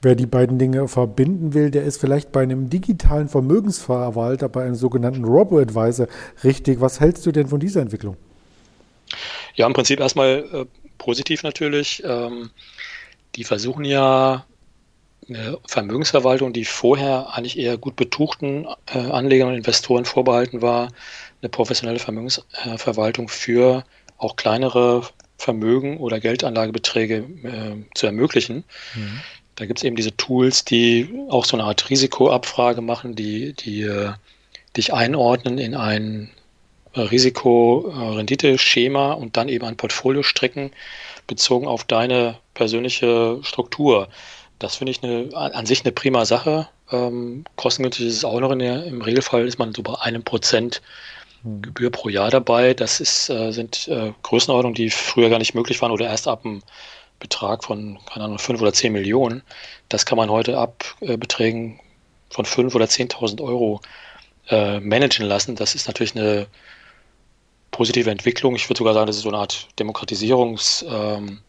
Wer 0.01 0.15
die 0.15 0.27
beiden 0.27 0.57
Dinge 0.59 0.87
verbinden 0.87 1.53
will, 1.53 1.71
der 1.71 1.83
ist 1.83 1.99
vielleicht 1.99 2.31
bei 2.31 2.41
einem 2.41 2.69
digitalen 2.69 3.27
Vermögensverwalter, 3.27 4.47
bei 4.47 4.63
einem 4.63 4.75
sogenannten 4.75 5.25
Robo-Advisor 5.25 6.07
richtig. 6.45 6.79
Was 6.79 7.01
hältst 7.01 7.25
du 7.25 7.33
denn 7.33 7.47
von 7.47 7.59
dieser 7.59 7.81
Entwicklung? 7.81 8.15
Ja, 9.55 9.67
im 9.67 9.73
Prinzip 9.73 9.99
erstmal 9.99 10.45
äh, 10.53 10.65
positiv 10.97 11.43
natürlich. 11.43 12.03
Ähm, 12.05 12.51
die 13.35 13.43
versuchen 13.43 13.85
ja 13.85 14.45
eine 15.27 15.59
Vermögensverwaltung, 15.67 16.53
die 16.53 16.65
vorher 16.65 17.33
eigentlich 17.33 17.57
eher 17.57 17.77
gut 17.77 17.95
betuchten 17.95 18.67
äh, 18.87 18.97
Anlegern 18.97 19.49
und 19.49 19.55
Investoren 19.55 20.05
vorbehalten 20.05 20.61
war, 20.61 20.91
eine 21.41 21.49
professionelle 21.49 21.99
Vermögensverwaltung 21.99 23.29
für 23.29 23.83
auch 24.17 24.35
kleinere 24.35 25.03
Vermögen 25.37 25.97
oder 25.97 26.19
Geldanlagebeträge 26.19 27.15
äh, 27.43 27.75
zu 27.95 28.07
ermöglichen. 28.07 28.63
Mhm. 28.95 29.21
Da 29.55 29.65
gibt 29.65 29.79
es 29.79 29.83
eben 29.83 29.95
diese 29.95 30.15
Tools, 30.15 30.65
die 30.65 31.09
auch 31.29 31.45
so 31.45 31.57
eine 31.57 31.65
Art 31.65 31.89
Risikoabfrage 31.89 32.81
machen, 32.81 33.15
die, 33.15 33.53
die 33.53 33.81
äh, 33.83 34.13
dich 34.75 34.93
einordnen 34.93 35.57
in 35.57 35.75
ein 35.75 36.31
Risiko-Rendite-Schema 36.95 39.13
und 39.13 39.37
dann 39.37 39.49
eben 39.49 39.65
ein 39.65 39.77
Portfolio 39.77 40.23
stricken, 40.23 40.71
bezogen 41.27 41.67
auf 41.67 41.83
deine 41.83 42.37
persönliche 42.53 43.39
Struktur. 43.43 44.07
Das 44.57 44.75
finde 44.75 44.91
ich 44.91 45.03
eine, 45.03 45.29
an 45.33 45.65
sich 45.65 45.85
eine 45.85 45.91
prima 45.91 46.25
Sache. 46.25 46.67
Ähm, 46.91 47.45
kostengünstig 47.55 48.07
ist 48.07 48.17
es 48.17 48.25
auch 48.25 48.39
noch 48.39 48.51
in 48.51 48.59
der, 48.59 48.85
im 48.85 49.01
Regelfall 49.01 49.47
ist 49.47 49.59
man 49.59 49.73
so 49.73 49.83
bei 49.83 49.95
einem 50.01 50.23
Prozent. 50.23 50.81
Gebühr 51.43 51.89
pro 51.89 52.09
Jahr 52.09 52.29
dabei. 52.29 52.73
Das 52.73 52.99
ist, 52.99 53.29
äh, 53.29 53.51
sind 53.51 53.87
äh, 53.87 54.11
Größenordnungen, 54.23 54.75
die 54.75 54.89
früher 54.89 55.29
gar 55.29 55.39
nicht 55.39 55.55
möglich 55.55 55.81
waren 55.81 55.91
oder 55.91 56.07
erst 56.07 56.27
ab 56.27 56.41
einem 56.43 56.61
Betrag 57.19 57.63
von, 57.63 57.99
keine 58.11 58.25
Ahnung, 58.25 58.39
fünf 58.39 58.61
oder 58.61 58.73
zehn 58.73 58.93
Millionen. 58.93 59.41
Das 59.87 60.05
kann 60.05 60.17
man 60.17 60.29
heute 60.29 60.57
ab 60.57 60.83
äh, 61.01 61.17
Beträgen 61.17 61.79
von 62.29 62.45
fünf 62.45 62.75
oder 62.75 62.87
zehntausend 62.87 63.41
Euro 63.41 63.81
äh, 64.49 64.79
managen 64.79 65.25
lassen. 65.25 65.55
Das 65.55 65.75
ist 65.75 65.87
natürlich 65.87 66.15
eine 66.15 66.47
positive 67.79 68.11
Entwicklung. 68.11 68.57
Ich 68.57 68.67
würde 68.69 68.79
sogar 68.79 68.93
sagen, 68.93 69.07
das 69.07 69.15
ist 69.15 69.21
so 69.21 69.29
eine 69.29 69.37
Art 69.37 69.69
Demokratisierungsschub 69.79 70.89
ähm, 70.91 71.39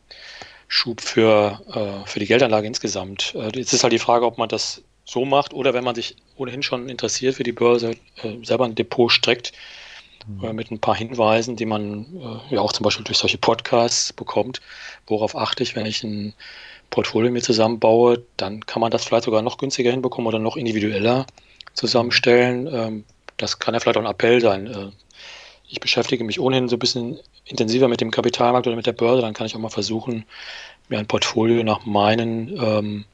für, 1.01 1.61
äh, 1.75 2.07
für 2.07 2.21
die 2.21 2.27
Geldanlage 2.27 2.69
insgesamt. 2.69 3.35
Äh, 3.35 3.51
jetzt 3.59 3.73
ist 3.73 3.83
halt 3.83 3.93
die 3.93 3.99
Frage, 3.99 4.25
ob 4.27 4.39
man 4.39 4.49
das 4.49 4.81
so 5.05 5.25
macht 5.25 5.53
oder 5.53 5.75
wenn 5.75 5.83
man 5.83 5.97
sich 5.97 6.15
ohnehin 6.37 6.63
schon 6.63 6.89
interessiert 6.89 7.35
für 7.35 7.43
die 7.43 7.51
Börse, 7.51 7.97
äh, 8.23 8.37
selber 8.45 8.65
ein 8.65 8.77
Depot 8.77 9.11
streckt 9.11 9.51
mhm. 10.29 10.55
mit 10.55 10.71
ein 10.71 10.79
paar 10.79 10.95
Hinweisen, 10.95 11.57
die 11.57 11.67
man 11.67 12.07
ja 12.49 12.61
auch 12.61 12.73
zum 12.73 12.85
Beispiel 12.85 13.05
durch 13.05 13.19
solche 13.19 13.39
Podcasts 13.39 14.13
bekommt. 14.13 14.61
Worauf 15.09 15.35
achte 15.35 15.65
ich, 15.65 15.75
wenn 15.75 15.87
ich 15.87 16.05
ein 16.05 16.33
Portfolio 16.91 17.33
mir 17.33 17.43
zusammenbaue, 17.43 18.23
dann 18.37 18.65
kann 18.67 18.81
man 18.81 18.93
das 18.93 19.05
vielleicht 19.05 19.25
sogar 19.25 19.43
noch 19.43 19.59
günstiger 19.59 19.91
hinbekommen 19.91 20.29
oder 20.29 20.39
noch 20.39 20.57
individueller 20.57 21.27
zusammenstellen. 21.75 22.69
Ähm, 22.73 23.05
das 23.37 23.59
kann 23.59 23.75
ja 23.75 23.81
vielleicht 23.81 23.97
auch 23.97 24.05
ein 24.05 24.11
Appell 24.11 24.41
sein 24.41 24.93
ich 25.71 25.81
beschäftige 25.81 26.25
mich 26.25 26.41
ohnehin 26.41 26.69
so 26.69 26.77
ein 26.77 26.81
bisschen 26.81 27.19
intensiver 27.45 27.89
mit 27.89 28.01
dem 28.01 28.11
Kapitalmarkt 28.11 28.67
oder 28.67 28.77
mit 28.77 28.87
der 28.87 28.93
Börse, 28.93 29.23
dann 29.23 29.35
kann 29.35 29.47
ich 29.47 29.55
auch 29.55 29.61
mal 29.61 29.71
versuchen, 29.71 30.25
mir 30.89 30.99
ein 30.99 31.07
Portfolio 31.07 31.63
nach 31.63 31.87
meinen, 31.87 32.57
ähm, 32.61 33.05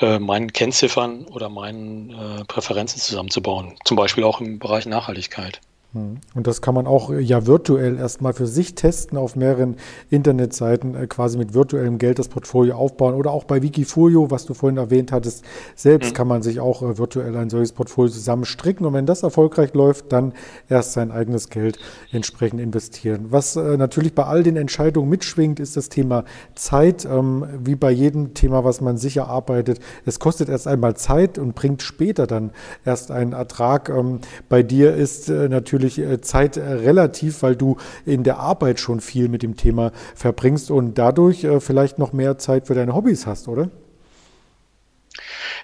äh, 0.00 0.18
meinen 0.18 0.52
Kennziffern 0.52 1.24
oder 1.26 1.48
meinen 1.48 2.10
äh, 2.10 2.44
Präferenzen 2.44 3.00
zusammenzubauen. 3.00 3.76
Zum 3.84 3.96
Beispiel 3.96 4.24
auch 4.24 4.40
im 4.40 4.58
Bereich 4.58 4.86
Nachhaltigkeit. 4.86 5.60
Hm. 5.94 6.16
Und 6.34 6.46
das 6.46 6.62
kann 6.62 6.74
man 6.74 6.86
auch 6.86 7.10
äh, 7.10 7.20
ja 7.20 7.46
virtuell 7.46 7.98
erstmal 7.98 8.32
für 8.32 8.46
sich 8.46 8.74
testen 8.74 9.18
auf 9.18 9.36
mehreren 9.36 9.76
Internetseiten, 10.08 10.94
äh, 10.94 11.06
quasi 11.06 11.36
mit 11.36 11.52
virtuellem 11.52 11.98
Geld 11.98 12.18
das 12.18 12.28
Portfolio 12.28 12.76
aufbauen. 12.76 13.14
Oder 13.14 13.30
auch 13.30 13.44
bei 13.44 13.60
Wikifolio, 13.60 14.30
was 14.30 14.46
du 14.46 14.54
vorhin 14.54 14.78
erwähnt 14.78 15.12
hattest, 15.12 15.44
selbst 15.76 16.10
mhm. 16.10 16.14
kann 16.14 16.28
man 16.28 16.42
sich 16.42 16.60
auch 16.60 16.82
äh, 16.82 16.96
virtuell 16.96 17.36
ein 17.36 17.50
solches 17.50 17.72
Portfolio 17.72 18.10
zusammenstricken. 18.10 18.86
Und 18.86 18.94
wenn 18.94 19.04
das 19.04 19.22
erfolgreich 19.22 19.74
läuft, 19.74 20.12
dann 20.12 20.32
erst 20.70 20.94
sein 20.94 21.10
eigenes 21.10 21.50
Geld 21.50 21.78
entsprechend 22.10 22.60
investieren. 22.60 23.26
Was 23.28 23.56
natürlich 23.56 24.14
bei 24.14 24.24
all 24.24 24.42
den 24.42 24.56
Entscheidungen 24.56 25.08
mitschwingt, 25.08 25.60
ist 25.60 25.76
das 25.76 25.88
Thema 25.88 26.24
Zeit. 26.54 27.04
Ähm, 27.04 27.44
wie 27.64 27.74
bei 27.74 27.90
jedem 27.90 28.34
Thema, 28.34 28.64
was 28.64 28.80
man 28.80 28.96
sicher 28.96 29.28
arbeitet. 29.28 29.80
Es 30.06 30.18
kostet 30.18 30.48
erst 30.48 30.66
einmal 30.66 30.96
Zeit 30.96 31.38
und 31.38 31.54
bringt 31.54 31.82
später 31.82 32.26
dann 32.26 32.50
erst 32.84 33.10
einen 33.10 33.32
Ertrag. 33.32 33.88
Ähm, 33.88 34.20
bei 34.48 34.62
dir 34.62 34.94
ist 34.94 35.28
natürlich 35.28 35.81
natürlich 35.82 35.98
äh, 35.98 36.20
Zeit 36.20 36.56
äh, 36.56 36.60
relativ, 36.60 37.42
weil 37.42 37.56
du 37.56 37.76
in 38.06 38.24
der 38.24 38.38
Arbeit 38.38 38.80
schon 38.80 39.00
viel 39.00 39.28
mit 39.28 39.42
dem 39.42 39.56
Thema 39.56 39.92
verbringst 40.14 40.70
und 40.70 40.94
dadurch 40.94 41.44
äh, 41.44 41.60
vielleicht 41.60 41.98
noch 41.98 42.12
mehr 42.12 42.38
Zeit 42.38 42.66
für 42.66 42.74
deine 42.74 42.94
Hobbys 42.94 43.26
hast, 43.26 43.48
oder? 43.48 43.70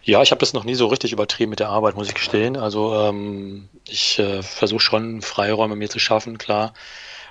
Ja, 0.03 0.23
ich 0.23 0.31
habe 0.31 0.41
das 0.41 0.53
noch 0.53 0.65
nie 0.65 0.75
so 0.75 0.87
richtig 0.87 1.13
übertrieben 1.13 1.51
mit 1.51 1.61
der 1.61 1.69
Arbeit, 1.69 1.97
muss 1.97 2.09
ich 2.09 2.15
gestehen. 2.15 2.57
Also 2.57 2.95
ähm, 2.95 3.69
ich 3.87 4.19
äh, 4.19 4.43
versuche 4.43 4.81
schon 4.81 5.23
Freiräume 5.23 5.77
mir 5.77 5.89
zu 5.89 5.99
schaffen, 5.99 6.39
klar. 6.39 6.73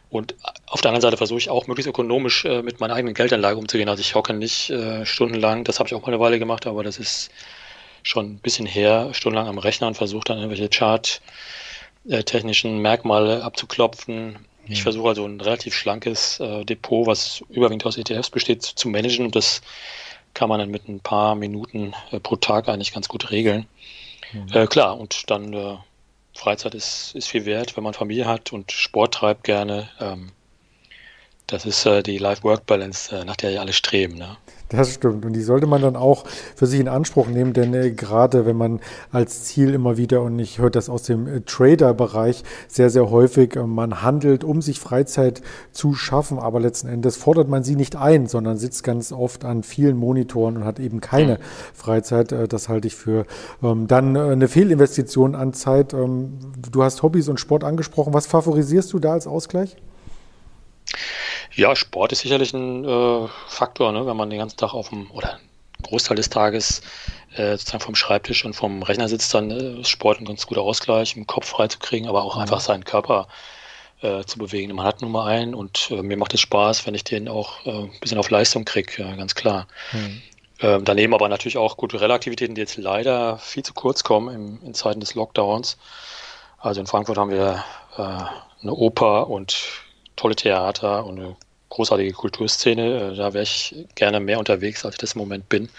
Und 0.10 0.36
auf 0.68 0.82
der 0.82 0.90
anderen 0.90 1.02
Seite 1.02 1.18
versuche 1.18 1.40
ich 1.40 1.50
auch 1.50 1.68
möglichst 1.68 1.90
ökonomisch 1.90 2.46
äh, 2.46 2.62
mit 2.62 2.80
meiner 2.80 2.94
eigenen 2.94 3.14
Geldanlage 3.14 3.58
umzugehen. 3.58 3.90
Also 3.90 4.02
ich 4.02 4.16
hocke 4.16 4.34
nicht 4.34 4.70
äh, 4.70 5.06
stundenlang, 5.06 5.64
das 5.64 5.80
habe 5.80 5.88
ich 5.88 5.96
auch 5.96 6.02
mal 6.02 6.08
eine 6.08 6.20
Weile 6.20 6.40
gemacht, 6.40 6.66
aber 6.66 6.84
das 6.84 6.98
ist 6.98 7.30
schon 8.04 8.26
ein 8.26 8.40
bisschen 8.40 8.66
her, 8.66 9.10
stundenlang 9.12 9.50
am 9.50 9.58
Rechner 9.58 9.88
und 9.88 9.98
versuche 9.98 10.24
dann 10.26 10.38
irgendwelche 10.38 10.70
Chart 10.70 11.22
äh, 12.10 12.24
technischen 12.24 12.80
Merkmale 12.80 13.44
abzuklopfen. 13.44 14.32
Mhm. 14.34 14.38
Ich 14.68 14.84
versuche 14.84 15.10
also 15.10 15.26
ein 15.26 15.42
relativ 15.42 15.74
schlankes 15.74 16.40
äh, 16.40 16.66
Depot, 16.66 17.08
was 17.08 17.44
überwiegend 17.50 17.86
aus 17.86 17.98
ETFs 17.98 18.30
besteht, 18.30 18.64
zu 18.64 18.90
managen 18.90 19.26
und 19.26 19.36
das 19.36 19.62
kann 20.34 20.50
man 20.50 20.60
dann 20.60 20.70
mit 20.70 20.88
ein 20.88 21.00
paar 21.00 21.36
Minuten 21.36 21.94
äh, 22.12 22.20
pro 22.20 22.36
Tag 22.36 22.70
eigentlich 22.70 22.94
ganz 22.94 23.08
gut 23.08 23.32
regeln. 23.32 23.66
Mhm. 24.34 24.48
Äh, 24.54 24.68
klar, 24.68 25.00
und 25.00 25.30
dann 25.30 25.54
äh, 25.54 25.78
Freizeit 26.34 26.76
ist, 26.76 27.16
ist 27.16 27.28
viel 27.28 27.46
wert, 27.46 27.76
wenn 27.76 27.84
man 27.84 27.94
Familie 27.94 28.26
hat 28.26 28.54
und 28.54 28.72
Sport 28.72 29.16
treibt 29.16 29.44
gerne. 29.44 29.90
Ähm, 30.00 30.32
das 31.48 31.66
ist 31.66 31.88
die 32.06 32.18
Life-Work-Balance, 32.18 33.24
nach 33.26 33.38
der 33.38 33.52
ja 33.52 33.62
alle 33.62 33.72
streben. 33.72 34.16
Ne? 34.16 34.36
Das 34.70 34.94
stimmt. 34.94 35.26
Und 35.26 35.32
die 35.34 35.42
sollte 35.42 35.66
man 35.66 35.82
dann 35.82 35.96
auch 35.96 36.26
für 36.56 36.68
sich 36.68 36.82
in 36.82 36.90
Anspruch 36.90 37.28
nehmen, 37.28 37.54
denn 37.54 37.74
äh, 37.74 37.92
gerade 37.92 38.46
wenn 38.46 38.58
man 38.58 38.82
als 39.12 39.46
Ziel 39.46 39.74
immer 39.74 39.96
wieder, 39.96 40.22
und 40.22 40.38
ich 40.40 40.60
höre 40.60 40.70
das 40.70 40.90
aus 40.90 41.04
dem 41.04 41.26
äh, 41.28 41.42
Trader-Bereich 41.42 42.44
sehr, 42.68 42.90
sehr 42.90 43.10
häufig, 43.10 43.56
äh, 43.56 43.64
man 43.64 44.02
handelt, 44.02 44.44
um 44.44 44.62
sich 44.62 44.82
Freizeit 44.82 45.42
zu 45.72 45.94
schaffen, 45.94 46.38
aber 46.38 46.60
letzten 46.60 46.90
Endes 46.90 47.16
fordert 47.16 47.48
man 47.48 47.64
sie 47.64 47.78
nicht 47.78 47.96
ein, 47.96 48.28
sondern 48.28 48.58
sitzt 48.58 48.84
ganz 48.84 49.14
oft 49.14 49.46
an 49.46 49.64
vielen 49.64 49.96
Monitoren 49.96 50.58
und 50.58 50.66
hat 50.66 50.80
eben 50.80 51.00
keine 51.00 51.40
Freizeit. 51.74 52.34
Äh, 52.34 52.50
das 52.50 52.68
halte 52.68 52.88
ich 52.88 52.96
für 52.96 53.26
ähm, 53.64 53.88
dann 53.88 54.18
äh, 54.18 54.20
eine 54.20 54.50
Fehlinvestition 54.50 55.36
an 55.36 55.54
Zeit. 55.54 55.94
Ähm, 55.94 56.40
du 56.70 56.84
hast 56.84 57.04
Hobbys 57.04 57.30
und 57.30 57.40
Sport 57.40 57.64
angesprochen. 57.64 58.14
Was 58.14 58.28
favorisierst 58.28 58.92
du 58.92 59.00
da 59.00 59.14
als 59.14 59.28
Ausgleich? 59.28 59.78
Ja, 61.58 61.76
Sport 61.76 62.12
ist 62.12 62.20
sicherlich 62.20 62.54
ein 62.54 62.86
äh, 62.86 63.28
Faktor, 63.48 63.92
ne? 63.92 64.06
wenn 64.06 64.16
man 64.16 64.30
den 64.30 64.38
ganzen 64.38 64.58
Tag 64.58 64.76
auf 64.76 64.90
dem, 64.90 65.10
oder 65.10 65.34
einen 65.34 65.50
Großteil 65.82 66.16
des 66.16 66.30
Tages 66.30 66.84
äh, 67.36 67.58
sozusagen 67.58 67.84
vom 67.84 67.96
Schreibtisch 67.96 68.46
und 68.46 68.54
vom 68.54 68.84
Rechner 68.84 69.10
sitzt, 69.10 69.34
dann 69.34 69.50
äh, 69.50 69.82
ist 69.82 69.90
Sport 69.90 70.20
ein 70.20 70.26
ganz 70.26 70.46
guter 70.46 70.62
Ausgleich, 70.62 71.16
um 71.16 71.24
den 71.24 71.28
Kopf 71.28 71.48
frei 71.48 71.68
zu 71.68 71.80
kriegen, 71.80 72.08
aber 72.08 72.24
auch 72.24 72.36
mhm. 72.36 72.44
einfach 72.44 72.60
seinen 72.60 72.86
Körper 72.86 73.28
äh, 74.02 74.24
zu 74.24 74.38
bewegen. 74.38 74.76
Man 74.76 74.86
hat 74.86 75.02
nur 75.02 75.10
mal 75.10 75.26
einen 75.26 75.56
und 75.56 75.90
äh, 75.90 76.04
mir 76.04 76.16
macht 76.16 76.36
es 76.36 76.42
Spaß, 76.42 76.86
wenn 76.86 76.94
ich 76.94 77.04
den 77.04 77.28
auch 77.28 77.66
äh, 77.66 77.72
ein 77.72 78.00
bisschen 78.02 78.20
auf 78.20 78.30
Leistung 78.30 78.64
kriege, 78.64 79.04
ganz 79.18 79.34
klar. 79.34 79.66
Mhm. 79.94 80.22
Ähm, 80.60 80.86
daneben 80.86 81.16
aber 81.16 81.28
natürlich 81.28 81.58
auch 81.58 81.76
kulturelle 81.76 82.14
Aktivitäten, 82.14 82.54
die 82.54 82.62
jetzt 82.62 82.78
leider 82.78 83.40
viel 83.40 83.64
zu 83.64 83.74
kurz 83.74 84.04
kommen 84.04 84.34
im, 84.34 84.60
in 84.64 84.76
Zeiten 84.76 85.00
des 85.00 85.16
Lockdowns. 85.16 85.80
Also 86.60 86.82
in 86.82 86.88
Frankfurt 86.88 87.18
haben 87.18 87.32
wir 87.32 87.64
eine 87.96 88.74
Oper 88.74 89.28
und 89.28 89.58
tolle 90.16 90.36
Theater 90.36 91.06
und 91.06 91.20
eine 91.20 91.36
großartige 91.70 92.14
Kulturszene. 92.14 93.12
Äh, 93.12 93.16
da 93.16 93.34
wäre 93.34 93.44
ich 93.44 93.86
gerne 93.96 94.20
mehr 94.20 94.40
unterwegs, 94.40 94.86
als 94.86 94.96
ich 94.96 95.00
das 95.00 95.14
im 95.14 95.20
Moment 95.20 95.50
bin. 95.50 95.70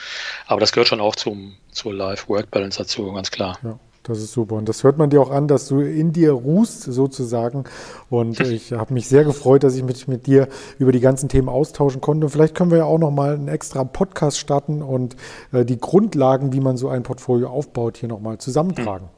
Aber 0.47 0.61
das 0.61 0.73
gehört 0.73 0.89
schon 0.89 1.01
auch 1.01 1.17
zum, 1.17 1.57
zur 1.71 1.95
Life-Work-Balance 1.95 2.79
dazu, 2.79 3.13
ganz 3.13 3.31
klar. 3.31 3.59
Ja. 3.63 3.79
Das 4.09 4.21
ist 4.21 4.33
super. 4.33 4.55
Und 4.55 4.69
das 4.71 4.85
hört 4.85 4.97
man 4.97 5.11
dir 5.11 5.21
auch 5.21 5.31
an, 5.31 5.49
dass 5.49 5.69
du 5.69 5.81
in 5.81 6.13
dir 6.13 6.33
ruhst, 6.33 6.83
sozusagen. 6.83 7.65
Und 8.09 8.41
ich 8.51 8.73
habe 8.73 8.95
mich 8.95 9.07
sehr 9.07 9.25
gefreut, 9.25 9.63
dass 9.63 9.77
ich 9.77 9.83
mich 9.83 10.09
mit 10.09 10.27
dir 10.27 10.49
über 10.79 10.93
die 10.93 11.01
ganzen 11.01 11.29
Themen 11.29 11.49
austauschen 11.49 12.01
konnte. 12.01 12.27
Und 12.27 12.31
vielleicht 12.31 12.55
können 12.55 12.71
wir 12.71 12.79
ja 12.79 12.85
auch 12.85 12.99
nochmal 12.99 13.35
einen 13.35 13.49
extra 13.49 13.85
Podcast 13.85 14.39
starten 14.39 14.83
und 14.83 15.17
äh, 15.53 15.65
die 15.65 15.79
Grundlagen, 15.79 16.55
wie 16.55 16.61
man 16.61 16.79
so 16.79 16.89
ein 16.89 17.03
Portfolio 17.03 17.51
aufbaut, 17.51 17.99
hier 17.99 18.09
nochmal 18.09 18.39
zusammentragen. 18.39 19.09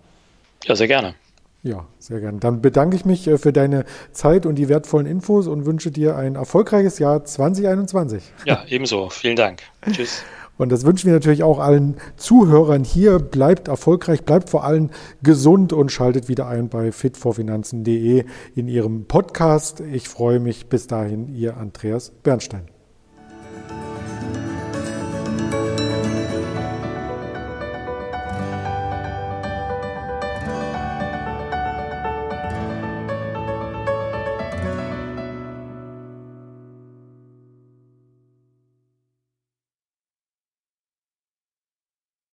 Ja, 0.65 0.75
sehr 0.75 0.89
gerne. 0.89 1.15
Ja, 1.63 1.87
sehr 1.99 2.21
gerne. 2.21 2.39
Dann 2.39 2.63
bedanke 2.63 2.97
ich 2.97 3.05
mich 3.05 3.27
äh, 3.27 3.37
für 3.37 3.53
deine 3.53 3.85
Zeit 4.13 4.47
und 4.47 4.55
die 4.55 4.69
wertvollen 4.69 5.07
Infos 5.07 5.47
und 5.47 5.67
wünsche 5.67 5.91
dir 5.91 6.17
ein 6.17 6.37
erfolgreiches 6.37 6.99
Jahr 6.99 7.25
2021. 7.25 8.23
Ja, 8.47 8.65
ebenso. 8.69 9.11
Vielen 9.11 9.37
Dank. 9.37 9.63
Tschüss. 9.91 10.23
Und 10.61 10.71
das 10.71 10.85
wünschen 10.85 11.07
wir 11.07 11.15
natürlich 11.15 11.43
auch 11.43 11.59
allen 11.59 11.97
Zuhörern 12.19 12.85
hier. 12.85 13.19
Bleibt 13.19 13.69
erfolgreich, 13.69 14.25
bleibt 14.25 14.51
vor 14.51 14.63
allem 14.63 14.91
gesund 15.23 15.73
und 15.73 15.91
schaltet 15.91 16.29
wieder 16.29 16.49
ein 16.49 16.69
bei 16.69 16.93
fitvorfinanzen.de 16.93 18.27
in 18.55 18.69
Ihrem 18.69 19.07
Podcast. 19.07 19.81
Ich 19.81 20.07
freue 20.11 20.39
mich. 20.39 20.67
Bis 20.67 20.87
dahin, 20.87 21.35
Ihr 21.35 21.57
Andreas 21.57 22.11
Bernstein. 22.23 22.80